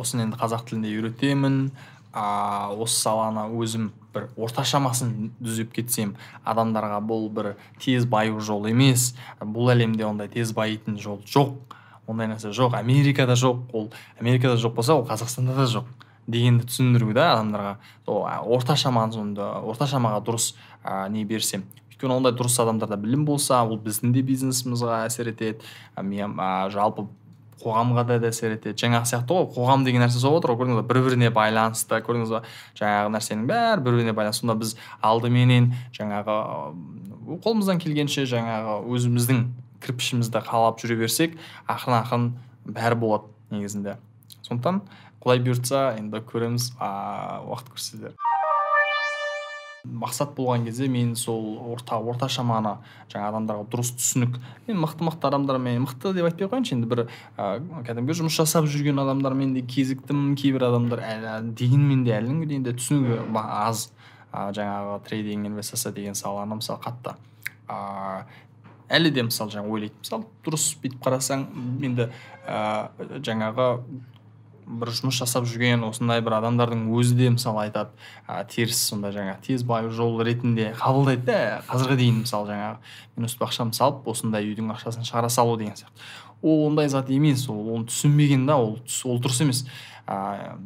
Осыны 0.00 0.28
енді 0.28 0.38
қазақ 0.40 0.68
тілінде 0.68 0.94
үйретемін. 0.94 1.58
А, 2.14 2.70
осы 2.70 3.00
саланы 3.02 3.48
өзім 3.58 3.88
бір 4.14 4.28
орташамасын 4.38 5.32
түзеп 5.42 5.72
кетсем 5.74 6.12
адамдарға 6.46 7.00
бұл 7.02 7.26
бір 7.34 7.54
тез 7.82 8.06
баю 8.06 8.38
жол 8.38 8.68
емес. 8.70 9.12
Бұл 9.40 9.72
әлемде 9.74 10.06
ондай 10.06 10.30
тез 10.30 10.54
байитын 10.54 11.00
жол 11.02 11.18
жоқ. 11.26 11.56
Ондай 12.06 12.30
нәрсе 12.30 12.52
жоқ. 12.54 12.76
Америкада 12.78 13.34
жоқ. 13.34 13.66
Ол 13.72 13.90
америкада 14.20 14.54
жоқ 14.54 14.76
болса 14.78 14.94
ол 14.94 15.06
қазақстанда 15.08 15.56
да 15.58 15.66
жоқ 15.66 15.90
дегенді 16.26 16.68
түсіндіру 16.68 17.12
да 17.14 17.32
адамдарға. 17.34 17.74
Сол 18.06 18.24
а, 18.28 18.38
орташаманы 18.42 19.12
сонда 19.12 19.50
орташамаға 19.64 20.22
дұрыс 20.24 20.52
а, 20.82 21.08
не 21.08 21.24
берсем. 21.24 21.66
Өйткені 21.90 22.16
ондай 22.16 22.34
дұрыс 22.36 22.56
адамдарда 22.62 22.96
білім 23.00 23.26
болса 23.28 23.62
ол 23.64 23.78
біздің 23.82 24.14
де 24.14 24.22
бизнесімізге 24.22 25.04
әсер 25.04 25.30
етеді. 25.34 25.64
Мен 26.00 26.38
а, 26.40 26.70
жалпы 26.72 27.06
қоғамға 27.62 28.04
да 28.08 28.18
әсер 28.28 28.54
етеді. 28.56 28.74
Жаңағы 28.80 29.10
сияқты 29.10 29.36
ғой 29.36 29.46
қоғам 29.54 29.84
деген 29.86 30.02
нәрсе 30.04 30.20
сол 30.22 30.38
отыр 30.38 30.54
ғой 30.54 30.62
көрдіңіз 30.62 30.80
ба? 30.80 30.86
Бір 30.90 31.00
біріне 31.06 31.30
байланысты 31.34 32.00
көрдіңіз 32.04 32.32
ба? 32.34 32.42
Жаңағы 32.78 33.12
нәрсенің 33.14 33.46
бәрі 33.50 33.84
бір 33.84 33.98
біріне 33.98 34.14
байланысты. 34.16 34.44
Сонда 34.44 34.58
біз 34.60 34.74
алдыменен 35.04 35.70
жаңағы 35.96 36.38
қолымыздан 37.44 37.80
келгенше 37.82 38.26
жаңағы 38.30 38.80
өзіміздің 38.96 39.44
кірпішімізді 39.84 40.44
қалап 40.48 40.82
жүре 40.82 40.98
берсек 41.00 41.38
ақырын 41.68 42.00
ақырын 42.02 42.28
бәрі 42.64 43.00
болады 43.00 43.30
негізінде. 43.54 43.98
Сондықтан 44.44 44.82
құдай 45.24 45.40
бұйыртса 45.44 45.86
енді 45.98 46.20
көреміз 46.28 46.72
а, 46.78 47.40
уақыт 47.48 47.72
көрсетер. 47.72 48.16
Мақсат 49.84 50.32
болған 50.36 50.64
кезде 50.64 50.88
мен 50.88 51.14
сол 51.16 51.58
орта 51.72 51.98
орта 52.00 52.28
шаманы 52.28 52.76
жаңа 53.12 53.28
адамдарға 53.30 53.66
дұрыс 53.72 53.92
түсінік. 53.98 54.38
Мен 54.68 54.80
мықты 54.80 55.04
мықты 55.04 55.28
адамдармен 55.28 55.84
мықты 55.84 56.14
деп 56.16 56.28
айтпай 56.30 56.48
қояйыншы 56.48 56.74
енді 56.76 56.88
бір 56.88 57.04
ә, 57.36 57.60
кәдімгі 57.86 58.16
жұмыс 58.22 58.38
жасап 58.38 58.64
жүрген 58.64 58.98
адамдармен 59.02 59.52
де 59.54 59.62
кезіктім 59.62 60.32
кейбір 60.40 60.70
адамдар 60.70 61.04
әлі 61.04 61.52
дегенмен 61.52 62.04
де 62.06 62.16
әлі 62.16 62.32
күнге 62.32 62.50
дейін 62.54 62.64
де 62.64 62.74
түсінігі 62.78 63.20
аз. 63.44 63.90
Ә, 64.34 64.48
жаңағы 64.50 64.96
трейдинг 65.06 65.46
инвестиция 65.46 65.92
деген 65.94 66.16
саланы 66.18 66.56
мысалы 66.58 66.80
қатты 66.82 67.12
ә, 67.70 68.24
әлі 68.90 69.12
де 69.14 69.22
мысалы 69.22 69.52
жаңа 69.52 69.70
ойлайды 69.70 69.94
мысалы 70.00 70.26
дұрыс 70.42 70.64
бүйтіп 70.82 71.04
қарасаң 71.04 71.44
енді 71.86 72.08
ә, 72.42 72.88
жаңағы 73.22 73.68
бір 74.66 74.90
жұмыс 74.96 75.18
жасап 75.20 75.46
жүрген 75.48 75.84
осындай 75.86 76.22
бір 76.24 76.38
адамдардың 76.40 76.86
өзі 76.96 77.16
де 77.18 77.30
мысалы 77.34 77.66
айтады 77.66 77.94
ә, 78.26 78.42
теріс 78.48 78.80
сондай 78.88 79.14
жаңағы 79.14 79.40
тез 79.46 79.64
баю 79.68 79.90
жол 79.94 80.20
ретінде 80.24 80.72
қабылдайды 80.78 81.26
да 81.28 81.62
қазірге 81.68 82.00
дейін 82.00 82.22
мысалы 82.24 82.50
жаңағы 82.52 82.76
мен 83.16 83.28
өстіп 83.28 83.46
ақшамды 83.48 83.78
салып 83.78 84.08
осындай 84.10 84.46
үйдің 84.50 84.72
ақшасын 84.74 85.06
шығара 85.06 85.30
салу 85.32 85.56
деген 85.60 85.76
сияқты. 85.76 86.06
Ол 86.42 86.66
ондай 86.66 86.88
зат 86.92 87.10
емес 87.10 87.48
ол 87.48 87.74
оны 87.76 87.88
түсінбеген 87.88 88.46
да 88.46 88.58
ол 88.60 88.78
ол 89.04 89.20
дұрыс 89.20 89.42
емес. 89.44 89.64
Ә, 90.04 90.58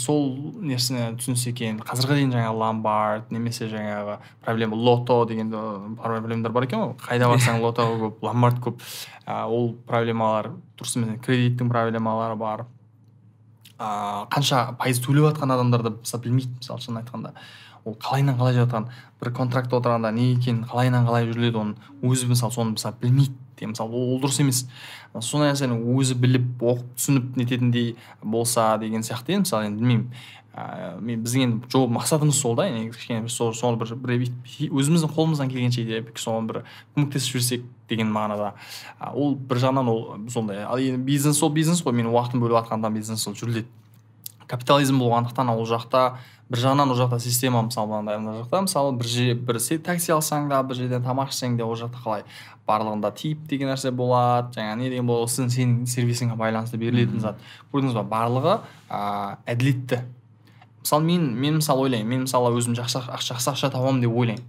сол 0.00 0.30
нәрсені 0.64 1.18
түсінсе 1.20 1.50
екен 1.50 1.82
қазірге 1.84 2.16
дейін 2.16 2.32
жаңағы 2.32 2.56
ломбард 2.62 3.34
немесе 3.34 3.68
жаңағы 3.68 4.16
проблема 4.44 4.78
лото 4.80 5.18
деген 5.28 5.50
де 5.52 5.60
проблемалар 6.00 6.54
бар 6.54 6.64
екен 6.64 6.80
ғой. 6.80 6.94
Қайда 7.02 7.28
барсаң 7.28 7.60
лото 7.60 7.84
көп 8.00 8.24
ломбард 8.24 8.62
көп. 8.64 8.80
Ә, 9.26 9.44
ол 9.44 9.74
проблемалар 9.88 10.54
дұрыс 10.78 10.96
емес 10.96 11.20
кредиттің 11.26 11.68
проблемалары 11.68 12.40
бар. 12.40 12.64
Ыыы 13.78 14.26
қанша 14.32 14.76
пайыз 14.80 15.00
төлеп 15.04 15.30
жатқан 15.30 15.52
адамдарды 15.52 15.92
мысалы 15.98 16.22
білмейді 16.24 16.56
мысалы 16.60 16.80
шынын 16.80 17.02
айтқанда. 17.02 17.32
Ол 17.84 17.94
қалайынан 17.94 18.38
қалай 18.38 18.56
жатқан 18.56 18.88
бір 19.20 19.32
контрактта 19.36 19.76
отырғанда 19.78 20.10
не 20.16 20.32
екенін 20.32 20.64
қалайынан 20.66 21.06
қалай 21.06 21.28
жүріледі 21.28 21.60
оны 21.60 21.76
өзі 22.02 22.30
мысалы 22.32 22.52
соны 22.52 22.74
мысалы 22.74 22.96
білмейді 23.02 23.36
де 23.60 23.68
мысалы 23.70 23.92
ол, 23.92 24.16
дұрыс 24.20 24.40
емес. 24.40 24.64
Сондай 25.20 25.52
нәрсені 25.52 25.76
өзі 25.96 26.16
біліп 26.18 26.64
оқып 26.64 26.96
түсініп 26.96 27.36
нететіндей 27.36 27.94
болса 28.22 28.74
деген 28.80 29.06
сияқты 29.06 29.36
енді 29.36 29.46
мысалы 29.46 29.70
енді 29.70 29.80
білмеймін. 29.84 30.10
Ыыы 30.56 31.00
мен 31.04 31.22
біздің 31.22 31.42
енді 31.44 31.70
жол 31.72 31.86
мақсатымыз 31.92 32.40
сол 32.40 32.56
да 32.56 32.66
негізі 32.72 32.96
кішкене 32.96 33.28
сол 33.28 33.54
соны 33.54 33.76
бір, 33.76 33.94
бір 33.94 34.24
өзіміздің 34.72 35.12
қолымыздан 35.12 35.50
келгенше 35.52 35.84
де 35.84 36.00
соған 36.16 36.48
бір 36.48 36.62
көмектесіп 36.96 37.36
жүрсек 37.36 37.66
деген 37.88 38.12
мағынада. 38.12 38.52
Ол 39.14 39.34
бір 39.36 39.62
жағынан 39.62 39.90
ол 39.90 40.04
сондай. 40.32 40.64
Ал 40.64 40.78
енді 40.78 41.02
бизнес 41.06 41.42
ол 41.42 41.52
бизнес 41.54 41.82
қой 41.84 41.94
мен 41.96 42.10
уақытын 42.12 42.42
бөліп 42.42 42.60
жатқанда 42.62 42.90
бизнес 42.94 43.26
ол 43.28 43.34
жүріледі. 43.34 43.66
Капитализм 44.46 44.98
болғандықтан 45.02 45.50
ол 45.50 45.64
жақта 45.66 46.18
бір 46.50 46.60
жағынан 46.62 46.92
ол 46.92 46.98
жақта 46.98 47.18
система 47.18 47.62
мысалы 47.66 47.90
мынандай 47.90 48.18
мына 48.22 48.42
жақта 48.42 48.60
мысалы 48.66 48.92
бір 48.96 49.08
же 49.10 49.34
бір 49.34 49.58
такси 49.82 50.12
алсаң 50.14 50.48
да 50.48 50.62
бір 50.62 50.78
жерден 50.78 51.02
тамақ 51.02 51.32
ішсең 51.34 51.56
де 51.58 51.64
ол 51.64 51.74
жақта 51.74 52.02
қалай 52.04 52.22
барлығында 52.66 53.12
тип 53.14 53.46
деген 53.50 53.70
нәрсе 53.70 53.90
болады 53.94 54.58
жаңағы 54.58 54.78
не 54.80 54.90
деген 54.90 55.06
болады 55.06 55.32
сен 55.32 55.50
сенің 55.50 55.86
сервисіңе 55.90 56.36
байланысты 56.38 56.78
берілетін 56.78 57.22
зат. 57.22 57.38
Көрдіңіз 57.72 57.94
ба? 57.98 58.04
Барлығы 58.10 58.54
ыыы 58.90 59.36
әділетті. 59.54 60.02
Мысалы 60.82 61.06
мен 61.06 61.28
мен 61.34 61.58
мысалы 61.60 61.86
ойлаймын 61.86 62.10
мен 62.10 62.24
мысалы 62.26 62.54
өзім 62.58 62.78
жақсы 62.78 63.02
ақша 63.02 63.34
жақсы 63.34 63.52
ақша 63.54 63.70
табамын 63.74 64.02
деп 64.02 64.14
ойлаймын. 64.14 64.44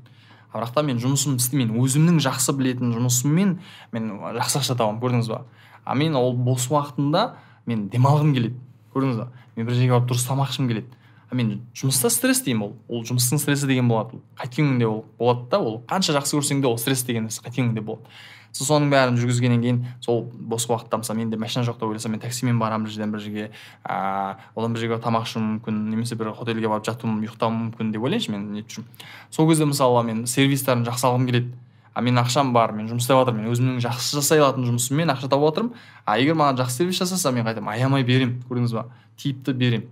Бірақ 0.53 0.73
та 0.73 0.83
мен 0.83 1.01
жұмысымды 1.01 1.43
істемеймін 1.43 1.79
өзімнің 1.83 2.21
жақсы 2.23 2.55
білетін 2.57 2.93
жұмысыммен 2.95 3.57
мен 3.93 4.11
жақсы 4.39 4.61
ақша 4.61 4.77
табамын 4.77 5.01
көрдіңіз 5.01 5.31
ба? 5.31 5.43
А 5.83 5.95
мен 5.95 6.15
ол 6.15 6.33
бос 6.33 6.69
уақытымда 6.71 7.25
мен 7.65 7.89
демалғым 7.93 8.33
келеді 8.35 8.59
көрдіңіз 8.95 9.19
ба? 9.21 9.27
Мен 9.55 9.67
бір 9.67 9.77
жерге 9.77 9.97
барып 9.97 10.09
дұрыс 10.11 10.27
тамақ 10.27 10.55
келеді. 10.57 10.87
А 11.29 11.35
мен 11.35 11.61
жұмыста 11.75 12.09
стресс 12.09 12.41
деймін 12.45 12.69
ол. 12.69 12.73
Ол 12.87 13.03
жұмыстың 13.03 13.41
стрессі 13.41 13.67
деген 13.67 13.89
болады. 13.91 14.15
Ол 14.15 14.21
қайткен 14.39 14.71
күнде 14.71 14.87
ол 14.87 15.03
болады 15.19 15.49
да 15.51 15.59
ол 15.59 15.81
қанша 15.89 16.15
жақсы 16.15 16.37
көрсең 16.37 16.61
де 16.63 16.69
ол 16.69 16.77
стресс 16.79 17.03
деген 17.03 17.27
нәрсе 17.27 17.43
қайткен 17.43 17.73
күнде 17.73 17.83
болады. 17.83 18.07
Сол 18.51 18.67
соның 18.67 18.89
бәрін 18.91 19.17
жүргізгеннен 19.19 19.61
кейін 19.61 19.79
сол 20.01 20.23
бос 20.33 20.67
уақытта 20.69 20.99
мысалы 21.01 21.19
менде 21.19 21.37
машина 21.37 21.65
жоқ 21.65 21.79
деп 21.79 21.89
ойласам 21.89 22.11
мен 22.11 22.21
таксимен 22.21 22.59
барамын 22.59 22.87
бір 22.87 22.93
жерден 22.93 23.11
бір 23.11 23.19
жерге 23.19 23.45
ыыы 23.47 24.35
одан 24.55 24.73
бір 24.73 24.81
жерге 24.81 24.99
тамақ 25.03 25.27
ішуім 25.27 25.47
мүмкін 25.51 25.79
немесе 25.91 26.15
бір 26.15 26.33
отельге 26.33 26.67
барып 26.67 26.87
жатуым 26.87 27.19
ұйықтауым 27.21 27.61
мүмкін 27.67 27.91
деп 27.93 28.03
ойлайыншы 28.07 28.31
мен 28.31 28.51
нетіп 28.55 28.77
жүрмін 28.77 29.07
сол 29.31 29.49
кезде 29.49 29.65
мысалы 29.65 30.03
мен 30.03 30.25
сервистарын 30.27 30.85
жақсы 30.87 31.07
алғым 31.07 31.27
келеді. 31.27 31.53
А 31.97 32.01
менің 32.05 32.21
ақшам 32.21 32.51
бар 32.53 32.75
мен 32.77 32.85
жұмыс 32.91 33.07
істеп 33.07 33.17
жатырмын 33.17 33.47
мен 33.47 33.53
өзімнің 33.55 33.79
жақсы 33.81 34.19
жасай 34.19 34.37
алатын 34.37 34.67
жұмысыммен 34.67 35.09
ақша 35.15 35.31
тауып 35.31 35.47
жатырмын 35.49 35.71
а 36.05 36.17
егер 36.21 36.35
маған 36.37 36.59
жақсы 36.59 36.83
сервис 36.83 36.99
жасаса 36.99 37.31
мен 37.33 37.47
қайтадан 37.47 37.71
аямай 37.73 38.05
беремін 38.05 38.43
көрдіңіз 38.45 38.75
ба? 38.77 38.83
Типті 39.17 39.55
беремін. 39.57 39.87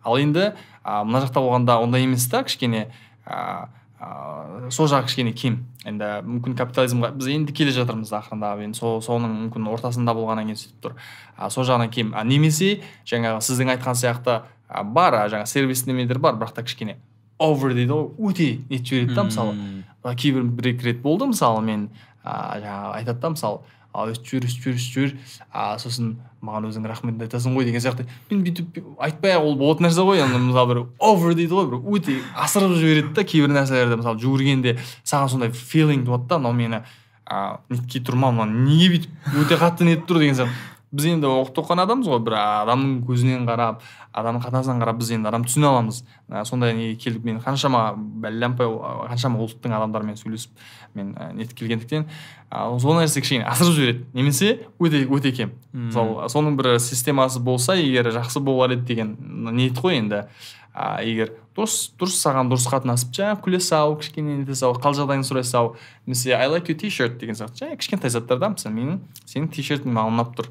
Ал 0.00 0.16
енді 0.16 0.54
а, 0.82 1.04
мына 1.04 1.20
жақта 1.26 1.42
болғанда 1.44 1.76
ондай 1.84 2.06
емес 2.06 2.24
та 2.32 2.40
кішкене 2.48 2.86
ыыы 3.26 3.68
сол 4.00 4.88
жағы 4.88 5.08
кішкене 5.08 5.32
кем. 5.36 5.58
Енді 5.84 6.08
мүмкін 6.24 6.54
капитализмға 6.56 7.10
біз 7.18 7.28
енді 7.34 7.52
келе 7.56 7.74
жатырмыз 7.76 8.12
ақырындап 8.16 8.62
енді 8.64 8.78
сол 8.78 9.02
соның 9.04 9.34
мүмкін 9.44 9.68
ортасында 9.74 10.14
болғаннан 10.16 10.48
кейін 10.48 10.60
сөйтіп 10.60 10.86
тұр. 10.86 10.94
А, 11.36 11.50
сол 11.52 11.66
жағынан 11.68 11.92
кем. 11.92 12.14
А 12.16 12.24
немесе 12.24 12.80
жаңағы 13.08 13.42
сіздің 13.44 13.74
айтқан 13.74 13.98
сияқты 14.00 14.40
а, 14.40 14.84
бар 14.84 15.18
жаңағы 15.28 15.52
сервис 15.52 15.84
немелер 15.86 16.18
бар 16.18 16.38
бірақ 16.40 16.56
та 16.56 16.64
кішкене 16.64 16.96
овер 17.40 17.74
дейді 17.76 17.92
ғой 17.92 18.30
өте 18.30 18.48
нетіп 18.70 18.86
жібереді 18.86 19.14
да 19.16 19.26
мысалы. 19.28 20.14
Кейбір 20.16 20.48
бір 20.48 20.72
екі 20.74 20.88
рет 20.90 21.02
болды 21.04 21.28
мысалы 21.28 21.60
мен 21.64 21.88
а, 22.22 22.56
жаңағы 22.60 22.96
айтады 23.00 23.20
да 23.20 23.34
мысалы 23.36 23.60
ал 23.94 24.10
өйтіп 24.12 24.26
жүр 24.30 24.46
өйтіп 24.46 24.80
жүр 24.80 25.06
өйтіп 25.08 25.18
а 25.52 25.74
сосын 25.82 26.14
маған 26.40 26.68
өзің 26.70 26.86
рахметіңді 26.88 27.26
айтасың 27.26 27.56
ғой 27.58 27.66
деген 27.68 27.82
сияқты. 27.84 28.06
Мен 28.30 28.44
бүйтіп 28.46 28.78
айтпай 29.02 29.34
ақ 29.36 29.44
ол 29.44 29.56
болатын 29.60 29.88
нәрсе 29.88 30.06
ғой. 30.06 30.22
Енді 30.22 30.40
мысалы 30.46 30.70
бір 30.70 30.82
овер 30.98 31.36
дейді 31.36 31.58
ғой 31.58 31.68
бір 31.68 31.82
өте 31.98 32.16
асырып 32.38 32.78
жібереді 32.78 33.12
да 33.18 33.24
кейбір 33.26 33.54
нәрселерді. 33.58 34.00
Мысалы 34.00 34.22
жүгіргенде 34.22 34.76
саған 35.04 35.34
сондай 35.34 35.52
филинг 35.52 36.06
туады 36.08 36.30
да 36.30 36.38
мынау 36.38 36.56
мені 36.56 36.82
ыыы 37.30 37.76
нетпей 37.76 38.02
тұр 38.06 38.16
ма 38.18 38.32
мынау 38.34 38.64
неге 38.64 38.94
бүйтіп 38.94 39.42
өте 39.44 39.58
қатты 39.60 39.90
нетіп 39.90 40.08
тұр 40.08 40.22
деген 40.22 40.38
сияқты. 40.38 40.69
Біз 40.90 41.06
енді 41.06 41.28
оқып 41.30 41.60
оқыған 41.62 41.84
адамбыз 41.84 42.08
ғой 42.10 42.20
бір 42.26 42.36
адамның 42.40 42.94
көзінен 43.06 43.46
қарап 43.48 43.84
адамның 44.16 44.42
қатасынан 44.42 44.82
қарап 44.82 44.98
біз 44.98 45.12
енді 45.14 45.30
адам 45.30 45.44
түсіне 45.46 45.68
аламыз. 45.70 46.02
Ә, 46.28 46.44
сондай 46.44 46.74
неге 46.74 46.96
келдік 46.98 47.24
мен 47.24 47.38
қаншама 47.44 47.94
бәлләмпай 47.96 48.66
қаншама 49.12 49.38
ұлттың 49.44 49.76
адамдарымен 49.78 50.18
сөйлесіп 50.18 50.50
мен 50.98 51.14
ә, 51.14 51.30
нетіп 51.38 51.60
келгендіктен 51.62 52.08
ә, 52.50 52.64
сол 52.82 52.98
нәрсе 52.98 53.22
кішкене 53.22 53.46
асырып 53.46 53.76
жібереді. 53.78 54.06
Немесе 54.14 54.56
өте 54.82 55.04
өте 55.06 55.32
кем. 55.36 55.54
Мысалы 55.72 56.26
соның 56.32 56.58
бір 56.58 56.80
системасы 56.82 57.38
болса 57.38 57.78
егер 57.78 58.10
жақсы 58.10 58.42
болар 58.42 58.74
еді 58.74 58.88
деген 58.90 59.14
ниет 59.54 59.78
қой 59.78 60.00
енді. 60.02 60.26
А 60.72 61.02
егер 61.02 61.32
дұрыс 61.56 61.90
дұрыс 61.98 62.18
саған 62.22 62.50
дұрыс 62.50 62.66
қатынасып 62.70 63.10
жаңағы 63.16 63.40
күле 63.44 63.60
сал 63.64 63.96
кішкене 63.98 64.36
нете 64.38 64.54
сал 64.54 64.76
қал 64.78 64.94
жағдайыңды 64.94 65.26
сұрай 65.26 65.44
сал. 65.44 65.74
Немесе 66.06 66.34
ай 66.36 66.48
лайк 66.48 66.70
ю 66.70 66.76
ти 66.78 66.90
шерт 66.90 67.18
деген 67.18 67.34
сияқты. 67.34 67.64
Жаңағы 67.64 67.80
кішкентай 67.82 68.10
заттар 68.14 68.38
да 68.38 68.52
мысалы 68.54 68.74
менің 68.76 69.00
сенің 69.26 69.50
ти 69.50 69.64
шертің 69.66 69.96
маған 69.96 70.14
ұнап 70.14 70.32
тұр 70.38 70.50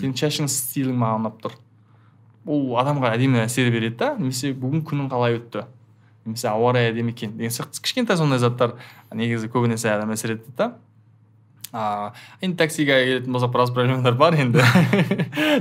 сенің 0.00 0.16
шашың 0.18 0.48
стилің 0.48 0.96
маған 1.02 1.26
ұнап 1.26 1.38
тұр. 1.44 1.58
Бұл 2.46 2.72
адамға 2.80 3.12
әдемі 3.18 3.44
әсер 3.44 3.68
береді 3.70 3.98
да. 4.00 4.14
Немесе 4.18 4.54
бүгін 4.56 4.86
күнің 4.88 5.12
қалай 5.12 5.36
өтті? 5.36 5.66
Немесе 6.24 6.48
ауа 6.48 6.72
райы 6.74 6.94
әдемі 6.94 7.12
екен 7.12 7.36
деген 7.36 7.52
сияқты. 7.52 7.84
Кішкентай 7.84 8.16
сондай 8.16 8.40
заттар 8.42 8.78
негізі 9.12 9.52
көбінесе 9.52 9.92
адам 9.92 10.16
әсер 10.16 10.38
етеді 10.38 10.56
да. 10.58 10.72
Ыыы 11.72 12.10
енді 12.44 12.58
таксиге 12.60 12.98
келетін 13.06 13.32
болсақ 13.32 13.52
біраз 13.54 13.70
проблемалар 13.72 14.16
бар 14.20 14.36
енді 14.36 14.60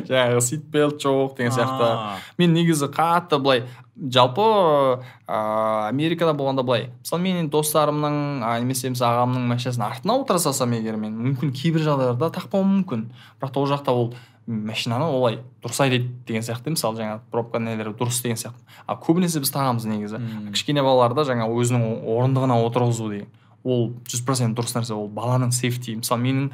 жаңағы 0.10 0.42
сит 0.44 0.66
белт 0.74 1.00
жоқ 1.00 1.38
деген 1.38 1.56
сияқты 1.56 2.20
мен 2.42 2.54
негізі 2.54 2.92
қатты 2.92 3.40
былай 3.40 3.64
жалпы 3.96 4.44
ыыы 4.44 5.88
америкада 5.88 6.34
болғанда 6.36 6.66
былай 6.68 6.90
мысалы 7.00 7.24
мен 7.24 7.50
достарымның 7.54 8.44
немесе 8.66 8.92
мысалы 8.92 9.22
ағамның 9.22 9.48
машинасының 9.54 9.88
артына 9.88 10.20
отыра 10.20 10.44
салсам 10.44 10.76
егер 10.76 11.00
мен 11.00 11.16
мүмкін 11.30 11.56
кейбір 11.56 11.88
жағдайларда 11.88 12.32
тақпауым 12.42 12.76
мүмкін 12.82 13.08
бірақ 13.40 13.56
та 13.56 13.64
ол 13.64 13.72
жақта 13.72 13.96
ол 13.96 14.14
машинаны 14.48 15.06
олай 15.06 15.40
дұрыс 15.64 15.80
айдайды 15.86 16.10
деген 16.28 16.44
сияқты 16.44 16.74
мысалы 16.74 17.00
жаңағы 17.00 17.22
пробка 17.32 17.60
нелері 17.62 17.94
дұрыс 17.96 18.24
деген 18.24 18.40
сияқты 18.42 18.82
а 18.88 18.98
көбінесе 19.00 19.40
біз 19.40 19.54
тағамыз 19.54 19.86
негізі 19.88 20.20
кішкене 20.52 20.84
балаларды 20.84 21.24
жаңа 21.30 21.48
өзінің 21.48 22.02
орындығына 22.10 22.58
отырғызу 22.66 23.12
деген 23.14 23.30
ол 23.64 23.92
жүз 24.10 24.24
процент 24.26 24.58
дұрыс 24.58 24.76
нәрсе. 24.78 24.96
Ол 24.96 25.10
баланың 25.12 25.52
сейфти 25.56 25.96
мысалы 26.00 26.24
менің 26.26 26.52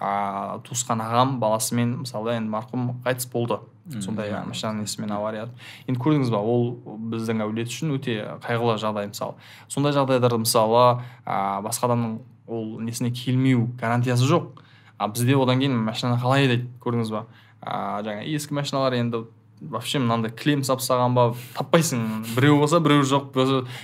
ыыы 0.00 0.60
туысқан 0.64 1.02
ағам 1.04 1.36
баласымен 1.40 2.00
мысалы 2.04 2.36
енді 2.38 2.52
марқұм 2.54 2.88
қайтыс 3.04 3.28
болды. 3.32 3.60
Сондай 3.90 4.30
машинаның 4.46 4.84
несімен 4.84 5.10
авария 5.16 5.48
енді 5.88 6.00
көрдіңіз 6.00 6.30
ба 6.30 6.38
ол 6.38 6.76
біздің 7.10 7.42
әулет 7.42 7.72
үшін 7.72 7.96
өте 7.96 8.16
қайғылы 8.44 8.76
жағдай 8.78 9.10
мысалы. 9.10 9.34
Сондай 9.68 9.92
жағдайларда 9.96 10.38
мысалы 10.38 10.84
ә, 11.26 11.58
басқа 11.64 11.88
адамның 11.88 12.20
ол 12.46 12.78
несіне 12.84 13.10
келмеу 13.10 13.66
гарантиясы 13.80 14.28
жоқ. 14.30 14.62
А 14.96 15.08
бізде 15.08 15.34
одан 15.34 15.58
кейін 15.58 15.74
машинаны 15.84 16.20
қалай 16.22 16.46
айдайды 16.46 16.68
көрдіңіз 16.84 17.10
ба? 17.10 17.26
Ыыы 17.60 18.06
жаңағы 18.06 18.34
ескі 18.36 18.56
машиналар 18.60 18.94
енді 19.00 19.24
вообще 19.60 20.00
мынандай 20.00 20.32
клем 20.32 20.62
салып 20.64 20.80
тастаған 20.80 21.14
ба 21.14 21.24
таппайсың. 21.56 22.24
Біреу 22.36 22.58
болса 22.60 22.80
біреу 22.80 23.04
жоқ. 23.04 23.36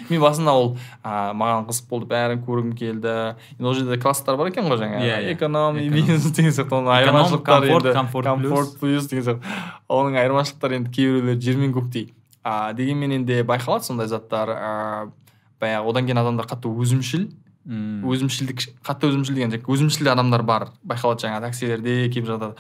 Мен 0.09 0.21
басында 0.23 0.55
ол 0.57 0.77
ә, 1.05 1.33
маған 1.37 1.69
қызық 1.69 1.89
болды 1.91 2.09
бәрін 2.11 2.43
көргім 2.47 2.73
келді. 2.77 3.37
Енді 3.59 3.69
ол 3.69 3.75
жерде 3.77 4.01
класстар 4.01 4.37
бар 4.41 4.51
екен 4.53 4.71
ғой 4.71 4.81
жаңағы. 4.81 5.05
Yeah, 5.05 5.23
иә, 5.27 5.37
эконом 5.37 5.79
бизнес 5.93 6.31
деген 6.33 6.53
сияқты 6.57 6.79
оның 6.81 6.95
айырмашылықтары 6.97 7.71
енді. 7.71 7.93
комфорт 7.93 8.79
плюс. 8.81 9.07
Деген 9.07 9.25
сияқты. 9.25 9.57
Оның 9.89 10.17
айырмашылықтары 10.23 10.81
енді 10.81 10.91
кейбіреулер 10.91 11.41
жер 11.41 11.57
мен 11.61 11.75
көктей. 11.77 12.13
А 12.43 12.73
дегенмен 12.73 13.21
енді 13.21 13.43
байқалады 13.43 13.85
сондай 13.85 14.09
заттар. 14.09 14.57
Ыыы 14.57 15.13
баяғы 15.61 15.91
одан 15.91 16.07
кейін 16.09 16.21
адамдар 16.21 16.49
қатты 16.49 16.69
өзімшіл. 16.69 17.29
Өзімшілдік 17.67 18.61
қатты 18.87 19.09
өзімшіл 19.11 19.35
деген 19.35 19.55
өзімшіл 19.57 20.13
адамдар 20.13 20.45
бар. 20.47 20.69
Байқалады 20.87 21.25
жаңағы 21.27 21.49
таксилерде 21.49 21.95
кейбір 22.13 22.37
жағдайда 22.37 22.55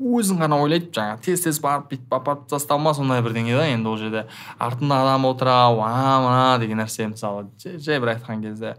өзін 0.00 0.40
ғана 0.40 0.58
ойлайды 0.62 0.90
жаңағы 0.94 1.20
тез 1.26 1.44
тез 1.44 1.60
барып 1.62 1.90
бүйтіп 1.90 2.14
апарып 2.16 2.46
тастау 2.50 2.80
ма 2.80 2.94
сондай 2.96 3.22
бірдеңе 3.22 3.56
да 3.56 3.66
енді 3.68 3.88
ол 3.88 3.98
жерде. 3.98 4.26
артында 4.58 5.02
адам 5.02 5.24
отыра 5.26 5.68
ана 5.68 6.20
мына 6.24 6.58
деген 6.60 6.78
нәрсе 6.78 7.08
мысалы 7.08 7.46
жай 7.58 8.00
бір 8.00 8.16
айтқан 8.16 8.42
кезде. 8.42 8.76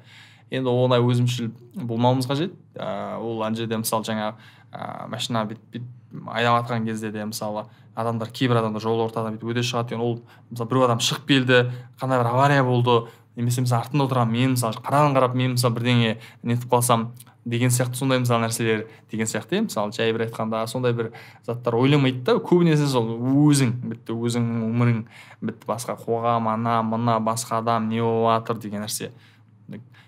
енді 0.49 0.69
ондай 0.69 0.99
өзімшіл 0.99 1.51
болмауымыз 1.75 2.27
қажет. 2.27 2.53
ыыы 2.75 3.17
ол 3.19 3.43
ана 3.43 3.55
жерде 3.55 3.77
мысалы 3.77 4.03
жаңағы 4.03 4.33
ыыы 4.73 5.07
машина 5.09 5.45
бүйтіп 5.45 5.71
бүйтіп 6.13 6.29
айдап 6.33 6.65
жатқан 6.65 6.85
кезде 6.85 7.11
де 7.11 7.25
мысалы 7.25 7.65
адамдар 7.95 8.29
кейбір 8.29 8.57
адамдар 8.57 8.81
жол 8.81 9.01
ортадан 9.05 9.37
бүйтіп 9.37 9.53
өте 9.53 9.63
шығады 9.65 9.97
ол 9.97 10.21
мысалы 10.49 10.69
біреу 10.69 10.85
адам 10.85 10.99
шығып 10.99 11.27
келді 11.27 11.71
қандай 12.01 12.19
бір 12.19 12.27
авария 12.27 12.63
болды. 12.63 13.07
немесе 13.35 13.61
мысалы 13.61 13.81
артында 13.81 14.05
отырамын 14.05 14.33
мен 14.33 14.51
мысалы 14.51 14.73
қараған 14.77 15.15
қарап 15.15 15.33
мен 15.33 15.55
мысалы 15.55 15.73
бірдеңе 15.73 16.17
нетіп 16.43 16.69
қалсам 16.69 17.13
деген 17.45 17.71
сияқты 17.73 17.99
сондай 17.99 18.19
мысалы 18.23 18.45
нәрселер 18.45 18.85
деген 19.11 19.27
сияқты 19.27 19.57
иә. 19.57 19.65
Мысалы 19.67 19.91
жай 19.91 20.13
бір 20.15 20.27
айтқанда 20.27 20.63
сондай 20.67 20.93
бір 20.95 21.11
заттар 21.43 21.75
ойламайды 21.75 22.23
да 22.23 22.37
көбінесе 22.39 22.87
сол 22.87 23.09
өзің 23.19 23.73
бітті 23.91 24.15
өзіңнің 24.15 24.65
өмірің 24.69 25.03
бітті 25.41 25.67
басқа 25.67 25.97
қоғам 25.99 26.47
ана 26.53 26.81
мына 26.87 27.19
басқа 27.19 27.59
адам 27.59 27.89
не 27.89 28.01
болып 28.01 28.59
деген 28.63 28.85
нәрсе. 28.85 29.11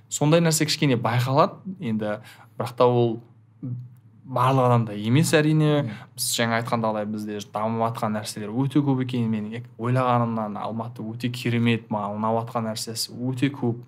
Сондай 0.09 0.39
нәрсе 0.39 0.65
кішкене 0.65 0.95
байқалады. 0.95 1.59
Енді 1.79 2.19
бірақ 2.57 2.75
та 2.77 2.87
ол 2.87 3.19
барлық 4.25 4.65
адамда 4.69 4.95
емес 4.95 5.33
әрине. 5.35 5.91
Біз 6.15 6.31
жаңа 6.39 6.61
айтқандағыдай 6.61 7.05
бізде 7.11 7.39
дамып 7.53 7.83
жатқан 7.83 8.15
нәрселер 8.15 8.53
өте 8.63 8.79
көп 8.79 9.03
екен 9.03 9.27
менің 9.29 9.67
ойлағанымнан 9.77 10.55
алматы 10.61 11.03
өте 11.03 11.29
керемет 11.29 11.91
маған 11.91 12.15
ұнап 12.21 12.39
жатқан 12.39 12.71
нәрсесі 12.71 13.11
өте 13.13 13.51
көп. 13.53 13.83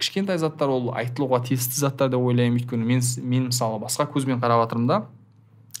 Кішкентай 0.00 0.38
заттар 0.38 0.72
ол 0.72 0.90
айтылуға 0.96 1.42
тиісті 1.46 1.80
заттар 1.80 2.10
деп 2.12 2.20
ойлаймын. 2.20 2.58
Өйткені 2.60 2.84
мен, 2.84 3.02
мен 3.22 3.48
мысалы 3.50 3.80
басқа 3.82 4.08
көзбен 4.12 4.42
қарап 4.42 4.64
жатырмын 4.64 4.90
да 4.90 5.00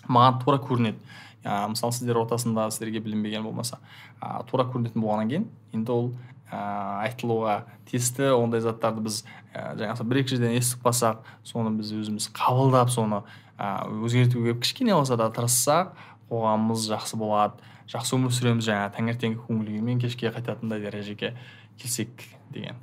маған 0.08 0.40
тура 0.44 0.60
көрінеді. 0.62 0.98
Ә, 1.46 1.68
мысалы 1.70 1.94
сіздер 1.94 2.18
ортасында 2.18 2.70
сіздерге 2.74 3.00
білінбеген 3.04 3.44
болмаса 3.46 3.78
ә, 4.18 4.40
тура 4.48 4.64
көрінетін 4.66 5.02
болғаннан 5.02 5.28
кейін 5.30 5.44
енді 5.76 5.92
ол 5.94 6.08
ә, 6.50 6.58
айтылуға 7.06 7.60
тиісті 7.86 8.32
ондай 8.34 8.64
заттарды 8.64 9.04
біз 9.04 9.20
ә, 9.54 9.76
жаңағы 9.78 10.06
бір 10.10 10.22
екі 10.24 10.34
жерден 10.34 10.56
естіп 10.58 10.82
қалсақ 10.88 11.22
соны 11.46 11.70
біз 11.78 11.92
өзіміз 12.00 12.26
қабылдап 12.34 12.90
соны 12.90 13.22
ә, 13.58 13.86
өзгертуге 13.86 14.56
кішкене 14.58 14.96
болса 14.96 15.14
да 15.20 15.30
тырыссақ 15.30 15.94
қоғамымыз 16.30 16.88
жақсы 16.90 17.18
болады. 17.20 17.62
Жақсы 17.86 18.16
өмір 18.16 18.34
сүреміз 18.34 18.66
жаңағы 18.66 18.94
таңертеңгі 18.96 19.44
көңіл 19.46 19.70
күймен 19.76 20.00
кешке 20.02 20.32
қайтатындай 20.34 20.82
дәрежеге 20.82 21.36
келсек 21.78 22.26
деген. 22.50 22.74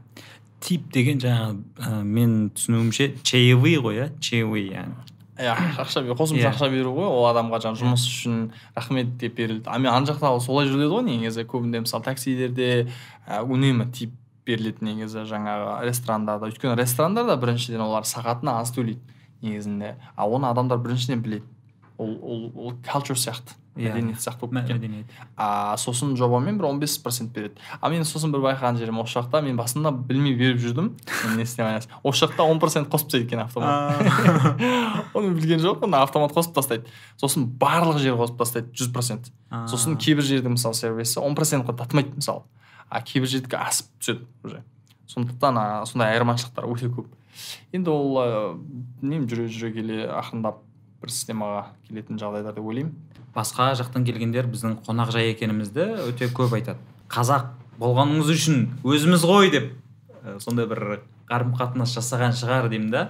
Тип 0.64 0.88
деген 0.94 1.20
жаңағы 1.22 1.58
ә, 1.84 2.04
мен 2.04 2.38
түсінуімше 2.56 3.10
чаевые 3.28 3.82
ғой 3.84 4.00
иә 4.00 4.08
чаевые 4.24 4.68
яғни 4.72 5.14
иә 5.44 5.56
ақша 5.82 6.04
қосымша 6.14 6.52
ақша 6.54 6.70
беру 6.72 6.94
ғой 6.96 7.10
ол 7.10 7.28
адамға 7.32 7.60
жаңағы 7.66 7.82
жұмыс 7.82 8.06
үшін 8.08 8.44
рахмет 8.76 9.16
деп 9.22 9.36
берілді 9.40 9.68
а 9.68 9.80
мен 9.82 9.92
ана 9.92 10.08
жақта 10.08 10.32
солай 10.46 10.70
жүреді 10.70 10.92
ғой 10.94 11.08
негізі 11.08 11.46
көбінде 11.50 11.84
мысалы 11.84 12.06
таксилерде 12.06 12.70
ә, 13.28 13.42
үнемі 13.42 13.90
тип 13.92 14.14
беріледі 14.46 14.86
негізі 14.86 15.26
жаңағы 15.30 15.82
ресторандарда 15.88 16.52
өйткені 16.52 16.78
ресторандарда 16.80 17.38
біріншіден 17.42 17.84
олар 17.84 18.08
сағатына 18.08 18.60
аз 18.62 18.72
төлейді 18.76 19.02
негізінде 19.42 19.96
а 20.16 20.28
оны 20.28 20.52
адамдар 20.52 20.80
біріншіден 20.84 21.24
біледі 21.26 21.46
ол 21.98 22.18
ол 22.22 22.52
ол 22.56 22.74
culture 22.84 23.18
сияқты. 23.18 23.56
Мәдениет 23.76 24.22
сияқты 24.22 24.46
болып 24.46 24.56
кеткен 24.60 24.78
мәдениет 24.78 25.14
а 25.38 25.76
сосын 25.82 26.16
жобамен 26.18 26.58
бір 26.60 26.68
15 26.70 27.04
процент 27.04 27.34
береді 27.34 27.62
а 27.80 27.90
мен 27.90 28.06
сосын 28.06 28.32
бір 28.34 28.44
байқаған 28.46 28.78
жерім 28.78 29.00
осы 29.02 29.18
жақта 29.20 29.42
мен 29.46 29.58
басында 29.58 29.92
білмей 29.92 30.36
беріп 30.38 30.62
жүрдім 30.62 30.92
мен 30.94 31.38
не 31.38 31.48
істей 31.48 31.66
алмайсың 31.66 31.96
осы 32.04 32.26
жақта 32.26 32.46
он 32.46 32.62
процент 32.62 32.90
қосып 32.94 33.10
тастайды 33.10 33.28
екен 33.28 33.44
автомат 33.46 35.14
оны 35.18 35.34
білген 35.34 35.64
жоқпын 35.64 35.98
автомат 35.98 36.36
қосып 36.38 36.54
тастайды 36.58 36.86
сосын 37.18 37.48
барлық 37.60 37.98
жер 38.04 38.20
қосып 38.20 38.38
тастайды 38.44 38.70
жүз 38.78 38.94
процент 38.94 39.32
сосын 39.72 39.98
кейбір 39.98 40.28
жерде 40.28 40.54
мысалы 40.54 40.78
сервисі 40.78 41.20
он 41.24 41.36
процентқа 41.36 41.76
татымайды 41.78 42.14
мысалы 42.20 42.46
а 42.90 43.02
кейбір 43.02 43.30
жердікі 43.30 43.58
асып 43.58 43.90
түседі 43.98 44.28
уже. 44.44 44.62
Сондықтан 45.10 45.58
а, 45.58 45.64
сондай 45.90 46.14
айырмашылықтар 46.14 46.68
өте 46.70 46.90
көп 46.94 47.10
енді 47.74 47.90
ол 47.90 48.20
ә, 48.22 48.28
білмеймін 49.02 49.26
жүре 49.30 49.48
жүре 49.50 49.74
келе 49.74 49.98
ақырындап 50.14 50.62
бір 51.02 51.12
системаға 51.12 51.64
келетін 51.88 52.22
жағдайлар 52.22 52.56
деп 52.56 52.70
ойлаймын 52.70 52.94
басқа 53.36 53.72
жақтан 53.80 54.06
келгендер 54.06 54.48
біздің 54.52 54.80
қонақжай 54.86 55.32
екенімізді 55.34 55.88
өте 56.08 56.30
көп 56.34 56.54
айтады. 56.58 56.80
Қазақ 57.12 57.50
болғаныңыз 57.82 58.30
үшін 58.34 58.60
өзіміз 58.86 59.26
ғой 59.28 59.52
деп 59.54 59.72
ә, 60.24 60.38
сондай 60.44 60.68
бір 60.70 61.02
қарым 61.30 61.56
қатынас 61.58 61.96
жасаған 61.98 62.36
шығар 62.38 62.70
деймін 62.72 62.92
да. 62.94 63.04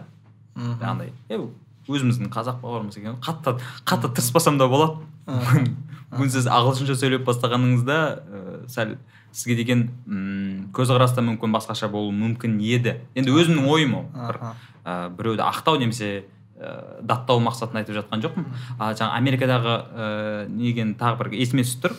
Жаңағыдай 0.55 1.11
е 1.29 1.41
өзіміздің 1.89 2.31
қазақ 2.31 2.61
бауырымыз 2.63 2.97
екен 2.99 3.17
қатты 3.23 3.57
қатты 3.83 4.13
тырыспасам 4.13 4.59
да 4.61 4.69
болады. 4.71 5.01
Бүгін 6.13 6.29
сіз 6.29 6.47
ағылшынша 6.47 6.95
сөйлеп 6.99 7.25
бастағаныңызда 7.27 7.97
ә, 7.97 8.41
сәл 8.69 8.95
сізге 9.33 9.57
деген 9.57 9.87
м 10.05 10.69
көзқарас 10.75 11.15
та 11.17 11.23
мүмкін 11.25 11.55
басқаша 11.55 11.89
болуы 11.91 12.13
мүмкін 12.13 12.59
еді. 12.61 12.99
Енді 13.17 13.33
өзімнің 13.33 13.67
ойым 13.67 13.95
ол. 13.97 14.05
Бір 14.13 14.39
ә, 14.85 15.09
біреуді 15.17 15.43
ақтау 15.47 15.79
немесе 15.81 16.25
ә, 16.59 17.01
даттау 17.01 17.41
мақсатын 17.43 17.81
айтып 17.81 17.97
жатқан 17.99 18.23
жоқпын. 18.23 18.47
А 18.79 18.93
жаңа 18.93 19.17
америкадағы 19.19 19.75
ә, 19.75 20.09
неген 20.49 20.95
тағы 20.99 21.23
бір 21.23 21.33
есіме 21.39 21.65
түсіп 21.65 21.87
тұр. 21.87 21.97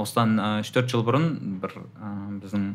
Осыдан 0.00 0.38
үш 0.60 0.70
төрт 0.72 0.90
жыл 0.92 1.04
бұрын 1.06 1.58
бір 1.62 1.76
ә, 1.98 2.12
біздің 2.42 2.66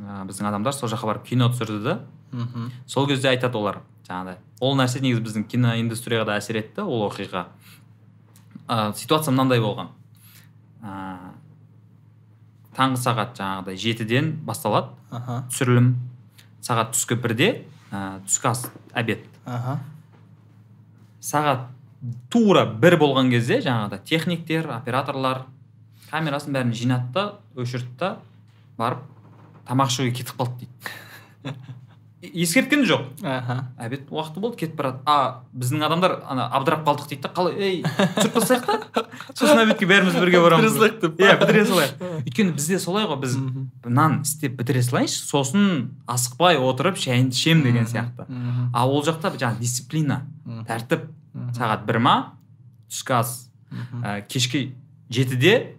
ә, 0.00 0.24
біздің 0.28 0.50
адамдар 0.50 0.76
сол 0.76 0.92
жаққа 0.92 1.12
барып 1.12 1.28
кино 1.28 1.50
түсірді 1.52 1.80
да. 1.84 2.00
Мхм. 2.32 2.70
Сол 2.86 3.08
кезде 3.10 3.32
айтады 3.32 3.58
олар 3.58 3.80
жаңағыдай. 4.06 4.38
Ол 4.60 4.76
нәрсе 4.78 5.02
негізі 5.02 5.24
біздің 5.26 5.46
киноиндустрияға 5.50 6.28
да 6.28 6.38
әсер 6.38 6.60
етті 6.60 6.84
ол 6.84 7.08
оқиға. 7.08 7.46
Ә, 8.68 8.92
ситуация 8.94 9.34
мынандай 9.34 9.62
болған. 9.62 9.90
Ә, 10.82 11.32
таңғы 12.76 13.00
сағат 13.02 13.34
жаңағыдай 13.40 13.80
жетіден 13.80 14.32
басталады. 14.46 14.94
Аха. 15.10 15.42
Түсірілім. 15.50 15.94
Сағат 16.62 16.94
түскі 16.94 17.18
бірде 17.20 17.48
ә, 17.90 18.20
түскі 18.28 18.52
ас 18.52 18.68
обед. 18.94 19.24
Аха. 19.44 19.80
Сағат 21.20 21.68
тура 22.32 22.64
бір 22.80 22.96
болған 23.00 23.30
кезде 23.32 23.60
жаңағыдай 23.64 24.02
техниктер 24.08 24.70
операторлар 24.72 25.44
камерасын 26.10 26.56
бәрін 26.56 26.72
жинады 26.76 27.12
да 27.14 27.24
өшірді 27.60 27.96
да 28.00 28.10
барып 28.78 29.04
тамақ 29.68 29.92
ішуге 29.92 30.14
кетіп 30.16 30.40
қалды 30.40 30.64
дейді. 30.64 31.54
Ескерткен 32.22 32.84
жоқ. 32.84 33.06
Аха. 33.24 33.70
Обед 33.78 34.10
уақыты 34.10 34.40
болды 34.40 34.56
кетіп 34.60 34.76
барады. 34.76 35.00
А 35.06 35.42
біздің 35.56 35.84
адамдар 35.86 36.18
ана 36.28 36.48
абдырап 36.52 36.84
қалдық 36.84 37.08
дейді 37.08 37.22
да 37.24 37.30
қалай 37.32 37.56
ей 37.56 37.82
түсіріп 37.84 38.34
тастайық 38.36 38.66
та. 38.66 39.04
Сосын 39.38 39.62
обедке 39.62 39.88
бәріміз 39.88 40.18
бірге 40.20 40.42
барамыз 40.44 40.76
бітіре 40.76 40.90
салайық 40.90 41.00
деп. 41.00 41.22
Иә 41.24 41.38
бітіре 41.40 41.64
салайық. 41.70 42.04
Өйткені 42.26 42.54
бізде 42.58 42.78
солай 42.82 43.08
ғой 43.08 43.20
біз 43.24 43.38
нан 43.86 44.20
істеп 44.20 44.58
бітіре 44.60 44.82
салайыншы 44.84 45.24
сосын 45.24 45.66
асықпай 46.06 46.60
отырып 46.60 47.00
шайымды 47.00 47.32
ішемін 47.36 47.64
деген 47.64 47.88
сияқты. 47.88 48.28
Мхм. 48.28 48.70
а 48.74 48.86
ол 48.86 49.02
жақта 49.06 49.32
жаңағы 49.36 49.64
дисциплина 49.64 50.22
тәртіп. 50.68 51.08
Сағат 51.56 51.86
бір 51.88 52.00
ма 52.04 52.16
түскі 52.90 53.16
ас. 53.16 53.50
Мхм. 53.70 54.04
ә, 54.04 54.20
кешкі 54.28 54.74
жетіде 55.08 55.76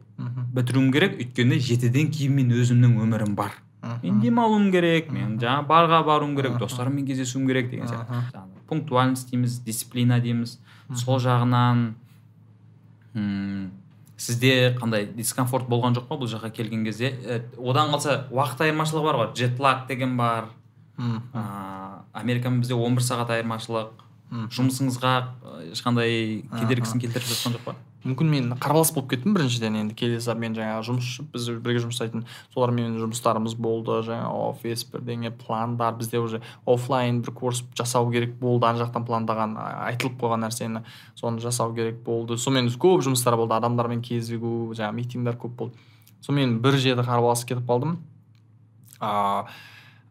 бітіруім 0.55 0.91
керек 0.93 1.19
өйткені 1.19 1.59
жетіден 1.59 2.09
кейін 2.13 2.35
мен 2.35 2.53
өзімнің 2.55 2.97
өмірім 3.03 3.35
бар. 3.35 3.57
Мен 4.03 4.19
демалуым 4.21 4.71
керек 4.71 5.11
мен 5.11 5.37
жаңағы 5.39 5.67
барға 5.67 6.03
баруым 6.05 6.35
керек 6.35 6.57
достарыммен 6.61 7.05
кездесуім 7.07 7.47
керек 7.47 7.69
деген 7.71 7.87
сияқты. 7.87 8.21
Пунктуальность 8.67 9.29
дейміз 9.31 9.59
дисциплина 9.65 10.19
дейміз. 10.19 10.59
Сол 10.95 11.19
жағынан 11.19 11.93
м 13.15 13.71
сізде 14.17 14.75
қандай 14.79 15.07
дискомфорт 15.15 15.67
болған 15.67 15.95
жоқ 15.97 16.05
па 16.07 16.15
бұл 16.15 16.29
жаққа 16.29 16.51
келген 16.53 16.83
кезде? 16.85 17.15
Одан 17.57 17.89
қалса 17.91 18.27
уақыт 18.29 18.61
айырмашылығы 18.67 19.03
бар 19.03 19.15
ғой. 19.15 19.33
Джетлаг 19.33 19.87
деген 19.87 20.15
бар. 20.17 20.45
Ыыы 20.97 21.21
америкамен 22.13 22.61
бізде 22.61 22.75
11 22.75 23.01
сағат 23.01 23.29
айырмашылық. 23.33 23.89
Жұмысыңызға 24.31 25.13
ешқандай 25.73 26.43
кедергісін 26.53 27.01
келтіріп 27.01 27.27
жатқан 27.27 27.57
жоқ 27.57 27.65
па? 27.65 27.75
Мүмкін 28.01 28.29
мен 28.31 28.53
қарбалас 28.57 28.93
болып 28.95 29.11
кеттім 29.11 29.35
біріншіден 29.35 29.75
енді 29.77 29.95
келе 29.97 30.19
сала 30.21 30.39
мен 30.41 30.55
жаңағы 30.57 30.85
жұмыс 30.87 31.09
біз 31.33 31.49
бірге 31.61 31.83
жұмыс 31.83 31.99
жасайтын 31.99 32.23
солармен 32.53 32.95
жұмыстарымыз 32.97 33.53
болды 33.61 33.99
жаңағы 34.07 34.47
офис 34.47 34.83
бірдеңе 34.89 35.31
пландар 35.43 35.93
бізде 35.99 36.19
уже 36.19 36.41
оффлайн 36.65 37.21
бір 37.21 37.35
курс 37.37 37.63
жасау 37.77 38.09
керек 38.11 38.33
болды 38.39 38.65
ана 38.65 38.81
жақтан 38.81 39.05
пландаған 39.05 39.53
айтылып 39.61 40.17
қойған 40.21 40.47
нәрсені 40.47 40.83
соны 41.15 41.41
жасау 41.43 41.75
керек 41.77 42.01
болды. 42.03 42.37
Сонымен 42.37 42.73
көп 42.73 43.05
жұмыстар 43.05 43.37
болды 43.37 43.57
адамдармен 43.59 44.01
кезігу 44.01 44.71
жаңағы 44.73 44.97
митингдер 44.97 45.37
көп 45.37 45.57
болды. 45.59 45.77
Сонымен 46.25 46.59
бір 46.61 46.77
жерде 46.81 47.05
қарбаласып 47.05 47.53
кетіп 47.53 47.69
қалдым. 47.69 47.99
А, 49.01 49.45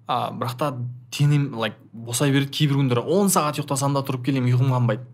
бірақ 0.07 0.57
та 0.59 0.73
денем 1.17 1.55
лайк 1.59 1.75
босай 1.93 2.33
береді 2.33 2.51
кейбір 2.51 2.81
күндері. 2.81 3.05
Он 3.07 3.31
сағат 3.31 3.61
ұйықтасам 3.61 3.95
да 3.95 4.03
тұрып 4.07 4.27
келемін 4.27 4.55
ұйқым 4.55 4.75
қанбайды. 4.75 5.07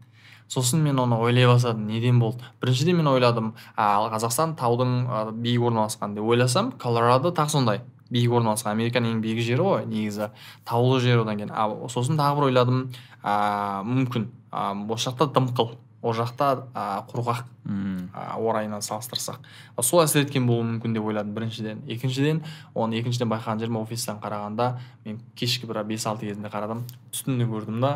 Сосын 0.48 0.82
мен 0.82 0.98
оны 0.98 1.18
ойлай 1.18 1.46
бастадым 1.46 1.86
неден 1.86 2.20
болды. 2.20 2.44
Біріншіден 2.60 2.96
мен 2.96 3.10
ойладым 3.10 3.54
а, 3.76 4.08
қазақстан 4.14 4.56
таудың 4.56 4.94
а, 5.08 5.24
биік 5.32 5.62
орналасқан 5.70 6.14
деп 6.14 6.24
ойласам 6.24 6.72
колорадо 6.72 7.32
тағы 7.34 7.54
сондай 7.56 7.80
биік 8.10 8.32
орналасқан 8.38 8.72
американың 8.76 9.16
ең 9.16 9.22
биік 9.24 9.42
жері 9.42 9.66
ғой 9.66 9.86
негізі 9.90 10.30
таулы 10.64 11.00
жер 11.00 11.24
одан 11.24 11.40
кейін. 11.40 11.52
А, 11.52 11.66
сосын 11.90 12.18
тағы 12.18 12.38
бір 12.38 12.48
ойладым 12.50 12.84
а, 13.22 13.82
мүмкін 13.86 14.30
а, 14.50 14.72
осы 14.88 15.10
жақта 15.10 15.30
дымқыл. 15.34 15.74
Ол 16.06 16.14
жақта 16.14 16.48
а, 16.72 17.02
құрғақ. 17.10 17.42
М, 17.66 18.08
а, 18.14 18.36
ауа 18.36 18.60
райынан 18.60 18.82
салыстырсақ 18.84 19.42
сол 19.82 20.04
әсер 20.04 20.22
еткен 20.22 20.46
болуы 20.46 20.64
мүмкін 20.68 20.94
деп 20.94 21.08
ойладым 21.10 21.34
біріншіден. 21.34 21.82
Екіншіден 21.90 22.42
оны 22.74 23.00
екіншіден 23.00 23.30
байқаған 23.32 23.64
жерім 23.64 23.80
офистен 23.82 24.20
қарағанда 24.22 24.76
мен 25.04 25.18
кешкі 25.34 25.66
бір 25.66 25.82
бес 25.88 26.06
алты 26.06 26.30
кезінде 26.30 26.52
қарадым. 26.52 26.84
Түтінді 27.10 27.50
көрдім 27.50 27.82
да. 27.82 27.92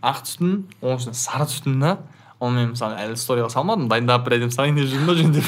Ақ 0.00 0.24
түтін 0.24 0.54
оның 0.80 1.02
үстіне 1.02 1.20
сары 1.20 1.48
түтін 1.52 1.80
да 1.84 1.96
оны 2.42 2.60
мен 2.60 2.70
мысалы 2.74 2.96
әлі 3.00 3.16
сториға 3.18 3.50
салмадым 3.52 3.86
дайындап 3.90 4.24
бір 4.26 4.36
әдемі 4.38 4.54
салайын 4.54 4.78
деп 4.80 4.88
жүрмін 4.90 5.18
жөндеп 5.20 5.46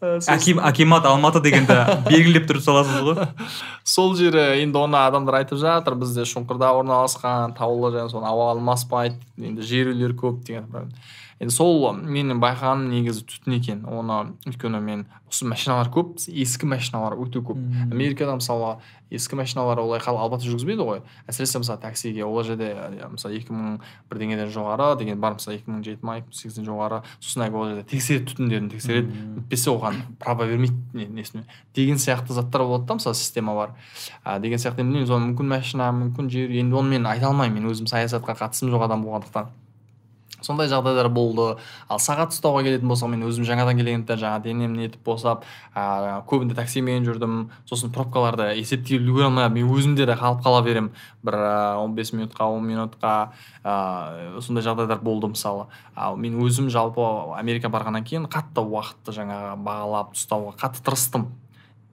Сосын- 0.00 0.34
Аким, 0.34 0.60
акимат 0.64 1.06
алматы 1.08 1.40
дегенді 1.44 1.76
белгілеп 2.08 2.48
тұрып 2.48 2.64
саласыз 2.64 3.00
ғой. 3.06 3.28
Сол 3.84 4.14
жері 4.18 4.60
енді 4.62 4.80
оны 4.80 4.98
адамдар 5.00 5.40
айтып 5.42 5.60
жатыр 5.60 5.96
бізде 6.00 6.26
шұңқырда 6.28 6.72
орналасқан 6.80 7.54
таулы 7.58 7.92
және 7.96 8.10
соны 8.12 8.28
ауа 8.30 8.50
алмаспайды 8.54 9.16
енді 9.38 9.62
жер 9.66 9.92
үйлер 9.94 10.16
көп 10.18 10.42
деген. 10.46 10.66
Енді 11.40 11.54
сол 11.54 11.94
менің 11.96 12.36
байқағаным 12.42 12.90
негізі 12.92 13.24
түтін 13.24 13.54
екен. 13.56 13.78
Оны 13.88 14.34
өйткені 14.44 14.80
мен 14.84 15.06
осы 15.30 15.46
машиналар 15.48 15.88
көп 15.88 16.18
ескі 16.28 16.66
машиналар 16.68 17.14
өте 17.16 17.40
көп. 17.40 17.56
Америкада 17.90 18.34
мысалы 18.36 18.76
ескі 19.10 19.38
машиналар 19.40 19.80
олай 19.80 20.00
хал 20.04 20.18
албатта 20.20 20.44
жүргізбейді 20.44 20.84
ғой. 20.84 21.00
Әсіресе 21.26 21.62
мысалы 21.62 21.80
таксиге 21.80 22.24
ол 22.26 22.42
жерде 22.44 22.74
мысалы 23.08 23.38
екі 23.40 23.54
мың 23.56 23.78
бірдеңеден 24.10 24.52
жоғары 24.52 24.98
деген 25.00 25.20
бар 25.20 25.38
мысалы 25.38 25.56
екі 25.56 25.70
мың 25.72 25.80
жеті 25.86 26.04
ма 26.04 26.18
екі 26.20 26.28
мың 26.28 26.36
сегізден 26.42 26.68
жоғары. 26.68 27.00
Сосын 27.24 27.46
әлгі 27.46 27.56
ол 27.56 27.68
жерде 27.72 27.86
тексереді 27.88 28.28
түтіндерін 28.34 28.68
тексереді. 28.74 29.08
Мм. 29.08 29.34
бітпесе 29.40 29.70
оған 29.72 29.96
право 30.20 30.44
бермейді 30.44 30.76
не- 30.92 31.08
несіне. 31.08 31.44
Деген 31.74 31.96
сияқты 31.96 32.32
заттар 32.36 32.62
болады 32.62 32.84
да 32.84 32.94
мысалы 33.00 33.14
система 33.14 33.54
бар. 33.54 33.70
А, 34.24 34.38
деген 34.38 34.58
сияқты 34.58 34.84
білмеймін 34.84 35.06
соны 35.08 35.32
мүмкін 35.32 35.48
машина 35.56 35.90
мүмкін 35.90 36.28
жер. 36.28 36.50
Енді 36.50 36.76
оны 36.76 36.90
мен 36.90 37.06
айта 37.06 37.26
алмаймын. 37.32 37.62
Мен 37.62 37.72
өзім 37.72 37.86
саясатқа 37.88 38.36
қатысым 38.36 38.70
жоқ 38.70 38.84
адам 38.84 39.02
болғандықтан. 39.04 39.48
Сондай 40.50 40.68
жағдайлар 40.70 41.08
болды. 41.14 41.56
Ал 41.88 42.00
сағат 42.02 42.34
ұстауға 42.34 42.64
келетін 42.66 42.90
болсақ 42.90 43.12
мен 43.14 43.24
өзім 43.28 43.46
жаңадан 43.48 43.78
келгендіктен 43.80 44.20
жаңағы 44.20 44.44
денем 44.44 44.74
нетіп 44.76 45.04
босап 45.06 45.44
ә, 45.74 46.20
көбінде 46.28 46.58
таксимен 46.58 47.06
жүрдім. 47.06 47.48
Сосын 47.70 47.94
пробкаларды 47.94 48.50
есептей 48.58 48.98
үлгере 48.98 49.28
алмай 49.30 49.48
мен 49.54 49.70
өзімде 49.70 50.06
де 50.10 50.18
қалып 50.18 50.42
қала 50.44 50.62
беремін 50.66 50.90
бір 51.22 51.38
он 51.80 51.94
бес 51.94 52.12
минутқа 52.12 52.50
он 52.50 52.66
минутқа 52.68 53.32
ә, 53.64 54.40
сондай 54.40 54.66
жағдайлар 54.66 55.00
болды 55.02 55.30
мысалы. 55.32 55.68
Ал 55.94 56.16
мен 56.16 56.40
өзім 56.42 56.70
жалпы 56.72 57.04
америка 57.38 57.70
барғаннан 57.70 58.04
кейін 58.04 58.26
қатты 58.30 58.64
уақытты 58.64 59.14
жаңағы 59.16 59.56
бағалап 59.64 60.16
ұстауға 60.16 60.56
қатты 60.60 60.84
тырыстым. 60.84 61.30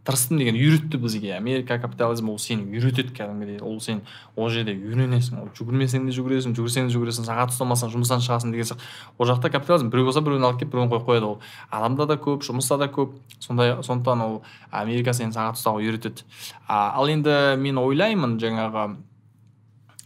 Тырыстым 0.08 0.40
деген 0.40 0.56
үйретті 0.56 0.98
бізге 1.04 1.34
америка 1.36 1.76
капитализм 1.84 2.30
ол 2.32 2.40
сені 2.40 2.64
үйретеді 2.72 3.12
кәдімгідей. 3.12 3.60
Ол 3.60 3.82
сен 3.84 4.02
ол 4.36 4.48
жерде 4.50 4.72
үйренесің 4.72 5.42
ол 5.42 5.50
жүгірмесең 5.58 6.08
де 6.08 6.16
жүгіресің 6.16 6.56
жүгірсең 6.56 6.88
де 6.88 6.96
жүгіресің 6.96 7.28
сағат 7.28 7.52
ұстамасаң 7.52 7.92
жұмыстан 7.92 8.24
шығасың 8.24 8.56
деген 8.56 8.70
сияқты. 8.72 8.88
Ол 9.18 9.28
жақта 9.28 9.52
капитализм 9.52 9.92
біреу 9.92 10.08
болса 10.08 10.24
біреуін 10.24 10.48
алып 10.48 10.62
келіп 10.62 10.72
біреуін 10.72 10.94
қойып 10.94 11.06
қояды. 11.12 11.28
Ол 11.28 11.42
адамда 11.70 12.08
да 12.08 12.16
көп 12.16 12.48
жұмыста 12.48 12.80
да 12.80 12.88
көп. 12.88 13.20
Сондай 13.44 13.76
сондықтан 13.84 14.24
ол 14.24 14.42
америка 14.72 15.14
сені 15.14 15.36
сағат 15.36 15.60
ұстауға 15.60 15.84
үйретеді. 15.84 16.24
Ал 16.68 17.12
енді 17.12 17.58
мен 17.60 17.84
ойлаймын 17.84 18.40
жаңағы 18.40 18.88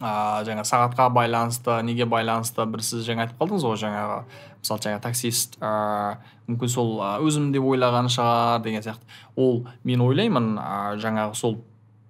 ыыы 0.01 0.45
жаңа 0.47 0.65
сағатқа 0.65 1.07
байланысты 1.13 1.77
неге 1.85 2.07
байланысты 2.09 2.65
бір 2.65 2.81
сіз 2.81 3.05
жаңа 3.05 3.27
айтып 3.27 3.37
қалдыңыз 3.37 3.65
ғой 3.69 3.77
жаңағы 3.85 4.17
мысалы 4.59 4.85
жаңа 4.87 5.01
таксист 5.03 5.57
ыыы 5.61 6.17
мүмкін 6.51 6.73
сол 6.73 6.93
өзім 7.21 7.51
деп 7.53 7.63
ойлаған 7.63 8.09
шығар 8.11 8.63
деген 8.65 8.83
сияқты. 8.83 9.05
Ол 9.37 9.65
мен 9.83 10.01
ойлаймын 10.01 10.55
ы, 10.57 10.97
жаңағы 10.99 11.37
сол 11.37 11.59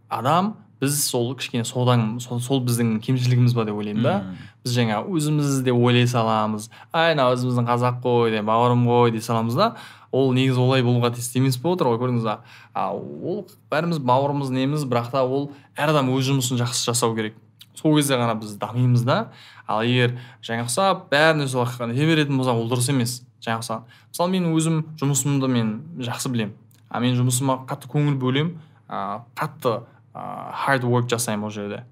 адам 0.09 0.55
біз 0.81 0.95
сол 1.05 1.35
кішкене 1.37 1.63
содан 1.67 2.19
сол, 2.19 2.39
сол 2.41 2.63
біздің 2.65 2.95
кемшілігіміз 3.05 3.53
ба 3.53 3.67
деп 3.67 3.77
ойлаймын 3.77 4.03
да. 4.03 4.15
Біз 4.63 4.73
жаңа 4.79 5.03
өзіміз 5.05 5.61
де 5.61 5.75
ойлай 5.75 6.07
саламыз. 6.09 6.71
Ай 6.91 7.13
мына 7.13 7.27
өзіміздің 7.35 7.67
қазақ 7.69 8.01
қой 8.01 8.31
деп 8.33 8.47
бауырым 8.49 8.87
ғой 8.87 9.11
дей 9.13 9.21
саламыз 9.21 9.59
да. 9.59 9.75
Ол 10.11 10.33
негізі 10.33 10.59
олай 10.59 10.81
болуға 10.81 11.13
тиісті 11.13 11.39
емес 11.39 11.59
болып 11.61 11.81
отыр 11.81 11.91
ғой 11.93 12.01
көрдіңіз 12.01 12.25
ба? 12.25 12.39
А 12.73 12.89
ол 12.95 13.45
бәріміз 13.71 14.01
бауырымыз 14.01 14.49
неміз 14.49 14.83
бірақ 14.89 15.11
та 15.13 15.21
ол 15.23 15.51
әр 15.77 15.93
адам 15.93 16.09
өз 16.15 16.25
жұмысын 16.31 16.59
жақсы 16.59 16.89
жасау 16.89 17.15
керек. 17.15 17.37
Сол 17.81 17.97
кезде 17.97 18.17
ғана 18.19 18.37
біз 18.39 18.55
дамимыз 18.61 19.03
да. 19.07 19.31
Ал 19.67 19.83
егер 19.83 20.17
жаңа 20.45 20.67
ұқсап 20.67 21.07
бәріне 21.11 21.47
солай 21.49 21.91
нете 21.91 22.07
беретін 22.07 22.37
болсақ 22.37 22.61
ол 22.61 22.69
дұрыс 22.71 22.91
емес 22.93 23.21
жаңа 23.41 23.61
ұқсаған 23.63 23.87
мысалы 24.11 24.35
мен 24.35 24.51
өзім 24.55 24.83
жұмысымды 25.01 25.47
мен 25.49 25.71
жақсы 25.99 26.29
білемін. 26.29 26.53
А 26.89 26.99
мен 26.99 27.15
жұмысыма 27.15 27.61
қатты 27.69 27.89
көңіл 27.91 28.17
бөлемін. 28.19 28.57
А, 28.91 29.23
қатты 29.39 29.79
хард 30.13 30.83
work 30.83 31.09
жасаймын 31.09 31.47
ол 31.47 31.51
жерде. 31.51 31.85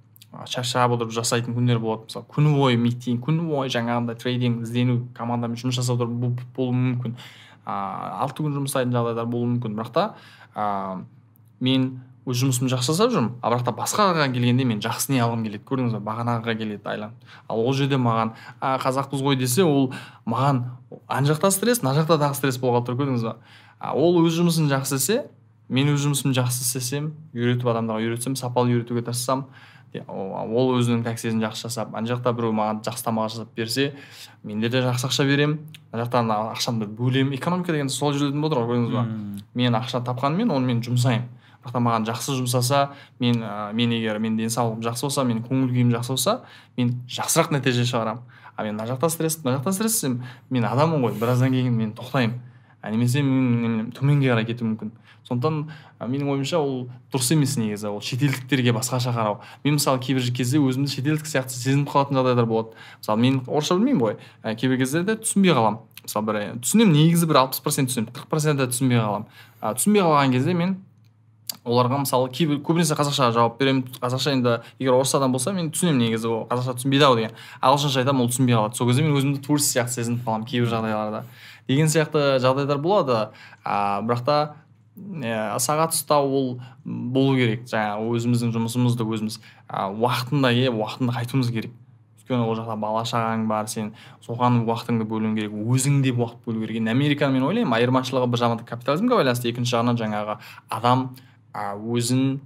Шаршап 0.45 0.91
отырып 0.91 1.13
жасайтын 1.15 1.55
күндер 1.55 1.79
болады. 1.79 2.09
Мысалы 2.09 2.27
күні 2.35 2.51
бойы 2.57 2.77
митинг 2.77 3.23
күні 3.25 3.47
бойы 3.47 3.71
жаңағындай 3.73 4.19
трейдинг 4.19 4.65
іздену 4.67 4.99
командамен 5.17 5.57
жұмыс 5.57 5.79
жасап 5.79 5.97
отырып 5.97 6.43
болуы 6.57 6.75
мүмкін. 6.75 7.15
А, 7.65 8.19
алты 8.25 8.43
күн 8.43 8.59
жұмыс 8.59 8.75
жағдайлар 8.75 9.25
болуы 9.25 9.55
мүмкін. 9.55 9.79
Бірақ 9.79 9.93
та 9.95 10.05
а, 10.53 11.01
мен 11.59 11.89
өз 12.29 12.41
жұмысымды 12.43 12.71
жақсы 12.73 12.93
жасап 12.93 13.13
жүрмін. 13.13 13.31
А 13.41 13.49
бірақ 13.51 13.65
та 13.65 13.73
басқаға 13.75 14.27
келгенде 14.33 14.65
мен 14.67 14.81
жақсы 14.83 15.13
не 15.13 15.21
алғым 15.23 15.43
келеді? 15.47 15.63
Көрдіңіз 15.65 15.95
ба? 15.97 16.01
Бағанағыға 16.11 16.55
келеді 16.59 16.85
айланып 16.85 17.33
ал 17.49 17.63
ол 17.63 17.73
жерде 17.73 17.97
маған 17.97 18.35
а, 18.61 18.77
қазақпыз 18.83 19.23
ғой 19.25 19.39
десе 19.39 19.65
ол 19.65 19.91
маған 20.29 20.63
ана 21.07 21.31
жақта 21.31 21.51
стресс 21.51 21.81
мына 21.83 21.95
жақта 21.97 22.19
дағы 22.21 22.37
стресс 22.37 22.61
болғалы 22.61 22.85
тұр 22.87 22.99
көрдіңіз 23.01 23.25
ба? 23.25 23.35
А, 23.79 23.95
ол 23.95 24.21
өз 24.21 24.37
жұмысын 24.37 24.69
жақсы 24.69 24.99
істесе 24.99 25.25
мен 25.69 25.89
өз 25.93 26.05
жұмысымды 26.05 26.37
жақсы 26.37 26.63
істесем 26.65 27.11
үйретіп 27.33 27.67
адамдарға 27.69 28.05
үйретсем 28.05 28.35
сапалы 28.37 28.73
үйретуге 28.73 29.03
тырыссам 29.05 29.47
ол 29.89 30.75
өзінің 30.77 31.01
таксисін 31.05 31.41
жақсы 31.41 31.65
жасап 31.65 31.95
ана 31.97 32.09
жақта 32.09 32.33
біреу 32.37 32.53
маған 32.53 32.83
жақсы 32.85 33.05
тамақ 33.05 33.31
жасап 33.33 33.55
берсе 33.57 33.95
менде 34.43 34.69
де 34.69 34.83
жақсы 34.85 35.07
ақша 35.09 35.25
беремін 35.25 35.55
мына 35.91 36.03
жақтан 36.03 36.29
ақшамды 36.53 36.85
бөлемін 36.85 37.33
экономика 37.37 37.73
деген 37.73 37.89
сол 37.89 38.13
жүретін 38.13 38.41
болып 38.41 38.53
тұр 38.53 38.67
ғой 38.67 38.69
көрдіңіз 38.69 38.93
ба? 38.93 39.05
Мен 39.57 39.73
ақша 39.73 40.03
тапқанмен 40.05 40.51
оны 40.53 40.69
мен 40.69 40.83
жұмсаймын. 40.85 41.25
Бірақ 41.63 41.73
та 41.75 41.81
маған 41.83 42.05
жақсы 42.07 42.35
жұмсаса 42.37 42.81
мен 43.19 43.41
ә, 43.43 43.71
мен 43.73 43.91
егер 43.91 44.19
мен 44.19 44.37
денсаулығым 44.39 44.83
жақсы 44.85 45.07
болса 45.07 45.25
менің 45.27 45.43
көңіл 45.47 45.73
күйім 45.73 45.91
жақсы 45.95 46.13
болса 46.15 46.35
мен 46.77 46.93
жақсырақ 47.07 47.51
нәтиже 47.55 47.85
шығарамын. 47.89 48.23
А 48.55 48.63
мен 48.63 48.75
мына 48.75 48.87
жақта 48.87 49.09
стресс 49.09 49.39
мына 49.43 49.57
жақта 49.57 49.73
стресс 49.73 49.99
десем 49.99 50.23
мен 50.49 50.65
адаммын 50.65 51.03
ғой 51.03 51.19
біраздан 51.19 51.51
кейін 51.51 51.75
мен 51.75 51.93
тоқтаймын. 51.95 52.39
Немесе 52.89 53.21
мен, 53.21 53.61
мен 53.61 53.91
төменге 53.91 54.31
қарай 54.31 54.47
кетуім 54.47 54.73
мүмкін. 54.73 54.91
Сондықтан 55.27 55.69
ә, 55.99 56.07
менің 56.07 56.31
ойымша 56.31 56.59
ол 56.63 56.87
дұрыс 57.11 57.33
емес 57.35 57.57
негізі 57.59 57.91
ол 57.91 57.99
шетелдіктерге 58.01 58.71
басқаша 58.73 59.11
қарау. 59.13 59.41
Мен 59.63 59.75
мысалы 59.75 59.99
кейбір 59.99 60.31
кезде 60.33 60.59
өзімді 60.63 60.91
шетелдік 60.95 61.27
сияқты 61.27 61.59
сезініп 61.59 61.91
қалатын 61.91 62.17
жағдайлар 62.17 62.47
болады. 62.47 62.73
Мысалы 63.03 63.21
мен 63.21 63.41
орысша 63.45 63.75
білмеймін 63.75 64.01
ғой. 64.01 64.17
Ә, 64.43 64.55
кейбір 64.55 64.79
кездерде 64.79 65.19
түсінбей 65.19 65.53
қаламын 65.53 65.83
мысалы 66.09 66.25
бір 66.25 66.39
түсінемін 66.63 66.95
негізі 66.95 67.27
бір 67.29 67.43
алпыс 67.43 67.61
процент 67.63 67.91
түсінемін 67.91 68.13
қырық 68.15 68.29
проценті 68.31 68.67
түсінбей 68.71 68.99
қаламын 69.01 69.27
ә, 69.61 69.73
түсінбей 69.77 70.03
қалған 70.05 70.33
кезде 70.33 70.55
мен 70.57 70.77
оларға 71.65 71.99
мысалы 72.03 72.29
кейбір 72.33 72.61
көбінесе 72.65 72.95
қазақша 72.97 73.31
жауап 73.35 73.57
беремін. 73.59 73.83
Қазақша 73.99 74.33
енді 74.35 74.55
егер 74.79 74.95
орыс 74.95 75.13
адам 75.17 75.33
болса 75.33 75.51
мен 75.53 75.71
түсінемін 75.73 76.05
негізі 76.05 76.29
ол 76.29 76.45
қазақша 76.49 76.77
түсінбейді 76.79 77.05
ау 77.07 77.17
деген. 77.17 77.35
Ағылшынша 77.61 78.03
айтамын 78.03 78.23
ол 78.23 78.31
түсінбей 78.31 78.55
қалады. 78.55 78.77
Сол 78.77 78.89
кезде 78.89 79.03
мен 79.03 79.17
өзімді 79.17 79.41
турист 79.45 79.73
сияқты 79.73 79.99
сезініп 79.99 80.23
қаламын 80.25 80.47
кейбір 80.49 80.71
жағдайларда. 80.71 81.23
Деген 81.67 81.91
сияқты 81.91 82.39
жағдайлар 82.41 82.79
болады. 82.81 83.19
А, 83.63 83.99
бірақ 84.01 84.23
та 84.25 84.37
ә, 84.97 85.59
сағат 85.59 85.93
ұстау 85.97 86.31
ол 86.31 86.49
болу 86.85 87.35
керек. 87.37 87.67
Жаңағы 87.69 88.15
өзіміздің 88.17 88.55
жұмысымызды 88.55 89.05
өзіміз 89.05 89.39
а, 89.67 89.89
уақытында 89.91 90.53
иә 90.55 90.73
уақытында 90.73 91.17
қайтуымыз 91.19 91.53
керек. 91.53 91.75
Өйткені 92.19 92.45
ол 92.45 92.57
жақта 92.57 92.75
бала 92.79 93.05
шағаң 93.09 93.47
бар 93.49 93.69
сен 93.69 93.93
соған 94.25 94.63
уақытыңды 94.65 95.07
бөлуің 95.09 95.37
керек 95.37 95.53
өзің 95.53 96.03
де 96.05 96.13
уақыт 96.13 96.43
бөлу 96.45 96.61
керек. 96.65 96.77
Енді 96.81 96.93
американы 96.93 97.37
мен 97.37 97.47
ойлаймын 97.47 97.73
айырмашылығы 97.77 98.29
бір 98.29 98.43
жағынан 98.43 98.67
капитализмге 98.69 99.17
байланысты. 99.17 99.49
Екінші 99.49 99.77
жағынан 99.77 99.97
жаңағы 99.97 100.37
адам 100.69 101.09
өзін 101.53 102.39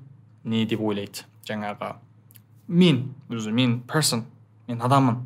не 0.43 0.65
деп 0.65 0.81
ойлайды 0.81 1.25
жаңағы 1.47 1.95
мен 2.67 3.03
өзі 3.29 3.51
мен 3.51 3.81
person 3.87 4.23
мен 4.67 4.81
адаммын 4.81 5.19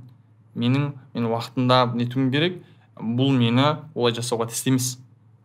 менің 0.57 0.91
мен 1.13 1.29
уақытында 1.29 1.93
нетуім 1.95 2.31
керек 2.33 2.61
бұл 2.97 3.31
мені 3.37 3.77
олай 3.95 4.15
жасауға 4.17 4.47
тиісті 4.49 4.73
емес. 4.73 4.87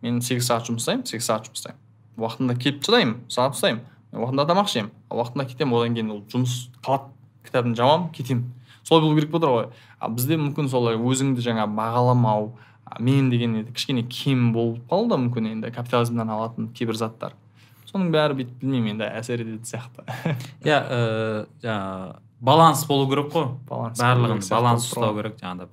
Мен 0.01 0.19
сегіз 0.25 0.49
сағат 0.49 0.67
жұмыс 0.67 0.83
жасаймын 0.83 1.05
сегіз 1.07 1.27
сағат 1.29 1.47
жұмыс 1.47 1.61
жасаймын 1.61 1.79
уақытында 2.17 2.55
келіп 2.59 2.81
шыдаймын 2.83 3.13
сағат 3.31 3.57
ұстаймын 3.57 3.83
уақытында 4.13 4.45
тамақ 4.49 4.69
ішемін 4.69 4.89
уақытында 5.13 5.45
кетемін 5.51 5.77
одан 5.77 5.95
кейін 5.97 6.11
ол 6.13 6.21
жұмыс 6.33 6.57
қалады. 6.83 7.11
Кітабын 7.43 7.73
жабамын 7.75 8.09
кетемін. 8.15 8.43
Солай 8.83 9.03
болу 9.03 9.17
керек 9.17 9.31
болып 9.31 9.49
ғой. 9.51 9.65
Ал 9.99 10.13
бізде 10.15 10.37
мүмкін 10.39 10.69
солай 10.71 10.95
өзіңді 10.95 11.43
жаңа 11.43 11.65
бағаламау 11.67 12.53
а, 12.85 12.99
мен 12.99 13.29
деген 13.29 13.57
енді 13.59 13.73
кішкене 13.75 14.05
кем 14.07 14.51
болып 14.55 14.83
қалды 14.91 15.17
мүмкін 15.19 15.49
енді 15.51 15.71
капитализмнен 15.75 16.29
алатын 16.29 16.69
кейбір 16.75 16.95
заттар. 16.99 17.35
Соның 17.93 18.09
бәрі 18.13 18.37
бүйтіп 18.39 18.63
білмеймін 18.63 18.95
енді 18.95 19.09
әсер 19.21 19.43
ететін 19.43 19.67
сияқты. 19.69 20.05
Иә 20.65 20.79
ыыы 20.81 21.45
жаңағы 21.63 22.15
баланс 22.43 22.83
болу 22.89 23.05
керек 23.11 23.29
қой. 23.33 23.51
Баланс 23.69 24.01
барлығын 24.01 24.41
баланс 24.49 24.89
ұстау 24.89 25.13
керек 25.19 25.37
жаңағыдай 25.39 25.69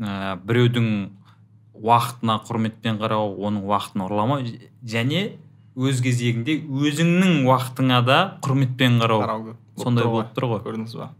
ыыы 0.00 0.34
біреудің 0.50 0.90
уақытына 1.80 2.36
құрметпен 2.48 2.98
қарау 3.00 3.32
оның 3.38 3.64
уақытын 3.70 4.04
ұрламау 4.04 4.44
және 4.82 5.22
өз 5.80 6.02
кезегінде 6.04 6.58
өзіңнің 6.66 7.46
уақытыңа 7.46 8.02
да 8.04 8.18
құрметпен 8.44 8.98
қарау. 9.00 9.54
Сондай 9.80 10.04
болып 10.04 10.34
тұр 10.36 10.50
ғой. 10.50 10.64
көрдіңіз 10.66 10.96
ба? 10.98 11.12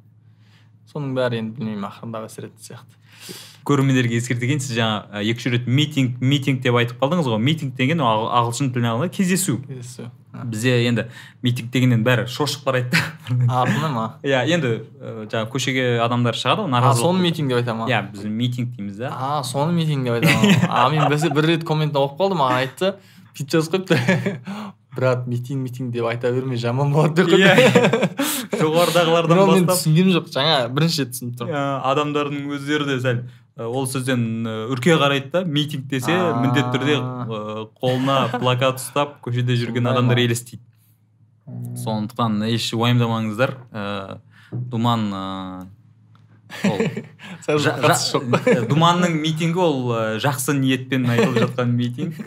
Соның 0.90 1.14
бәрі 1.16 1.40
енді 1.40 1.60
білмеймін 1.60 1.86
ақырындап 1.88 2.26
әсер 2.26 2.50
ететін 2.50 2.74
сияқты. 2.74 2.99
Көрермендерге 3.66 4.16
ескерте 4.16 4.46
кетейін 4.48 4.62
сіз 4.64 4.76
жаңа 4.78 5.20
екі 5.20 5.36
үш 5.36 5.50
рет 5.52 5.66
митинг 5.68 6.20
митинг 6.20 6.62
деп 6.64 6.74
айтып 6.80 6.98
қалдыңыз 7.02 7.28
ғой. 7.28 7.38
Митинг 7.38 7.76
деген 7.76 8.00
ол 8.00 8.08
ағыл- 8.08 8.32
ағылшын 8.40 8.72
тіліне 8.72 8.88
алғанда 8.94 9.12
кездесу. 9.12 9.58
Кездесу. 9.68 10.08
Бізде 10.44 10.72
енді 10.86 11.04
митинг 11.42 11.70
дегеннен 11.74 12.04
бәрі 12.06 12.24
шошып 12.30 12.64
қарайды 12.64 12.90
да 12.94 12.98
а 13.50 13.66
сондай 13.66 13.90
ма? 13.92 14.04
Иә 14.24 14.44
енді 14.48 14.70
жаңағы 15.28 15.50
көшеге 15.52 15.86
адамдар 16.00 16.38
шығады 16.38 16.64
ғой 16.64 16.70
а 16.70 16.74
наразылық 16.78 17.02
соны 17.10 17.20
митинг 17.26 17.50
деп 17.50 17.58
айтады 17.60 17.76
ма? 17.78 17.88
Иә 17.90 18.00
біз 18.12 18.24
митинг 18.24 18.76
дейміз 18.76 18.96
да. 18.96 19.10
А 19.12 19.42
соны 19.44 19.72
митинг 19.76 20.04
деп 20.06 20.20
айтады 20.20 20.34
ма? 20.34 20.68
А 20.70 20.88
мен 20.88 21.08
бір, 21.10 21.46
рет 21.50 21.64
комментте 21.66 21.98
оқып 21.98 22.16
қалдым 22.22 22.40
маған 22.40 22.62
айтты 22.62 22.94
бүйтіп 23.34 23.50
жазып 23.58 23.74
қойыпты. 23.74 23.98
Брат 24.96 25.26
митинг 25.26 25.62
митинг 25.62 25.92
деп 25.94 26.04
айта 26.10 26.32
берме 26.32 26.56
жаман 26.56 26.92
болады 26.92 27.24
деп 27.24 27.34
Иә. 27.38 27.54
жоғарыдағылардан 28.60 29.38
мен 29.38 29.66
бастап. 29.66 29.76
түсінгенім 29.78 30.14
жоқ. 30.16 30.30
Жаңа 30.34 30.56
бірінші 30.74 31.04
рет 31.04 31.12
түсініп 31.14 31.36
тұрмын 31.40 31.54
ә, 31.54 31.62
адамдардың 31.92 32.50
өздері 32.56 32.88
де 32.90 32.96
сәл 33.04 33.20
ә, 33.22 33.68
ол 33.68 33.86
сөзден 33.90 34.24
ә, 34.46 34.54
үрке 34.74 34.96
қарайды 35.00 35.30
да 35.32 35.44
митинг 35.44 35.86
десе 35.90 36.16
міндетті 36.42 36.72
түрде 36.74 36.96
қолына 37.80 38.18
плакат 38.38 38.82
ұстап 38.82 39.18
көшеде 39.24 39.56
жүрген 39.60 39.88
адамдар 39.90 40.18
елестейді. 40.24 40.62
Сондықтан 41.80 42.42
еш 42.50 42.72
уайымдамаңыздар. 42.74 43.56
Думан 44.52 45.06
ол. 46.66 46.80
Думанның 48.70 49.14
митингі 49.22 49.60
ол 49.62 49.78
жақсы 50.22 50.54
ниетпен 50.58 51.06
айтылып 51.10 51.44
жатқан 51.46 51.70
митинг. 51.78 52.18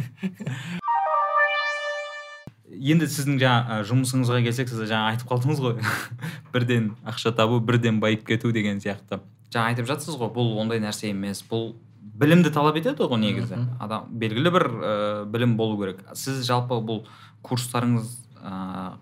Енді 2.84 3.08
сіздің 3.08 3.40
жаңа 3.42 3.80
ә, 3.80 3.86
жұмысыңызға 3.88 4.42
келсек 4.46 4.72
сіз 4.72 4.84
жаңа 4.90 5.14
айтып 5.14 5.30
қалдыңыз 5.32 5.62
ғой. 5.64 5.80
бірден 6.54 6.92
ақша 7.08 7.34
табу 7.36 7.60
бірден 7.64 8.02
байып 8.04 8.26
кету 8.28 8.52
деген 8.56 8.82
сияқты. 8.84 9.22
жаңа 9.54 9.74
айтып 9.74 9.88
жатсыз 9.88 10.18
ғой 10.20 10.32
бұл 10.36 10.56
ондай 10.62 10.82
нәрсе 10.84 11.12
емес. 11.14 11.44
Бұл 11.50 11.74
білімді 12.20 12.52
талап 12.54 12.78
етеді 12.80 13.08
ғой 13.08 13.22
негізі. 13.22 13.62
Адам 13.80 14.10
белгілі 14.12 14.54
бір 14.54 14.68
ә, 14.68 14.94
білім 15.30 15.56
болу 15.58 15.80
керек. 15.82 16.04
Сіз 16.14 16.44
жалпы 16.48 16.82
бұл 16.84 17.06
курстарыңыз 17.46 18.10
ә, 18.44 18.96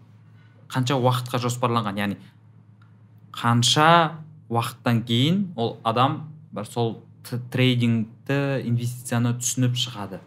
қанша 0.71 0.99
уақытқа 1.01 1.41
жоспарланған? 1.47 1.99
Яғни 2.01 2.19
қанша 3.35 4.19
уақыттан 4.51 5.03
кейін 5.07 5.45
ол 5.55 5.77
адам 5.87 6.27
бір 6.51 6.67
сол 6.67 6.97
трейдингті 7.23 8.61
инвестицияны 8.67 9.35
түсініп 9.39 9.77
шығады. 9.79 10.19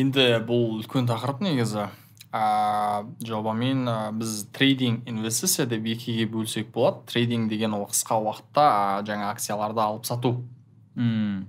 Енді 0.00 0.24
бұл 0.46 0.80
үлкен 0.80 1.06
тақырып 1.08 1.42
негізі. 1.44 1.88
А, 2.34 3.04
жобамен 3.22 3.86
біз 4.18 4.48
трейдинг 4.54 5.06
инвестиция 5.06 5.68
деп 5.70 5.84
екіге 5.86 6.26
бөлсек 6.26 6.72
болады. 6.74 7.04
Трейдинг 7.06 7.46
деген 7.50 7.76
ол 7.76 7.86
қысқа 7.86 8.18
уақытта 8.18 9.04
жаңа 9.06 9.30
акцияларды 9.30 9.84
алып 9.84 10.08
сату. 10.08 10.40
Мм. 10.98 11.46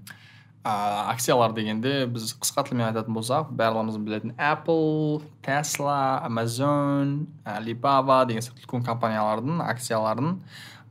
Ә, 0.65 0.73
акциялар 1.09 1.53
дегенде 1.57 2.05
біз 2.09 2.35
қысқа 2.37 2.67
тілмен 2.69 2.87
айтатын 2.91 3.17
болсақ 3.17 3.49
барлығымыз 3.57 3.97
білетін 4.01 4.35
apple 4.37 5.21
tesla 5.45 6.21
amazon 6.25 7.27
alibaba 7.45 8.23
деген 8.25 8.45
сияқты 8.45 8.65
үлкен 8.65 8.85
компаниялардың 8.85 9.61
акцияларын 9.65 10.39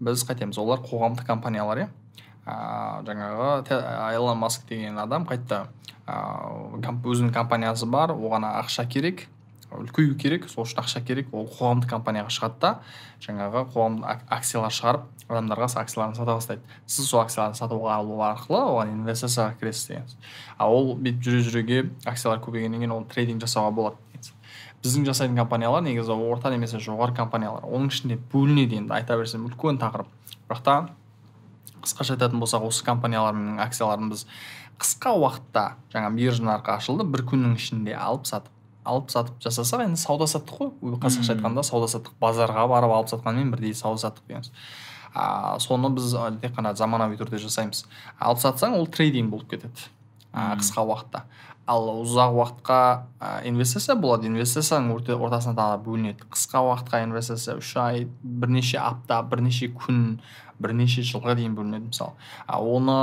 біз 0.03 0.27
қайтеміз. 0.27 0.59
Олар 0.59 0.83
қоғамдық 0.83 1.27
компаниялар 1.27 1.87
иә 1.87 1.89
ә, 2.47 2.57
жаңағы 3.07 4.15
илон 4.17 4.39
маск 4.39 4.69
деген 4.69 4.99
адам 4.99 5.27
қайтты. 5.29 5.65
Ә, 6.07 6.19
өзінің 6.81 7.33
компаниясы 7.33 7.87
бар 7.87 8.13
оған 8.13 8.45
ақша 8.51 8.87
керек 8.89 9.29
үлкею 9.75 10.15
керек 10.19 10.49
сол 10.51 10.65
үшін 10.65 10.83
ақша 10.83 11.03
керек. 11.07 11.33
Ол 11.35 11.49
қоғамдық 11.51 11.91
компанияға 11.91 12.33
шығады 12.35 12.61
да. 12.63 12.71
Жаңағы 13.25 13.65
қоғам 13.75 13.99
акциялар 14.07 14.75
шығарып 14.75 15.25
адамдарға 15.29 15.69
акцияларын 15.83 16.15
сата 16.15 16.37
бастайды. 16.37 16.63
Сіз 16.87 17.09
сол 17.11 17.23
акцияларды 17.25 17.59
сатып 17.59 17.87
алу 17.91 18.21
арқылы 18.23 18.61
оған 18.61 18.95
инвестицияға 18.95 19.57
кіресіз 19.61 19.89
деген 19.89 20.11
ал 20.59 20.75
ол 20.77 20.95
бүйтіп 20.95 21.23
жүре 21.27 21.45
жүреге 21.49 21.79
акциялар 22.05 22.43
көбейгеннен 22.45 22.85
кейін 22.85 22.95
ол 22.95 23.07
трейдинг 23.11 23.43
жасауға 23.43 23.73
болады 23.75 24.03
біздің 24.85 25.07
жасайтын 25.09 25.39
компаниялар 25.41 25.81
негізі 25.81 26.13
орта 26.13 26.51
немесе 26.53 26.77
жоғары 26.77 27.17
компаниялар 27.17 27.65
оның 27.65 27.89
ішінде 27.89 28.19
бөлінеді 28.33 28.83
енді. 28.83 28.93
Айта 28.93 29.17
берсем 29.17 29.47
үлкен 29.49 29.81
тақырып. 29.81 30.11
Бірақ 30.45 30.61
та 30.61 30.75
қысқаша 31.85 32.17
айтатын 32.17 32.41
болсақ 32.43 32.67
осы 32.69 32.85
компаниялардың 32.87 33.61
акцияларын 33.65 34.11
біз 34.13 34.27
қысқа 34.81 35.15
уақытта 35.21 35.65
жаңа 35.95 36.11
биржа 36.17 36.45
нарқы 36.45 36.75
ашылды 36.75 37.07
бір 37.07 37.25
күннің 37.31 37.55
ішінде 37.61 37.95
алып 37.99 38.27
сатып 38.31 38.51
алып 38.85 39.13
сатып 39.13 39.39
жасасақ 39.41 39.85
енді 39.87 40.01
сауда 40.01 40.27
саттық 40.29 40.59
қой. 40.59 40.99
Қазақша 41.01 41.37
айтқанда 41.37 41.63
сауда 41.65 41.89
саттық 41.89 42.19
базарға 42.21 42.67
барып 42.69 42.93
алып 42.93 43.13
сатқанмен 43.13 43.53
бірдей 43.55 43.75
сауда 43.77 44.03
саттық 44.09 44.29
дейміз 44.29 44.51
а, 45.15 45.57
соны 45.61 45.91
біз 45.95 46.13
тек 46.43 46.57
қана 46.57 46.75
заманауи 46.77 47.17
түрде 47.21 47.39
жасаймыз. 47.43 47.85
Алып 48.19 48.43
сатсаң 48.43 48.77
ол 48.77 48.87
трейдинг 48.91 49.31
болып 49.31 49.55
кетеді 49.55 49.89
а, 50.33 50.57
қысқа 50.59 50.85
уақытта. 50.85 51.25
Ал 51.67 51.87
ұзақ 52.03 52.35
уақытқа 52.37 52.79
ә, 53.21 53.29
инвестиция 53.49 53.97
болады. 53.97 54.29
Инвестицияның 54.29 54.93
ортасына 55.17 55.57
тағы 55.57 55.79
бөлінеді. 55.87 56.27
Қысқа 56.33 56.61
уақытқа 56.69 57.05
инвестиция 57.07 57.57
үш 57.61 57.71
ай 57.81 58.09
бірнеше 58.23 58.79
апта 58.83 59.23
бірнеше 59.23 59.71
күн 59.73 60.19
бірнеше 60.61 61.05
жылға 61.07 61.37
дейін 61.39 61.57
бөлінеді 61.57 61.89
мысалы 61.89 62.13
а 62.47 62.61
оны 62.61 62.99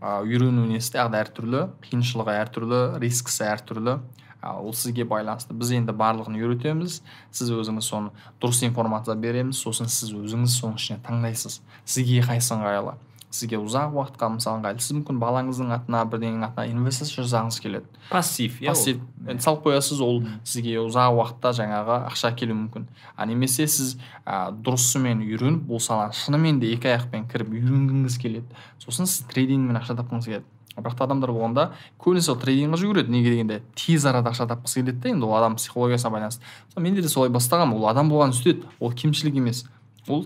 ә, 0.00 0.22
үйрену 0.24 0.64
несі 0.70 0.94
тағы 0.96 1.20
әртүрлі. 1.20 1.66
Қиыншылығы 1.84 2.38
әртүрлі 2.44 2.80
рискісі 3.02 3.44
әртүрлі. 3.52 3.98
Ол 4.38 4.72
сізге 4.72 5.04
байланысты. 5.04 5.52
Біз 5.52 5.74
енді 5.74 5.92
барлығын 5.98 6.38
үйретеміз. 6.38 7.00
Сіз 7.34 7.50
өзіңіз 7.58 7.90
соны 7.90 8.12
дұрыс 8.40 8.62
информация 8.64 9.18
береміз. 9.18 9.58
Сосын 9.58 9.90
сіз 9.90 10.14
өзіңіз 10.14 10.54
соның 10.62 10.78
ішінен 10.78 11.02
таңдайсыз. 11.04 11.58
Сізге 11.84 12.22
қайсысы 12.22 12.54
ыңғайлы 12.54 12.94
сізге 13.30 13.58
ұзақ 13.60 13.92
уақытқа 13.96 14.28
мысалы 14.34 14.60
ыңғайлы 14.60 14.82
сіз 14.82 14.94
мүмкін 14.96 15.18
балаңыздың 15.20 15.72
атына 15.76 16.02
бірдеңенің 16.08 16.46
атына 16.48 16.66
инвестиция 16.72 17.24
жасағыңыз 17.24 17.58
келеді. 17.60 17.86
Пассив 18.08 18.60
иә 18.62 18.72
пассив. 18.72 19.00
салып 19.44 19.66
қоясыз 19.66 20.00
ол 20.04 20.22
сізге 20.48 20.78
ұзақ 20.80 21.18
уақытта 21.18 21.52
жаңағы 21.60 21.98
ақша 22.08 22.32
әкелуі 22.32 22.56
мүмкін. 22.62 22.86
А 23.16 23.26
немесе 23.28 23.66
сіз 23.68 23.98
ә, 24.24 24.48
дұрысымен 24.52 25.20
үйреніп 25.26 25.66
бұл 25.68 25.82
саланы 25.84 26.16
шынымен 26.16 26.60
де 26.62 26.72
екі 26.72 26.94
аяқпен 26.94 27.28
кіріп 27.28 27.52
үйренгіңіз 27.52 28.16
келеді. 28.22 28.48
Сосын 28.80 29.08
сіз 29.08 29.26
трейдингмен 29.28 29.76
ақша 29.76 29.98
тапқыңыз 29.98 30.30
келеді. 30.30 30.48
Бірақ 30.78 30.94
та 30.94 31.08
адамдар 31.08 31.32
болғанда 31.34 31.64
көбінесе 31.98 32.30
ол 32.32 32.38
трейдингға 32.38 32.78
жүгіреді. 32.80 33.10
Неге 33.10 33.32
дегенде 33.34 33.62
тез 33.74 34.06
арада 34.06 34.30
ақша 34.30 34.46
тапқысы 34.46 34.80
келеді 34.80 35.02
да 35.02 35.10
енді 35.10 35.26
ол 35.26 35.34
адам 35.34 35.56
психологиясына 35.58 36.12
байланысты. 36.14 36.44
Менде 36.76 37.02
де 37.02 37.10
солай 37.10 37.32
бастағанмын 37.34 37.80
ол 37.80 37.88
адам 37.90 38.12
болған 38.12 38.30
істеді. 38.30 38.62
Ол 38.78 38.94
кемшілік 38.94 39.36
емес. 39.42 39.64
Ол 40.06 40.24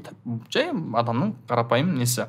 жай 0.53 0.69
адамның 0.69 1.33
қарапайым 1.49 1.97
несі. 1.97 2.29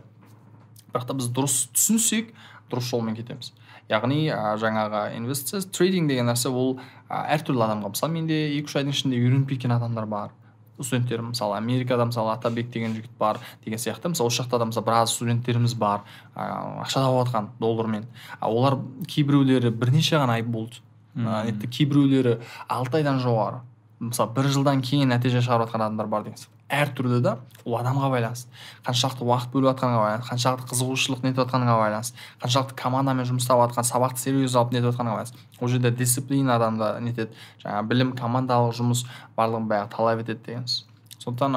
Бірақ 0.93 1.07
та 1.09 1.17
біз 1.17 1.29
дұрыс 1.33 1.57
түсінсек 1.73 2.31
дұрыс 2.71 2.89
жолмен 2.89 3.17
кетеміз. 3.17 3.51
Яғни 3.91 4.29
ә, 4.31 4.55
жаңағы 4.61 5.17
инвестиция 5.17 5.61
трейдинг 5.75 6.07
деген 6.09 6.29
нәрсе 6.29 6.49
ол 6.49 6.77
ә, 7.09 7.25
әртүрлі 7.35 7.65
адамға 7.65 7.91
мысалы 7.93 8.13
менде 8.13 8.37
екі 8.55 8.69
үш 8.69 8.77
айдың 8.79 8.95
ішінде 8.95 9.19
үйреніп 9.19 9.49
кеткен 9.51 9.75
адамдар 9.75 10.07
бар. 10.07 10.31
Студенттер 10.79 11.21
мысалы 11.21 11.57
америкада 11.57 12.05
мысалы 12.09 12.31
атабек 12.33 12.71
деген 12.71 12.95
жігіт 12.95 13.11
бар 13.19 13.39
деген 13.65 13.79
сияқты. 13.79 14.09
Мысалы 14.13 14.31
осы 14.31 14.41
жақта 14.41 14.61
да 14.61 14.69
мысалы 14.71 14.87
біраз 14.87 15.13
студенттеріміз 15.17 15.75
бар 15.75 16.01
ақша 16.35 17.03
тауып 17.03 17.27
жатқан 17.27 17.51
доллармен. 17.59 18.07
Олар 18.41 18.79
кейбіреулері 19.07 19.69
бірнеше 19.69 20.17
ғана 20.17 20.39
ай 20.39 20.41
болды. 20.41 20.81
Кейбіреулері 21.13 22.39
алты 22.67 23.03
айдан 23.03 23.21
жоғары. 23.21 23.61
Мысалы 23.99 24.33
бір 24.35 24.49
жылдан 24.53 24.81
кейін 24.81 25.13
нәтиже 25.13 25.41
шығарып 25.43 25.69
жатқан 25.69 25.85
адамдар 25.85 26.07
бар 26.11 26.23
деген 26.23 26.37
сияқты 26.37 26.63
әртүрлі 26.73 27.19
да 27.21 27.37
ол 27.65 27.75
адамға 27.77 28.09
байланысты. 28.11 28.49
Қаншалықты 28.85 29.25
уақыт 29.27 29.51
бөліп 29.53 29.69
жатқаныңа 29.69 29.99
байланысты 30.01 30.29
қаншалықты 30.31 30.69
қызығушылық 30.71 31.25
нетіп 31.27 31.41
жатқаныңа 31.43 31.75
байланысты 31.79 32.17
қаншалықты 32.41 32.77
командамен 32.79 33.27
жұмыс 33.29 33.45
істеп 33.45 33.61
жатқан 33.61 33.87
сабақты 33.87 34.23
серьез 34.23 34.55
алып 34.55 34.73
нетіп 34.73 34.89
жатқаныңа 34.89 35.19
байланысты. 35.19 35.37
Ол 35.59 35.67
жерде 35.69 35.91
дисциплина 35.91 36.55
адамды 36.55 36.89
нетеді. 37.05 37.37
Жаңағы 37.63 37.87
білім 37.91 38.15
командалық 38.17 38.73
жұмыс 38.79 39.05
барлығын 39.37 39.69
бәрі 39.69 39.91
талап 39.93 40.23
етеді 40.25 40.41
деген 40.47 40.65
сөз 40.65 40.89
сондықтан 41.23 41.55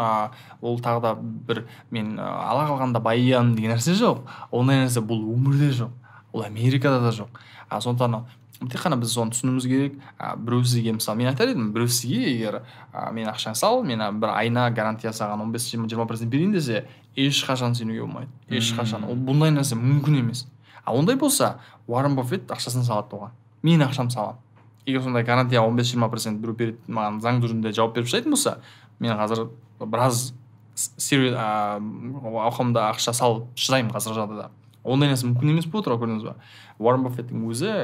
ол 0.63 0.79
тағы 0.81 1.01
да 1.03 1.15
бір 1.19 1.65
мен 1.91 2.19
ала 2.21 2.67
қалғанда 2.69 3.01
байыямын 3.03 3.57
деген 3.57 3.75
нәрсе 3.75 3.97
жоқ. 3.99 4.23
Ондай 4.51 4.85
нәрсе 4.85 5.03
бұл 5.03 5.25
өмірде 5.35 5.73
жоқ. 5.75 5.91
Ол 6.33 6.45
америкада 6.47 7.01
да 7.01 7.11
жоқ. 7.11 7.29
А 7.69 7.81
сондықтан 7.81 8.25
тек 8.61 8.81
қана 8.81 8.97
біз 8.97 9.13
соны 9.13 9.35
түсінуіміз 9.35 9.67
керек. 9.69 9.99
Ә, 10.19 10.37
біреу 10.37 10.65
сізге 10.65 10.93
мысалы 10.97 11.19
мен 11.21 11.29
айтар 11.29 11.49
едім 11.53 11.73
біреу 11.75 11.89
сізге 11.89 12.31
егер 12.31 12.63
ә, 12.93 13.13
мен 13.13 13.29
ақшаңды 13.29 13.55
сал 13.61 13.83
мен 13.85 14.01
бір 14.21 14.33
айына 14.33 14.71
гарантия 14.71 15.13
саған 15.13 15.43
он 15.45 15.53
бес 15.53 15.69
жиырма 15.69 16.07
процент 16.07 16.31
берейін 16.31 16.53
десе 16.53 16.87
ешқашан 17.17 17.75
сенуге 17.75 18.01
болмайды. 18.01 18.31
Ешқашан. 18.49 19.05
Ол 19.05 19.17
бұндай 19.17 19.51
нәрсе 19.53 19.77
мүмкін 19.77 20.19
емес. 20.21 20.47
А 20.85 20.95
ондай 20.95 21.17
болса 21.17 21.59
уоррен 21.87 22.17
баффет 22.17 22.51
ақшасын 22.51 22.83
салады 22.87 23.17
оған. 23.17 23.31
Мен 23.63 23.83
ақшамды 23.83 24.13
саламын. 24.15 24.41
Егер 24.87 25.03
сондай 25.03 25.25
гарантия 25.25 25.61
он 25.61 25.77
бес 25.77 25.93
жиырма 25.93 26.09
процент 26.09 26.41
біреу 26.41 26.57
береді 26.57 26.79
маған 26.89 27.21
заңды 27.21 27.49
түрінде 27.49 27.73
жауап 27.75 27.95
беріп 27.97 28.07
тастайтын 28.07 28.31
болса 28.31 28.59
мен 29.01 29.13
қазір 29.19 29.49
біраз 29.81 30.33
ауқымда 30.77 32.91
ақша 32.93 33.13
салып 33.17 33.45
шыдаймын 33.57 33.93
қазіргі 33.95 34.21
жағдайда. 34.21 34.51
Ондай 34.87 35.11
нәрсе 35.11 35.27
мүмкін 35.29 35.55
емес 35.55 35.67
болып 35.71 35.89
тұр 35.89 35.99
көрдіңіз 36.01 36.29
ба 36.29 36.37
уоррен 36.79 37.07
баффеттің 37.07 37.43
өзі 37.51 37.75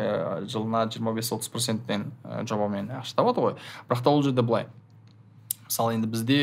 жылына 0.52 0.86
жиырма 0.92 1.16
бес 1.16 1.32
отыз 1.34 1.50
проценттен 1.52 2.10
жобамен 2.48 2.92
ақша 3.00 3.18
табады 3.18 3.44
ғой 3.44 3.58
бірақ 3.90 4.04
та 4.04 4.14
ол 4.14 4.22
жерде 4.22 4.46
былай 4.46 4.68
мысалы 5.66 5.96
енді 5.96 6.10
бізде 6.12 6.40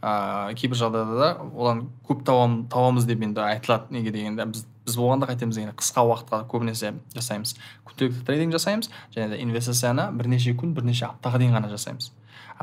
ә, 0.00 0.54
кейбір 0.56 0.78
жағдайда 0.80 1.18
да 1.20 1.30
одан 1.52 1.82
көп 2.08 2.24
табам, 2.24 2.62
табамыз 2.72 3.04
деп 3.04 3.20
енді 3.22 3.44
айтылады 3.44 3.92
неге 3.92 4.14
дегенде 4.14 4.46
біз 4.48 4.64
біз 4.84 4.96
болғанда 5.00 5.28
қайтеміз 5.30 5.56
дегенде 5.56 5.76
қысқа 5.80 6.04
уақытқа 6.04 6.42
көбінесе 6.48 6.92
жасаймыз. 7.14 7.54
Күнделікті 7.88 8.24
трейдинг 8.28 8.56
жасаймыз 8.56 8.90
және 9.14 9.30
де 9.32 9.40
инвестицияны 9.40 10.10
бірнеше 10.16 10.52
күн 10.60 10.74
бірнеше 10.76 11.06
аптаға 11.08 11.40
дейін 11.40 11.56
ғана 11.56 11.70
жасаймыз. 11.72 12.10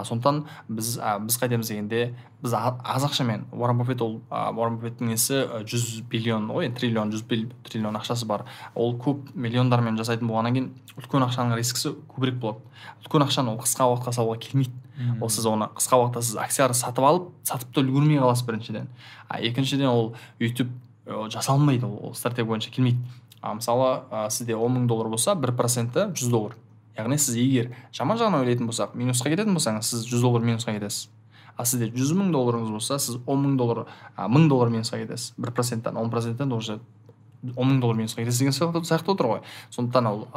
Сондықтан 0.07 0.43
біз 0.69 0.97
ә, 0.99 1.17
біз 1.23 1.37
қайтеміз 1.41 1.71
дегенде 1.71 2.13
біз 2.41 2.53
аз 2.53 3.05
ақшамен 3.05 3.45
уоррен 3.51 3.77
баффет 3.81 4.01
ол 4.01 4.19
уоррен 4.29 4.77
баффеттің 4.79 5.11
несі 5.13 5.41
жүз 5.67 6.03
биллион 6.09 6.49
ғой 6.51 6.71
триллион 6.75 7.13
жүз 7.13 7.25
триллион 7.69 7.99
ақшасы 7.99 8.25
бар. 8.25 8.45
Ол 8.75 8.95
көп 8.97 9.31
миллиондармен 9.35 9.97
жасайтын 9.99 10.27
болғаннан 10.27 10.57
кейін 10.57 10.69
үлкен 10.97 11.25
ақшаның 11.27 11.57
рискісі 11.59 11.95
көбірек 12.11 12.39
болады. 12.41 12.61
Үлкен 13.05 13.25
ақшаны 13.25 13.53
ол 13.53 13.59
қысқа 13.61 13.87
уақытқа 13.91 14.15
салуға 14.17 14.39
келмейді. 14.41 14.73
Ол 15.21 15.29
сіз 15.29 15.45
оны 15.49 15.69
қысқа 15.77 15.97
уақытта 16.01 16.21
сіз 16.21 16.37
акцияларды 16.41 16.77
сатып 16.77 17.05
алып 17.05 17.29
сатып 17.47 17.73
та 17.73 17.81
үлгермей 17.81 18.19
қаласыз 18.21 18.45
біріншіден. 18.45 18.89
А 19.27 19.39
екіншіден 19.39 19.89
ол 19.89 20.13
өйтіп 20.39 20.69
жасалмайды 21.33 21.87
ол 21.87 22.13
стратегия 22.13 22.45
бойынша 22.45 22.71
келмейді. 22.71 22.99
А 23.41 23.55
мысалы 23.57 24.03
ә, 24.11 24.29
сізде 24.29 24.55
он 24.55 24.75
мың 24.75 24.87
доллар 24.87 25.09
болса 25.09 25.33
бір 25.35 25.55
проценті 25.57 26.11
жүз 26.13 26.29
доллар. 26.29 26.53
Яғни 27.01 27.17
сіз 27.19 27.35
егер 27.41 27.71
жаман 27.93 28.19
жағынан 28.21 28.45
ойлайтын 28.45 28.69
болсақ 28.69 28.95
минусқа 28.95 29.33
кететін 29.33 29.57
болсаңыз 29.57 29.91
сіз 29.91 30.07
жүз 30.07 30.23
доллар 30.25 30.45
минусқа 30.47 30.75
кетесіз. 30.77 31.09
Ал 31.57 31.67
сізде 31.67 31.91
жүз 31.91 32.13
мың 32.17 32.31
долларыңыз 32.33 32.71
болса 32.71 32.99
сіз 32.99 33.19
он 33.25 33.43
мың 33.45 33.57
доллар 33.59 33.85
мың 34.17 34.47
доллар 34.49 34.71
минусқа 34.73 35.01
кетесіз. 35.01 35.33
Бір 35.37 35.51
проценттен 35.51 35.97
он 35.97 36.09
проценттен 36.09 36.53
уже 36.53 36.79
он 37.55 37.73
мың 37.73 37.81
доллар 37.81 37.99
минусқа 37.99 38.23
кетесіз 38.23 38.39
деген 38.39 38.53
сияқты 38.53 39.11
отыр 39.11 39.27
ғой. 39.27 39.41
Сондықтан 39.69 40.07
ол 40.07 40.27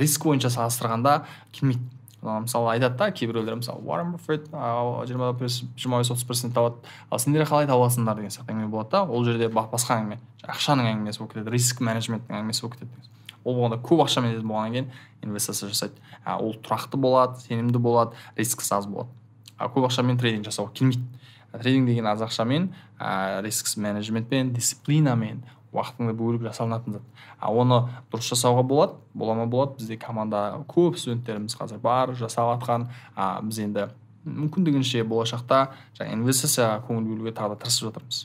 риск 0.00 0.24
бойынша 0.24 0.50
салыстырғанда 0.54 1.24
келмейді 1.52 1.82
мысалы 2.24 2.70
айтады 2.72 2.96
да 2.96 3.10
кейбіреулер 3.12 3.58
мысалы 3.60 3.82
уоррен 3.84 4.12
баффет 4.14 4.46
жиырма 4.48 5.34
жиырма 5.44 5.98
бес 6.00 6.10
отыз 6.10 6.24
процент 6.24 6.54
табады 6.54 6.76
ал 7.10 7.18
сендер 7.18 7.44
қалай 7.44 7.68
табасыңдар 7.68 8.16
деген 8.16 8.32
сияқты 8.32 8.54
әңгіме 8.54 8.70
болады 8.72 8.90
да. 8.94 9.02
Ол 9.04 9.24
жерде 9.26 9.50
басқа 9.52 9.98
әңгіме 9.98 10.18
ақшаның 10.48 10.88
әңгімесі 10.94 11.20
болып 11.20 11.34
кетеді 11.34 11.52
риск 11.52 11.82
менеджменттің 11.84 12.38
әңгімесі 12.38 12.64
болып 12.64 12.78
кетеді. 12.78 13.12
Ол 13.44 13.54
болғанда 13.58 13.80
көп 13.84 14.04
ақшамен 14.06 14.34
іздеп 14.34 14.48
болғаннан 14.48 14.72
кейін 14.72 14.90
инвестиция 15.22 15.68
жасайды. 15.68 16.00
А 16.24 16.38
ол 16.38 16.56
тұрақты 16.56 17.00
болады 17.00 17.40
сенімді 17.44 17.78
болады 17.78 18.16
рискісі 18.36 18.74
аз 18.78 18.88
болады. 18.88 19.10
А 19.58 19.68
көп 19.68 19.88
ақшамен 19.88 20.18
трейдинг 20.20 20.48
жасауға 20.48 20.72
келмейді. 20.74 21.04
Трейдинг 21.52 21.86
деген 21.88 22.06
аз 22.10 22.22
ақшамен 22.24 22.70
ә, 22.98 23.42
риск 23.44 23.68
менеджментпен 23.78 24.52
дисциплинамен 24.54 25.44
уақытыңды 25.74 26.14
бөліп 26.16 26.46
жасалынатын 26.48 26.98
зат. 26.98 27.06
А 27.38 27.50
оны 27.52 27.82
дұрыс 28.12 28.30
жасауға 28.32 28.62
болады 28.66 28.98
бола 29.14 29.34
ма 29.38 29.46
болады. 29.46 29.78
Бізде 29.78 29.98
команда 29.98 30.64
көп 30.70 30.98
студенттеріміз 30.98 31.56
қазір 31.58 31.82
бар 31.82 32.14
жасап 32.18 32.54
жатқан 32.54 32.88
а, 33.14 33.40
біз 33.42 33.60
енді 33.64 33.88
мүмкіндігінше 34.24 35.04
болашақта 35.08 35.66
жаңа 35.98 36.14
инвестицияға 36.16 36.80
көңіл 36.86 37.10
бөлуге 37.10 37.34
тағы 37.36 37.54
да 37.54 37.64
тырысып 37.64 37.90
жатырмыз. 37.90 38.22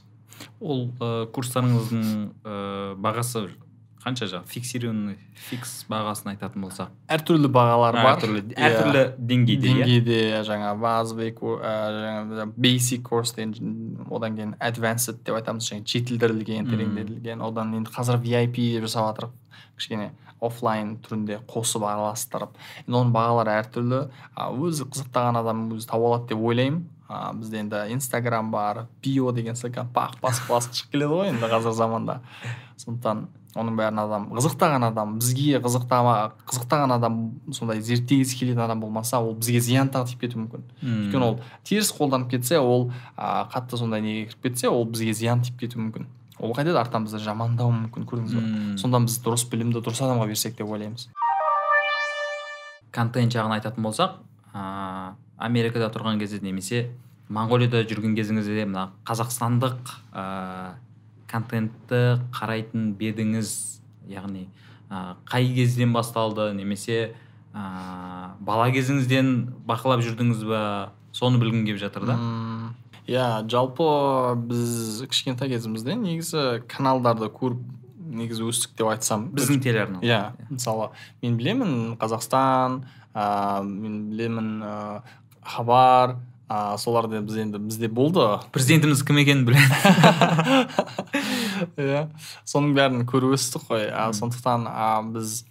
Ол 0.61 0.85
ә, 0.99 1.25
курстарыңыздың 1.35 2.05
ә, 2.43 2.95
бағасы 3.01 3.49
қанша 3.99 4.27
жаңағы 4.31 4.47
фиксированный 4.53 5.17
фикс 5.49 5.71
бағасын 5.91 6.29
айтатын 6.31 6.63
болсақ 6.63 6.93
әртүрлі 7.11 7.49
бағалар 7.51 7.97
бар. 7.99 8.15
әртүрлі 8.15 8.43
Иә. 8.53 8.69
әртүрлі 8.69 9.01
деңгейде 9.31 9.67
иә? 9.67 9.83
Деңгейде 9.83 10.19
жаңа 10.47 10.71
базовый 10.79 11.31
ко- 11.35 11.59
жаңа 11.59 12.45
basic 12.55 13.03
course 13.03 13.35
деген 13.35 13.97
одан 14.09 14.35
кейін 14.37 14.55
advanced 14.59 15.19
деп 15.25 15.35
айтамыз. 15.35 15.67
Жаңа 15.69 15.83
жетілдірілген 15.83 16.69
тереңдетілген. 16.71 17.41
Одан 17.43 17.73
енді 17.75 17.91
қазір 17.91 18.21
vip 18.23 18.55
деп 18.55 18.83
жасап 18.87 19.09
жатыр 19.11 19.29
кішкене 19.77 20.11
оффлайн 20.41 20.95
түрінде 21.03 21.41
қосып 21.51 21.83
араластырып. 21.83 22.55
Енді 22.87 22.95
оның 23.01 23.11
бағалары 23.11 23.57
әртүрлі. 23.59 23.99
Өзі 24.37 24.87
қызықтаған 24.87 25.39
адам 25.43 25.65
өзі 25.75 25.87
тауып 25.91 26.07
алады 26.07 26.27
деп 26.31 26.39
ойлаймын. 26.39 26.85
А, 27.09 27.33
бізде 27.33 27.59
енді 27.63 27.75
инстаграм 27.89 28.51
бар 28.51 28.85
био 29.03 29.31
деген 29.33 29.55
секілді 29.57 29.89
бақ 29.95 30.19
басып 30.21 30.49
басып 30.53 30.75
шығып 30.77 30.91
келеді 30.93 31.13
ғой 31.15 31.29
енді 31.33 31.47
қазір 31.49 31.73
заманда. 31.73 32.19
Сондықтан 32.77 33.23
оның 33.57 33.79
бәрін 33.79 34.01
адам 34.03 34.27
қызықтаған 34.29 34.85
адам 34.91 35.15
бізге 35.17 35.57
қызықтама 35.63 36.13
қызықтаған 36.45 36.93
адам 36.99 37.15
сондай 37.51 37.81
зерттегісі 37.81 38.37
келетін 38.37 38.61
адам 38.61 38.83
болмаса 38.83 39.17
ол 39.17 39.33
бізге 39.33 39.59
зиян 39.65 39.89
тиіп 39.89 40.21
кетуі 40.21 40.43
мүмкін. 40.43 40.67
Өйткені 40.85 41.25
ол 41.25 41.39
теріс 41.65 41.89
қолданып 41.97 42.29
кетсе 42.35 42.59
ол 42.61 42.91
а, 43.17 43.49
қатты 43.49 43.81
сондай 43.81 44.05
неге 44.05 44.27
кіріп 44.29 44.45
кетсе 44.51 44.69
ол 44.69 44.85
бізге 44.85 45.13
зиян 45.17 45.41
тиіп 45.41 45.57
кетуі 45.63 45.81
мүмкін. 45.87 46.05
Ол 46.39 46.53
қайтеді 46.53 46.77
арттан 46.77 47.07
бізді 47.09 47.23
жамандауы 47.25 47.73
мүмкін 47.73 48.05
көрдіңіз 48.05 48.37
ба? 48.37 48.43
Мм. 48.43 48.77
сонда 48.77 49.01
біз 49.01 49.17
дұрыс 49.25 49.47
білімді 49.49 49.81
дұрыс 49.81 50.03
адамға 50.05 50.29
берсек 50.29 50.55
деп 50.55 50.69
ойлаймыз. 50.69 51.09
Контент 52.93 53.33
жағын 53.33 53.57
айтатын 53.57 53.83
болсақ 53.83 54.21
ыыы 54.53 55.17
америкада 55.39 55.89
тұрған 55.93 56.19
кезде 56.19 56.41
немесе 56.43 56.89
моңғолияда 57.29 57.83
жүрген 57.89 58.15
кезіңізде 58.17 58.67
мына 58.69 58.89
қазақстандық 59.07 59.95
ыыы 60.11 60.77
контентті 61.29 62.19
қарайтын 62.33 62.93
бедіңіз 62.97 63.51
яғни 64.09 64.47
ә, 64.89 65.15
қай 65.29 65.49
кезден 65.53 65.93
басталды 65.93 66.49
немесе 66.57 67.13
ә, 67.53 68.33
бала 68.41 68.69
кезіңізден 68.73 69.33
бақылап 69.69 70.01
жүрдіңіз 70.05 70.45
ба? 70.49 70.61
Соны 71.13 71.39
білгім 71.41 71.65
келіп 71.65 71.79
жатыр 71.81 72.05
да. 72.09 72.15
Иә 73.09 73.43
жалпы 73.49 74.35
біз 74.49 75.03
кішкентай 75.09 75.49
кезімізде 75.53 75.95
негізі 75.97 76.63
каналдарды 76.69 77.29
көріп 77.33 77.61
негізі 78.09 78.49
өстік 78.49 78.75
деп 78.77 78.89
айтсам 78.89 79.29
біздің 79.33 79.61
телеарна. 79.65 80.01
иә 80.01 80.33
мысалы 80.49 80.89
мен 81.21 81.37
білемін 81.37 81.97
қазақстан 82.01 82.83
ә, 83.13 83.63
мен 83.63 84.09
білемін 84.11 84.51
ә, 84.65 85.01
хабар 85.49 86.15
ә, 86.49 86.77
соларды 86.81 87.21
біз 87.21 87.37
енді 87.43 87.61
бізде 87.61 87.89
болды. 87.89 88.25
Президентіміз 88.53 89.03
кім 89.05 89.21
екенін 89.21 89.45
біледі 89.47 89.65
иә 91.89 92.07
соның 92.47 92.73
бәрін 92.77 93.05
көріп 93.09 93.35
өстік 93.37 93.67
қой. 93.69 93.85
А, 93.89 94.09
сондықтан 94.15 94.65
а, 94.69 95.01
біз 95.05 95.43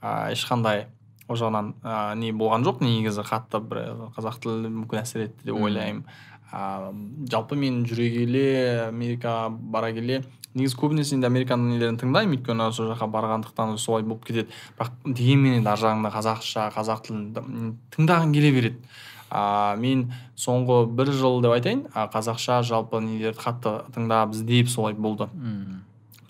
а, 0.00 0.30
ешқандай 0.32 0.88
ол 1.30 1.38
жағынан 1.38 1.74
а, 1.82 2.14
не 2.18 2.32
болған 2.34 2.66
жоқ. 2.66 2.82
Негізі 2.82 3.24
қатты 3.26 3.62
бір 3.62 3.84
қазақ 4.16 4.42
тілі 4.42 4.72
мүмкін 4.80 5.04
әсер 5.04 5.28
етті 5.28 5.50
деп 5.50 5.60
ойлаймын. 5.60 6.02
А, 6.50 6.90
жалпы 7.30 7.58
мен 7.58 7.84
жүре 7.86 8.10
келе 8.16 8.46
америкаға 8.88 9.50
бара 9.50 9.92
келе 9.94 10.24
негізі 10.58 10.78
көбінесе 10.80 11.14
енді 11.14 11.28
американың 11.30 11.76
нелерін 11.76 12.00
тыңдаймын. 12.00 12.40
Өйткені 12.40 12.72
сол 12.74 12.90
жаққа 12.90 13.06
барғандықтан 13.14 13.76
солай 13.78 14.02
болып 14.02 14.26
кетеді. 14.26 14.50
Бірақ 14.78 14.96
дегенмен 15.06 15.60
енді 15.60 15.70
ар 15.70 15.78
жағында 15.78 16.10
қазақша 16.16 16.66
қазақ 16.74 17.04
тілін 17.06 17.76
тыңдағың 17.94 18.34
келе 18.34 18.50
береді. 18.56 18.82
А, 19.30 19.76
мен 19.78 20.10
соңғы 20.36 20.86
бір 20.98 21.12
жыл 21.12 21.40
деп 21.42 21.54
айтайын 21.56 21.86
а, 21.94 22.08
қазақша 22.12 22.62
жалпы 22.66 23.00
нелерді 23.00 23.38
қатты 23.40 23.76
тыңдап 23.94 24.34
іздеп 24.34 24.68
солай 24.68 24.94
болды. 24.94 25.28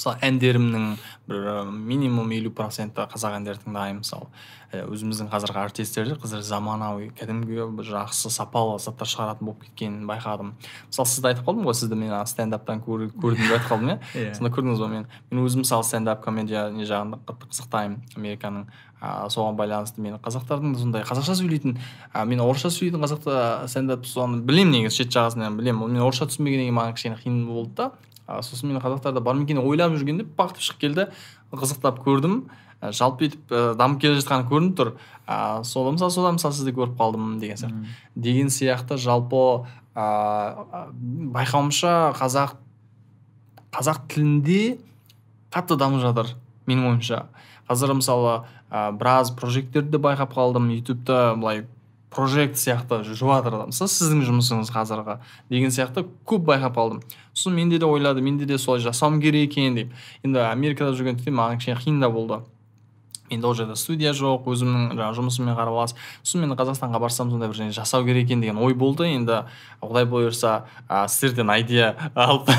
Мысалы 0.01 0.17
әндерімнің 0.25 0.87
бір 1.29 1.45
ә, 1.53 1.59
минимум 1.71 2.33
елу 2.33 2.51
проценті 2.57 3.05
қазақ 3.13 3.37
әндері 3.37 3.61
тыңдаймын 3.67 4.01
мысалы 4.01 4.31
ә, 4.73 4.83
өзіміздің 4.89 5.29
қазіргі 5.31 5.61
артистер 5.61 6.09
де 6.09 6.17
қазір 6.17 6.41
заманауи 6.47 7.11
кәдімгі 7.19 7.69
бір 7.77 7.89
жақсы 7.91 8.33
сапалы 8.33 8.79
заттар 8.81 9.11
шығаратын 9.11 9.47
болып 9.51 9.65
кеткенін 9.67 10.07
байқадым. 10.09 10.55
Мысалы 10.89 11.11
сізді 11.11 11.33
айтып 11.33 11.49
қалдым 11.49 11.67
ғой 11.69 11.77
сізді 11.77 11.99
мен 12.01 12.15
ана 12.15 12.27
стендаптан 12.31 12.81
көр- 12.87 13.11
көрдім 13.13 13.45
деп 13.45 13.57
айтып 13.59 13.73
қалдым 13.75 13.91
иә. 13.93 13.99
Иә. 14.15 14.35
сонда 14.39 14.53
көрдіңіз 14.57 14.81
ба 14.81 14.89
мен. 14.89 15.07
Мен 15.31 15.45
өзім 15.45 15.65
мысалы 15.67 15.85
стендап 15.85 16.25
комедия 16.25 16.71
не 16.71 16.87
жағында 16.89 17.21
қатты 17.27 17.51
қызықтаймын 17.51 18.17
американың 18.17 18.67
а, 19.01 19.29
соған 19.33 19.57
байланысты 19.57 20.01
мен 20.01 20.19
қазақтардың 20.23 20.75
да 20.75 20.79
сондай 20.79 21.03
қазақша 21.09 21.35
сөйлейтін 21.41 21.79
а, 22.13 22.25
мен 22.25 22.41
орысша 22.45 22.71
сөйлейтін 22.71 23.03
қазақта 23.05 23.67
стендап 23.69 24.07
соны 24.07 24.43
білемін 24.45 24.77
негізі 24.85 25.03
шет 25.03 25.15
жағасынан 25.17 25.57
білемін. 25.59 25.89
Мен 25.97 26.05
орысша 26.05 26.29
түсінбегеннен 26.31 26.69
кейін 26.69 26.79
маған 26.79 26.97
кішкене 26.99 27.21
қиын 27.25 27.45
болды 27.49 27.75
да. 27.81 27.91
А, 28.31 28.43
сосын 28.47 28.71
мен 28.71 28.81
қазақтарда 28.83 29.21
бар 29.21 29.35
ма 29.35 29.45
екен 29.45 29.59
деп 29.59 29.67
ойлап 29.67 29.97
жүргенде 29.99 30.27
бақ 30.39 30.55
етіп 30.55 30.67
шығып 30.69 30.81
келді. 30.85 31.07
Қызықтап 31.51 31.99
көрдім. 32.05 32.37
Ә, 32.81 32.93
жалпы 32.95 33.27
етіп 33.27 33.51
ә, 33.51 33.75
дамып 33.77 34.01
келе 34.05 34.21
жатқаны 34.21 34.47
көрініп 34.49 34.77
тұр. 34.79 34.93
А, 35.27 35.65
сода 35.67 35.93
мысалы 35.97 36.15
сода 36.15 36.33
мысалы 36.37 36.55
сізді 36.55 36.75
көріп 36.79 36.95
қалдым 37.01 37.41
деген 37.43 37.59
сияқты. 37.59 37.75
Мм. 37.75 37.97
деген 38.15 38.53
сияқты 38.55 38.97
жалпы 38.97 39.67
ә, 39.95 40.07
байқауымша 41.35 42.15
қазақ 42.21 42.55
қазақ 43.75 44.07
тілінде 44.15 44.79
қатты 45.51 45.77
дамып 45.77 46.05
жатыр 46.07 46.35
менің 46.71 46.95
ойымша. 46.95 47.25
Қазір 47.69 47.95
мысалы 47.99 48.41
ә, 48.71 48.91
біраз 48.97 49.35
прожекттерді 49.35 49.99
байқап 49.99 50.33
қалдым 50.35 50.71
ютубта 50.79 51.35
былай 51.37 51.67
прожект 52.11 52.59
сияқты 52.59 53.03
жүріп 53.07 53.31
жатыр 53.31 53.57
мысалы 53.71 53.91
сіздің 53.95 54.25
жұмысыңыз 54.29 54.73
қазіргі 54.75 55.19
деген 55.51 55.75
сияқты 55.75 56.07
көп 56.27 56.47
байқап 56.49 56.75
қалдым 56.77 57.03
сосын 57.33 57.55
менде 57.55 57.79
де 57.79 57.87
ойладым 57.87 58.25
менде 58.25 58.47
де 58.47 58.59
солай 58.59 58.81
жасауым 58.83 59.21
керек 59.21 59.51
екен 59.53 59.77
деп. 59.77 59.93
Енді 60.25 60.43
америкада 60.51 60.97
жүргенде 60.97 61.31
маған 61.31 61.61
кішкене 61.61 61.79
қиын 61.79 62.01
да 62.01 62.11
болды. 62.11 62.41
Менде 63.31 63.47
ол 63.47 63.55
жерде 63.55 63.77
студия 63.79 64.13
жоқ 64.17 64.49
өзімнің 64.51 64.95
жаңағы 64.99 65.19
жұмысыммен 65.21 65.57
қарап 65.59 65.77
аласыз 65.79 65.97
сосын 66.23 66.45
мен 66.45 66.57
қазақстанға 66.59 67.01
барсам 67.01 67.31
сондай 67.31 67.49
бір 67.49 67.61
және 67.63 67.75
жасау 67.77 68.05
керек 68.05 68.27
екен 68.27 68.41
деген 68.43 68.59
ой 68.59 68.75
болды. 68.75 69.07
Енді 69.11 69.45
құдай 69.81 70.07
бұйырса 70.11 70.65
ә, 70.89 71.07
сіздерден 71.09 71.51
айдия 71.51 71.95
алып 72.15 72.51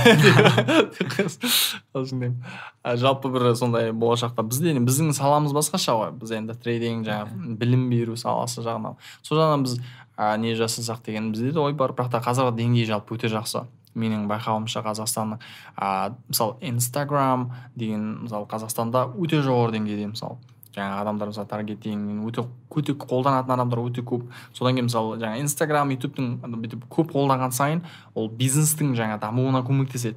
жалпы 2.84 3.30
бір 3.34 3.52
сондай 3.56 3.92
болашақта 3.92 4.44
бізде 4.48 4.74
біздің 4.80 5.12
саламыз 5.18 5.54
басқаша 5.56 5.98
ғой. 5.98 6.14
Біз 6.18 6.32
енді 6.40 6.56
трейдинг 6.58 7.06
жаңағы 7.08 7.58
білім 7.60 7.90
беру 7.92 8.16
саласы 8.18 8.64
жағынан. 8.66 8.98
Сол 9.22 9.38
жағынан 9.42 9.68
біз 9.68 9.78
ә, 10.18 10.38
не 10.38 10.56
жасасақ 10.56 11.04
деген 11.06 11.32
бізде 11.36 11.52
де 11.52 11.60
ой 11.60 11.74
бар. 11.74 11.94
Бірақ 11.94 12.12
та 12.12 12.24
қазіргі 12.24 12.58
деңгей 12.58 12.88
жалпы 12.90 13.18
өте 13.18 13.32
жақсы. 13.32 13.66
Менің 13.92 14.24
байқауымша 14.30 14.86
қазақстанның 14.86 15.42
ә, 15.76 16.14
мысалы 16.30 16.56
инстаграм 16.64 17.50
деген 17.76 18.24
мысалы 18.24 18.48
қазақстанда 18.48 19.10
өте 19.20 19.42
жоғары 19.44 19.76
деңгейде 19.76 20.08
мысалы. 20.14 20.40
Жаңағы 20.76 21.02
адамдар 21.04 21.32
мысалы 21.32 21.48
таргетинг 21.52 22.26
өте 22.30 22.46
өте 22.72 22.96
қолданатын 22.96 23.56
адамдар 23.58 23.84
өте 23.84 24.02
көп. 24.02 24.28
Содан 24.54 24.78
кейін 24.78 24.88
мысалы 24.88 25.20
жаңа 25.20 25.42
инстаграм 25.44 25.92
ютубтың 25.92 26.38
бүйтіп 26.48 26.86
көп 26.90 27.12
қолданған 27.16 27.52
сайын 27.52 27.82
ол 28.16 28.30
бизнестің 28.30 28.96
жаңа 28.96 29.20
дамуына 29.20 29.66
көмектеседі. 29.68 30.16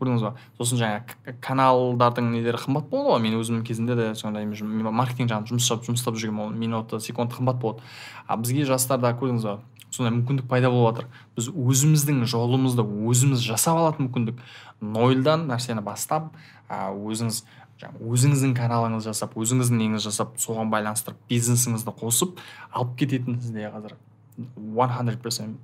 Көрдіңіз 0.00 0.22
ба? 0.24 0.30
Сосын 0.56 0.80
жаңа 0.80 1.34
каналдардың 1.44 2.30
нелері 2.32 2.56
қымбат 2.62 2.86
болады 2.88 3.10
ғой. 3.10 3.20
Мен 3.20 3.36
өзім 3.36 3.60
кезінде 3.68 3.92
де 3.98 4.14
сондай 4.16 4.46
маркетинг 4.48 5.28
жағында 5.28 5.52
жұмыс 5.52 5.66
жасап 5.66 5.84
жұмыс 5.84 6.00
істеп 6.00 6.16
жүргенмін. 6.16 6.46
Ол 6.46 6.54
минуты 6.56 7.00
секунд 7.04 7.34
қымбат 7.36 7.60
болады. 7.60 7.84
А 8.26 8.38
бізге 8.40 8.64
жастарда 8.64 9.12
көрдіңіз 9.12 9.44
ба? 9.44 9.58
Сондай 9.90 10.14
мүмкіндік 10.14 10.48
пайда 10.48 10.70
болып 10.72 11.02
жатыр. 11.02 11.10
Біз 11.36 11.50
өзіміздің 11.52 12.24
жолымызды 12.32 12.80
өзіміз 12.80 13.44
жасап 13.44 13.76
алатын 13.76 14.06
мүмкіндік. 14.06 14.40
Нольдан 14.80 15.44
нәрсені 15.50 15.84
бастап 15.84 16.32
өзіңіз 16.70 17.42
жаңағы 17.80 18.10
өзіңіздің 18.14 18.54
каналыңызды 18.58 19.10
жасап 19.10 19.36
өзіңіздің 19.40 19.80
неңізді 19.80 20.10
жасап 20.10 20.34
соған 20.42 20.70
байланыстырып 20.72 21.20
бизнесіңізді 21.30 21.94
қосып 22.00 22.40
алып 22.70 22.96
кететін 23.00 23.40
сізде 23.40 23.70
қазір. 23.72 23.96
100% 24.40 25.54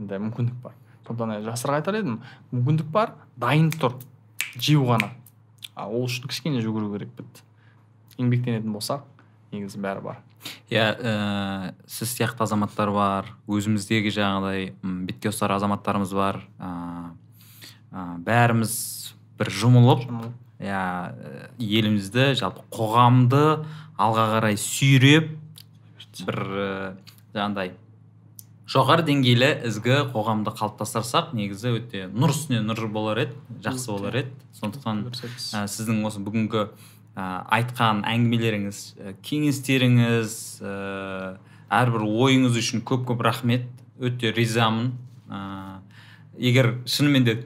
енді 0.00 0.20
мүмкіндік 0.26 0.58
бар. 0.62 0.76
Сондықтан 1.06 1.46
жастарға 1.46 1.80
айтар 1.80 1.98
едім 2.00 2.20
мүмкіндік 2.52 2.92
бар 2.92 3.14
дайын 3.36 3.70
тұр. 3.72 3.96
Жеу 4.56 4.84
ғана. 4.88 5.12
А 5.74 5.88
ол 5.88 6.04
үшін 6.04 6.28
кішкене 6.28 6.60
жүгіру 6.64 6.92
керек 6.92 7.14
бітті 7.16 7.46
еңбектенетін 8.20 8.74
болсақ 8.74 9.06
негізі 9.52 9.80
бәрі 9.80 10.04
бар. 10.04 10.20
Иә 10.72 10.84
ә, 10.96 11.74
сіз 11.86 12.12
сияқты 12.16 12.44
азаматтар 12.44 12.90
бар 12.92 13.28
өзіміздегі 13.46 14.12
жаңағыдай 14.14 14.72
бетке 15.08 15.30
ұстар 15.30 15.54
азаматтарымыз 15.56 16.12
бар. 16.16 16.42
Ә, 16.58 16.70
ә, 17.92 18.06
бәріміз 18.26 18.74
бір 19.38 19.52
жұмылып. 19.62 20.06
Иә 20.62 20.82
елімізді 21.58 22.32
жалпы 22.38 22.64
қоғамды 22.72 23.44
алға 24.00 24.26
қарай 24.36 24.58
сүйреп 24.60 25.32
бір 26.22 26.42
жаңағыдай 27.34 27.72
жоғары 28.72 29.04
деңгейлі 29.04 29.48
ізгі 29.68 29.98
қоғамды 30.14 30.52
қалыптастырсақ 30.56 31.32
негізі 31.36 31.74
өте 31.76 32.06
нұр 32.08 32.32
үстіне 32.32 32.62
нұр 32.64 32.86
болар 32.92 33.24
еді 33.26 33.58
жақсы 33.64 33.90
болар 33.90 34.16
еді. 34.22 34.32
Сондықтан 34.56 35.02
ә, 35.10 35.64
сіздің 35.68 36.00
осы 36.08 36.22
бүгінгі 36.24 36.62
ә, 36.64 37.26
айтқан 37.58 38.04
әңгімелеріңіз 38.08 38.80
ә, 38.96 39.14
кеңестеріңіз 39.26 40.36
ә, 40.64 40.74
әрбір 41.82 42.06
ойыңыз 42.06 42.56
үшін 42.62 42.84
көп 42.88 43.04
көп 43.10 43.24
рахмет. 43.26 43.66
Өте 44.00 44.32
ризамын. 44.32 44.94
Ә, 45.28 45.82
егер 46.38 46.78
шынымен 46.86 47.28
де 47.28 47.36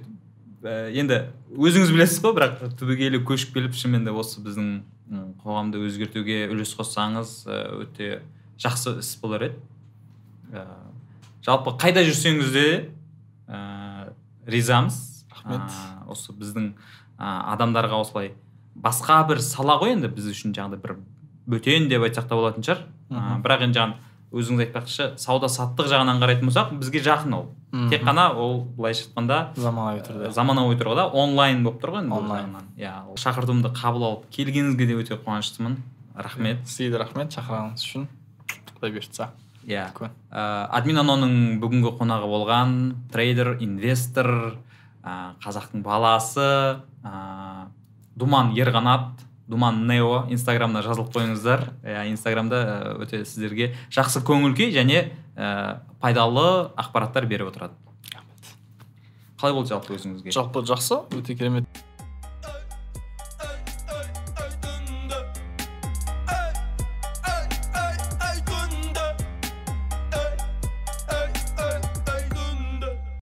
ә, 0.62 0.92
енді 0.94 1.24
өзіңіз 1.56 1.92
білесіз 1.94 2.20
ғой 2.24 2.34
бірақ 2.36 2.60
түбегейлі 2.78 3.22
көшіп 3.26 3.56
келіп 3.56 3.76
шынымен 3.76 4.04
де 4.06 4.12
осы 4.12 4.42
біздің 4.44 4.70
қоғамды 5.42 5.80
өзгертуге 5.86 6.46
үлес 6.52 6.74
қоссаңыз 6.76 7.32
өте 7.82 8.20
жақсы 8.62 8.98
іс 9.00 9.12
болар 9.22 9.48
еді. 9.48 10.64
Жалпы 11.46 11.76
қайда 11.78 12.02
жүрсеңіз 12.06 12.50
де 12.54 12.66
ә, 13.46 14.12
ризамыз. 14.46 15.26
Рахмет. 15.30 15.68
Ә, 15.70 16.06
осы 16.10 16.34
біздің 16.34 16.72
ә, 17.18 17.28
адамдарға 17.54 18.00
осылай 18.02 18.32
басқа 18.74 19.20
бір 19.28 19.40
сала 19.44 19.78
ғой 19.80 19.94
енді 19.94 20.10
біз 20.10 20.26
үшін 20.32 20.56
жаңағыдай 20.56 20.82
бір 20.82 20.96
бөтен 21.46 21.88
деп 21.92 22.02
айтсақ 22.08 22.26
та 22.26 22.38
болатын 22.38 22.66
шығар. 22.66 22.82
Ә, 23.10 23.38
бірақ 23.44 23.66
енді 23.68 23.78
жаңағы 23.78 24.05
өзіңіз 24.34 24.64
айтпақшы 24.66 25.06
сауда 25.22 25.48
саттық 25.52 25.88
жағынан 25.90 26.18
қарайтын 26.22 26.48
болсақ 26.50 26.72
бізге 26.80 27.02
жақын 27.04 27.34
ол. 27.36 27.46
Тек 27.90 28.02
қана 28.06 28.30
ол 28.34 28.64
былайша 28.76 29.06
айтқанда 29.06 29.38
заманауи 29.56 30.02
түрде. 30.06 30.28
Ә, 30.28 30.32
заманауи 30.34 30.76
тұрғыда 30.80 31.08
онлайн 31.12 31.62
болып 31.64 31.82
тұр 31.82 31.94
ғой 31.96 32.02
енді 32.04 32.16
Онлайн. 32.16 32.54
иә 32.76 32.92
шақыртуымды 33.16 33.72
қабыл 33.76 34.06
алып 34.10 34.28
келгеніңізге 34.34 34.86
де 34.86 34.96
өте 34.96 35.18
қуаныштымын. 35.20 35.76
Рахмет. 36.16 36.66
Сізге 36.66 36.90
де 36.90 36.98
рахмет. 36.98 37.34
Шақырғаныңыз 37.36 37.84
үшін 37.86 38.08
құдай 38.76 38.94
бұйыртса. 38.96 39.30
Иә. 39.66 39.88
Үлкен 39.92 40.10
ә, 40.30 40.68
админ 40.70 41.00
аноның 41.02 41.36
бүгінгі 41.60 41.94
қонағы 41.98 42.28
болған 42.30 42.74
трейдер 43.12 43.56
инвестор 43.60 44.56
ә, 45.02 45.34
қазақтың 45.42 45.82
баласы 45.82 46.80
ә, 47.04 47.66
думан 48.14 48.52
ерқанат 48.56 49.24
думан 49.48 49.86
нео 49.86 50.26
инстаграмда 50.32 50.82
жазылып 50.82 51.12
қойыңыздар. 51.14 51.68
Иә 51.86 52.06
инстаграмда 52.10 52.60
ә, 52.62 52.94
өте 53.04 53.24
сіздерге 53.24 53.74
жақсы 53.94 54.22
көңіл 54.26 54.56
күй 54.58 54.72
және 54.74 55.12
ә, 55.36 55.80
пайдалы 56.02 56.72
ақпараттар 56.76 57.26
беріп 57.30 57.52
отырады. 57.52 57.74
Қалай 59.36 59.52
болды 59.52 59.70
жалпы 59.74 59.94
өзіңізге? 59.98 60.32
Жалпы 60.32 60.64
жақсы 60.66 61.02
өте 61.14 61.36
керемет. 61.36 61.85